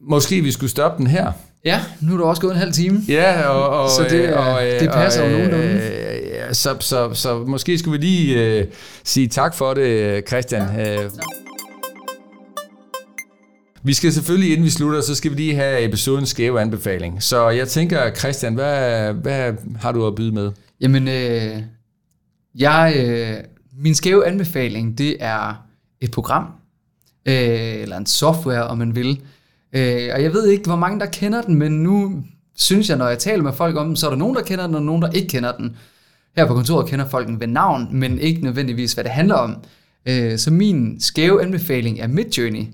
måske 0.00 0.40
vi 0.40 0.52
skulle 0.52 0.70
stoppe 0.70 0.98
den 0.98 1.06
her. 1.06 1.32
Ja, 1.64 1.80
nu 2.00 2.12
er 2.12 2.16
du 2.16 2.24
også 2.24 2.42
gået 2.42 2.52
en 2.52 2.58
halv 2.58 2.72
time. 2.72 3.00
Ja, 3.08 3.48
og, 3.48 3.82
og, 3.82 3.90
Så 3.90 4.02
det, 4.10 4.28
øh, 4.28 4.38
og, 4.38 4.66
øh, 4.66 4.80
det 4.80 4.90
passer 4.90 5.24
jo 5.24 5.30
nogenlunde. 5.30 5.64
øh, 5.64 6.28
ja, 6.28 6.52
så, 6.54 6.76
så, 6.80 7.14
så 7.14 7.38
måske 7.38 7.78
skulle 7.78 8.00
vi 8.00 8.06
lige 8.06 8.44
øh, 8.58 8.66
sige 9.04 9.28
tak 9.28 9.54
for 9.54 9.74
det, 9.74 10.24
Christian. 10.28 10.80
Øh, 10.80 11.10
vi 13.82 13.94
skal 13.94 14.12
selvfølgelig, 14.12 14.50
inden 14.52 14.64
vi 14.64 14.70
slutter, 14.70 15.00
så 15.00 15.14
skal 15.14 15.30
vi 15.30 15.36
lige 15.36 15.54
have 15.54 15.82
episodens 15.84 16.28
skæve 16.28 16.60
anbefaling. 16.60 17.22
Så 17.22 17.48
jeg 17.48 17.68
tænker, 17.68 18.14
Christian, 18.14 18.54
hvad, 18.54 19.12
hvad 19.12 19.52
har 19.80 19.92
du 19.92 20.06
at 20.06 20.14
byde 20.14 20.32
med? 20.32 20.52
Jamen, 20.80 21.08
øh, 21.08 21.62
jeg, 22.54 22.94
øh, 22.96 23.34
min 23.82 23.94
skæve 23.94 24.26
anbefaling, 24.26 24.98
det 24.98 25.16
er 25.20 25.64
et 26.00 26.10
program, 26.10 26.46
øh, 27.26 27.82
eller 27.82 27.96
en 27.96 28.06
software, 28.06 28.64
om 28.66 28.78
man 28.78 28.94
vil. 28.94 29.20
Øh, 29.72 30.10
og 30.14 30.22
jeg 30.22 30.32
ved 30.32 30.48
ikke, 30.48 30.64
hvor 30.64 30.76
mange 30.76 31.00
der 31.00 31.06
kender 31.06 31.42
den, 31.42 31.54
men 31.54 31.72
nu 31.72 32.22
synes 32.56 32.88
jeg, 32.88 32.98
når 32.98 33.08
jeg 33.08 33.18
taler 33.18 33.42
med 33.42 33.52
folk 33.52 33.76
om 33.76 33.86
den, 33.86 33.96
så 33.96 34.06
er 34.06 34.10
der 34.10 34.18
nogen, 34.18 34.36
der 34.36 34.42
kender 34.42 34.66
den, 34.66 34.74
og 34.74 34.82
nogen, 34.82 35.02
der 35.02 35.10
ikke 35.10 35.28
kender 35.28 35.52
den. 35.52 35.76
Her 36.36 36.46
på 36.46 36.54
kontoret 36.54 36.88
kender 36.88 37.08
folk 37.08 37.26
den 37.26 37.40
ved 37.40 37.46
navn, 37.46 37.88
men 37.92 38.18
ikke 38.18 38.44
nødvendigvis, 38.44 38.92
hvad 38.92 39.04
det 39.04 39.12
handler 39.12 39.34
om. 39.34 39.56
Øh, 40.06 40.38
så 40.38 40.50
min 40.50 41.00
skæve 41.00 41.42
anbefaling 41.42 42.00
er 42.00 42.06
Midjourney. 42.06 42.64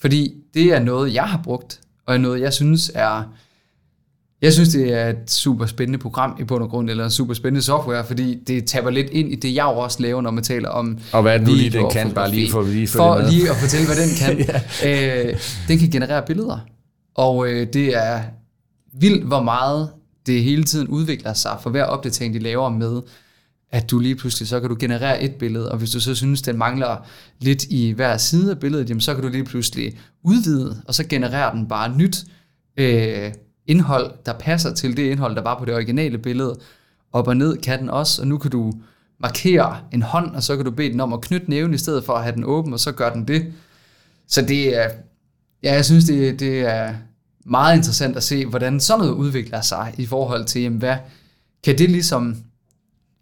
Fordi 0.00 0.34
det 0.54 0.74
er 0.74 0.80
noget, 0.80 1.14
jeg 1.14 1.24
har 1.24 1.40
brugt, 1.44 1.80
og 2.06 2.14
er 2.14 2.18
noget, 2.18 2.40
jeg 2.40 2.52
synes 2.52 2.90
er 2.94 3.22
jeg 4.42 4.52
synes, 4.52 4.68
det 4.68 4.92
er 4.92 5.08
et 5.08 5.30
super 5.30 5.66
spændende 5.66 5.98
program 5.98 6.36
i 6.40 6.44
bund 6.44 6.62
og 6.62 6.70
grund, 6.70 6.90
eller 6.90 7.08
super 7.08 7.34
spændende 7.34 7.62
software, 7.62 8.04
fordi 8.06 8.38
det 8.46 8.64
tapper 8.64 8.90
lidt 8.90 9.10
ind 9.10 9.32
i 9.32 9.34
det, 9.34 9.54
jeg 9.54 9.64
jo 9.64 9.78
også 9.78 10.02
laver, 10.02 10.22
når 10.22 10.30
man 10.30 10.44
taler 10.44 10.68
om 10.68 10.98
Og 11.12 11.22
hvad 11.22 11.34
er 11.34 11.38
det 11.38 11.46
nu 11.46 11.54
lige, 11.54 11.70
den 11.70 11.90
kan, 11.90 12.10
bare 12.10 12.30
lige 12.30 12.50
for 12.50 12.62
lige 12.62 12.88
For 12.88 13.18
med. 13.18 13.30
lige 13.30 13.50
at 13.50 13.56
fortælle, 13.56 13.86
hvad 13.86 13.96
den 13.96 14.14
kan. 14.18 14.38
ja. 14.82 15.28
øh, 15.28 15.38
den 15.68 15.78
kan 15.78 15.90
generere 15.90 16.22
billeder, 16.26 16.58
og 17.14 17.48
øh, 17.48 17.66
det 17.72 17.96
er 17.96 18.20
vildt, 19.00 19.24
hvor 19.24 19.42
meget 19.42 19.88
det 20.26 20.42
hele 20.42 20.64
tiden 20.64 20.88
udvikler 20.88 21.32
sig 21.32 21.56
for 21.62 21.70
hver 21.70 21.84
opdatering, 21.84 22.34
de 22.34 22.38
laver 22.38 22.68
med, 22.68 23.00
at 23.72 23.90
du 23.90 23.98
lige 23.98 24.16
pludselig, 24.16 24.48
så 24.48 24.60
kan 24.60 24.68
du 24.68 24.76
generere 24.80 25.22
et 25.22 25.34
billede, 25.34 25.72
og 25.72 25.78
hvis 25.78 25.90
du 25.90 26.00
så 26.00 26.14
synes, 26.14 26.42
den 26.42 26.58
mangler 26.58 26.96
lidt 27.40 27.64
i 27.64 27.90
hver 27.90 28.16
side 28.16 28.50
af 28.50 28.58
billedet, 28.58 28.88
jamen, 28.88 29.00
så 29.00 29.14
kan 29.14 29.22
du 29.22 29.28
lige 29.28 29.44
pludselig 29.44 29.98
udvide, 30.24 30.82
og 30.88 30.94
så 30.94 31.04
genererer 31.08 31.52
den 31.52 31.68
bare 31.68 31.96
nyt 31.96 32.24
øh, 32.76 33.32
indhold, 33.72 34.12
der 34.26 34.32
passer 34.32 34.74
til 34.74 34.96
det 34.96 35.02
indhold, 35.02 35.36
der 35.36 35.42
var 35.42 35.58
på 35.58 35.64
det 35.64 35.74
originale 35.74 36.18
billede. 36.18 36.58
Op 37.12 37.28
og 37.28 37.36
ned 37.36 37.56
kan 37.56 37.80
den 37.80 37.90
også, 37.90 38.22
og 38.22 38.28
nu 38.28 38.38
kan 38.38 38.50
du 38.50 38.72
markere 39.18 39.76
en 39.92 40.02
hånd, 40.02 40.36
og 40.36 40.42
så 40.42 40.56
kan 40.56 40.64
du 40.64 40.70
bede 40.70 40.92
den 40.92 41.00
om 41.00 41.12
at 41.12 41.20
knytte 41.20 41.50
næven 41.50 41.74
i 41.74 41.78
stedet 41.78 42.04
for 42.04 42.12
at 42.12 42.22
have 42.22 42.34
den 42.34 42.44
åben, 42.44 42.72
og 42.72 42.80
så 42.80 42.92
gør 42.92 43.12
den 43.12 43.28
det. 43.28 43.52
Så 44.28 44.42
det 44.42 44.76
er, 44.76 44.88
ja, 45.62 45.74
jeg 45.74 45.84
synes, 45.84 46.04
det, 46.04 46.40
det 46.40 46.60
er 46.60 46.94
meget 47.44 47.76
interessant 47.76 48.16
at 48.16 48.22
se, 48.22 48.46
hvordan 48.46 48.80
sådan 48.80 49.00
noget 49.00 49.14
udvikler 49.14 49.60
sig 49.60 49.94
i 49.98 50.06
forhold 50.06 50.44
til, 50.44 50.62
jamen, 50.62 50.78
hvad 50.78 50.96
kan 51.64 51.78
det 51.78 51.90
ligesom 51.90 52.36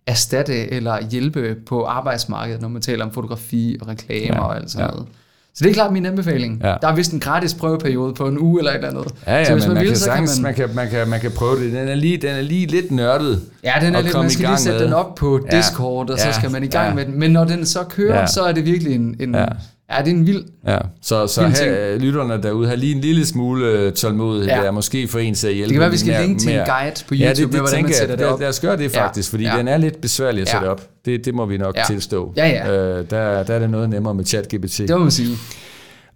erstatte 0.06 0.70
eller 0.70 1.08
hjælpe 1.10 1.56
på 1.66 1.84
arbejdsmarkedet, 1.84 2.60
når 2.60 2.68
man 2.68 2.82
taler 2.82 3.04
om 3.04 3.12
fotografi 3.12 3.76
og 3.80 3.88
reklamer 3.88 4.36
Ja, 4.36 4.40
og 4.40 4.56
alt 4.56 4.70
sådan 4.70 4.86
ja. 4.86 4.92
noget. 4.92 5.08
Så 5.54 5.64
det 5.64 5.70
er 5.70 5.74
klart 5.74 5.92
min 5.92 6.06
anbefaling. 6.06 6.60
Ja. 6.64 6.74
Der 6.82 6.88
er 6.88 6.94
vist 6.94 7.12
en 7.12 7.20
gratis 7.20 7.54
prøveperiode 7.54 8.14
på 8.14 8.28
en 8.28 8.38
uge 8.38 8.60
eller 8.60 8.70
et 8.70 8.74
eller 8.76 8.88
andet. 8.88 9.12
Ja, 9.26 9.36
ja, 9.36 9.44
så 9.44 9.52
hvis 9.52 9.66
man, 9.66 9.74
man, 9.74 9.80
vil, 9.82 9.88
kan 9.90 9.98
så 9.98 10.04
kan 10.06 10.12
sagtens, 10.14 10.40
man... 10.40 10.42
man, 10.42 10.54
kan, 10.54 10.74
man, 10.76 10.90
kan, 10.90 11.08
man 11.08 11.20
kan 11.20 11.30
prøve 11.30 11.64
det. 11.64 11.72
Den 11.72 11.88
er 11.88 11.94
lige, 11.94 12.16
den 12.16 12.30
er 12.30 12.40
lige 12.40 12.66
lidt 12.66 12.90
nørdet. 12.90 13.40
Ja, 13.64 13.72
den 13.80 13.94
er 13.94 14.00
lidt, 14.00 14.14
man 14.14 14.30
skal 14.30 14.46
lige 14.48 14.58
sætte 14.58 14.78
med. 14.78 14.86
den 14.86 14.94
op 14.94 15.14
på 15.14 15.40
Ja, 15.52 15.56
Discord, 15.56 16.10
og 16.10 16.18
så 16.18 16.26
ja, 16.26 16.32
skal 16.32 16.50
man 16.50 16.62
i 16.64 16.66
gang 16.66 16.88
ja. 16.88 16.94
med 16.94 17.04
den. 17.04 17.18
Men 17.18 17.30
når 17.30 17.44
den 17.44 17.66
så 17.66 17.84
kører, 17.88 18.20
Ja. 18.20 18.26
så 18.26 18.42
er 18.42 18.52
det 18.52 18.64
virkelig 18.66 18.94
en, 18.94 19.16
en 19.20 19.34
Ja. 19.34 19.44
Ja. 19.90 19.96
ja, 19.96 20.02
det 20.04 20.10
er 20.10 20.14
en 20.16 20.26
vild, 20.26 20.44
Ja, 20.66 20.78
så, 21.02 21.26
så 21.26 21.42
Vild 21.42 21.54
her, 21.56 21.98
lytterne 21.98 22.42
derude 22.42 22.68
har 22.68 22.76
lige 22.76 22.94
en 22.94 23.00
lille 23.00 23.26
smule 23.26 23.66
øh, 23.66 23.92
tålmodighed 23.92 24.48
Ja. 24.48 24.58
ja. 24.58 24.64
der, 24.64 24.70
måske 24.70 25.08
for 25.08 25.18
en 25.18 25.34
til 25.34 25.48
at 25.48 25.54
hjælpe. 25.54 25.68
det 25.68 25.74
kan 25.74 25.80
være, 25.80 25.90
vi 25.90 25.96
skal 25.96 26.12
mere- 26.12 26.26
linke 26.26 26.40
til 26.40 26.52
en 26.52 26.64
guide 26.66 26.92
på 27.08 27.14
YouTube, 27.14 27.16
Ja, 27.16 27.28
det, 27.28 27.36
det 27.36 27.50
med, 27.52 27.60
hvordan 27.60 27.82
man 27.82 27.92
sætter 27.92 28.14
jeg. 28.14 28.18
det 28.18 28.26
op. 28.26 28.40
lad 28.40 28.48
os 28.48 28.60
gøre 28.60 28.76
det 28.76 28.94
Ja, 28.94 29.04
faktisk, 29.04 29.30
fordi 29.30 29.44
ja. 29.44 29.58
den 29.58 29.68
er 29.68 29.76
lidt 29.76 30.00
besværlig 30.00 30.40
at 30.42 30.46
Ja. 30.48 30.52
sætte 30.52 30.66
op. 30.70 30.82
Det, 31.04 31.24
det 31.24 31.34
må 31.34 31.46
vi 31.46 31.56
nok 31.58 31.76
Ja. 31.76 31.82
tilstå. 31.86 32.32
Ja, 32.36 32.48
ja. 32.48 32.72
Øh, 32.98 33.04
der, 33.10 33.42
der 33.42 33.54
er 33.54 33.58
det 33.58 33.70
noget 33.70 33.90
nemmere 33.90 34.14
med 34.14 34.24
ChatGPT. 34.24 34.78
Det 34.78 34.90
må 34.90 34.98
man 34.98 35.10
sige. 35.10 35.36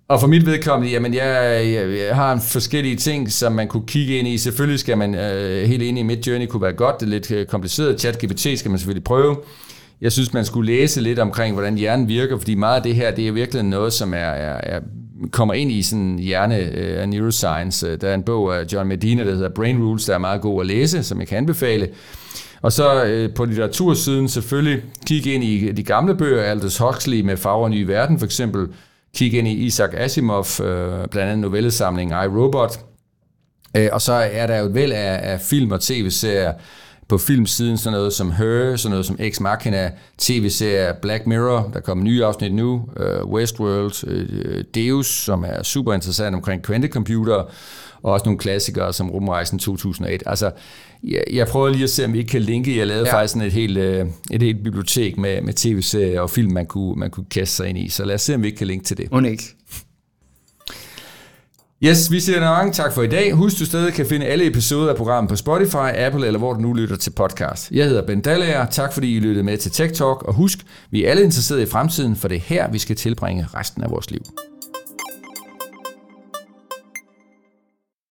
Og 0.09 0.21
for 0.21 0.27
mit 0.27 0.47
vedkommende, 0.47 0.93
jamen 0.93 1.15
jeg, 1.15 1.61
jeg, 1.75 1.99
jeg 2.09 2.15
har 2.17 2.33
en 2.33 2.41
forskellige 2.41 2.97
ting, 2.97 3.33
som 3.33 3.53
man 3.53 3.69
kunne 3.69 3.87
kigge 3.87 4.19
ind 4.19 4.29
i. 4.29 4.39
Selvfølgelig 4.39 4.79
skal 4.81 4.99
man 4.99 5.15
øh, 5.15 5.69
helt 5.69 5.83
enig 5.83 6.01
i 6.01 6.03
Midjourney 6.05 6.47
kunne 6.47 6.63
være 6.63 6.73
godt. 6.73 7.01
Det 7.01 7.07
er 7.07 7.11
lidt 7.11 7.31
øh, 7.31 7.47
kompliceret. 7.47 8.01
ChatGPT 8.01 8.41
skal 8.59 8.71
man 8.71 8.79
selvfølgelig 8.79 9.05
prøve. 9.05 9.37
Jeg 10.01 10.13
synes, 10.13 10.33
man 10.33 10.45
skulle 10.45 10.73
læse 10.73 11.01
lidt 11.01 11.19
omkring, 11.19 11.55
hvordan 11.55 11.75
hjernen 11.75 12.09
virker, 12.09 12.39
fordi 12.39 12.55
meget 12.55 12.77
af 12.77 12.83
det 12.83 12.95
her, 12.95 13.11
det 13.11 13.29
er 13.29 13.33
virkelig 13.33 13.63
noget, 13.63 13.93
som 13.93 14.15
er, 14.15 14.19
er, 14.19 14.77
er 14.77 14.81
kommer 15.31 15.55
ind 15.55 15.73
i 15.73 15.83
sådan 15.83 16.19
hjerne 16.19 16.71
uh, 17.03 17.09
neuroscience. 17.09 17.87
Øh, 17.87 18.01
der 18.01 18.09
er 18.09 18.15
en 18.15 18.23
bog 18.23 18.57
af 18.57 18.65
John 18.73 18.89
Medina, 18.89 19.25
der 19.25 19.35
hedder 19.35 19.49
Brain 19.49 19.83
Rules, 19.83 20.05
der 20.05 20.15
er 20.15 20.19
meget 20.19 20.41
god 20.41 20.61
at 20.61 20.67
læse, 20.67 21.03
som 21.03 21.21
jeg 21.21 21.29
kan 21.29 21.39
anbefale. 21.39 21.89
Og 22.63 22.73
så 22.73 23.05
øh, 23.05 23.35
på 23.35 23.45
litteratursiden 23.45 24.29
selvfølgelig 24.29 24.83
kigge 25.07 25.33
ind 25.33 25.45
i 25.45 25.73
de 25.73 25.83
gamle 25.83 26.17
bøger, 26.17 26.43
Aldous 26.43 26.79
Huxley 26.79 27.21
med 27.21 27.37
Farver 27.37 27.69
Nye 27.69 27.89
Verden 27.89 28.19
for 28.19 28.27
eksempel, 28.27 28.69
kigge 29.17 29.39
ind 29.39 29.49
i 29.49 29.53
Isaac 29.53 29.91
Asimov, 29.93 30.47
øh, 30.63 31.09
blandt 31.11 31.31
andet 31.31 31.39
novellesamlingen 31.39 32.25
I, 32.25 32.27
Robot. 32.27 32.81
Øh, 33.77 33.89
og 33.93 34.01
så 34.01 34.13
er 34.13 34.47
der 34.47 34.59
jo 34.59 34.67
et 34.67 34.75
væld 34.75 34.93
af, 34.93 35.33
af 35.33 35.41
film 35.41 35.73
og 35.73 35.81
tv-serier 35.81 36.53
på 37.15 37.19
filmsiden, 37.19 37.79
sådan 37.79 37.99
noget 37.99 38.13
som 38.13 38.33
Her, 38.33 38.77
sådan 38.77 38.91
noget 38.91 39.07
som 39.07 39.17
Ex 39.19 39.41
Machina, 39.41 39.91
tv-serier 40.19 40.93
Black 40.93 41.27
Mirror, 41.27 41.71
der 41.75 41.81
kommer 41.81 42.05
nye 42.05 42.25
afsnit 42.25 42.55
nu, 42.55 42.89
øh, 42.97 43.25
Westworld, 43.25 44.09
øh, 44.09 44.65
Deus, 44.75 45.07
som 45.07 45.45
er 45.45 45.63
super 45.63 45.93
interessant 45.93 46.35
omkring 46.35 46.63
kvantecomputer, 46.63 47.35
og 48.03 48.13
også 48.13 48.25
nogle 48.25 48.39
klassikere 48.39 48.93
som 48.93 49.11
Rumrejsen 49.11 49.59
2001. 49.59 50.23
Altså, 50.27 50.51
jeg, 51.05 51.25
jeg 51.33 51.47
prøver 51.47 51.69
lige 51.69 51.85
at 51.85 51.91
se, 51.91 52.05
om 52.05 52.13
vi 52.13 52.19
ikke 52.19 52.31
kan 52.31 52.43
linke. 52.43 52.79
Jeg 52.79 52.87
lavede 52.87 53.07
ja. 53.07 53.15
faktisk 53.15 53.33
sådan 53.33 53.47
et 53.47 53.53
helt, 53.53 53.79
øh, 53.79 54.07
et 54.31 54.43
helt 54.43 54.65
bibliotek 54.65 55.19
med, 55.19 55.43
med 55.43 55.53
tv-serier 55.53 56.21
og 56.21 56.31
film, 56.31 56.53
man 56.53 56.67
kunne, 56.67 56.95
man 56.97 57.11
kunne 57.11 57.27
kaste 57.31 57.57
sig 57.57 57.69
ind 57.69 57.79
i. 57.79 57.89
Så 57.89 58.05
lad 58.05 58.15
os 58.15 58.23
se, 58.23 58.35
om 58.35 58.43
vi 58.43 58.47
ikke 58.47 58.59
kan 58.59 58.67
linke 58.67 58.85
til 58.85 58.97
det. 58.97 59.13
Må 59.13 59.21
ikke. 59.21 59.45
Yes, 61.87 62.11
vi 62.11 62.21
siger 62.21 62.41
mange 62.41 62.73
tak 62.73 62.93
for 62.93 63.03
i 63.03 63.07
dag. 63.07 63.33
Husk, 63.33 63.59
du 63.59 63.65
stadig 63.65 63.93
kan 63.93 64.07
finde 64.07 64.27
alle 64.27 64.47
episoder 64.47 64.91
af 64.91 64.97
programmet 64.97 65.29
på 65.29 65.37
Spotify, 65.37 65.91
Apple 65.95 66.27
eller 66.27 66.39
hvor 66.39 66.53
du 66.53 66.61
nu 66.61 66.73
lytter 66.73 66.97
til 66.97 67.11
podcast. 67.11 67.71
Jeg 67.71 67.85
hedder 67.85 68.07
Ben 68.07 68.21
Dallager. 68.21 68.67
Tak 68.67 68.93
fordi 68.93 69.17
I 69.17 69.21
lyttede 69.21 69.45
med 69.45 69.59
til 69.59 69.71
Tech 69.71 69.95
Talk. 69.95 70.23
Og 70.23 70.35
husk, 70.35 70.59
vi 70.91 71.05
er 71.05 71.11
alle 71.11 71.23
interesserede 71.23 71.63
i 71.63 71.67
fremtiden, 71.67 72.17
for 72.17 72.29
det 72.29 72.37
er 72.37 72.41
her, 72.41 72.71
vi 72.71 72.79
skal 72.79 72.97
tilbringe 72.97 73.47
resten 73.55 73.83
af 73.83 73.91
vores 73.91 74.11
liv. 74.11 74.21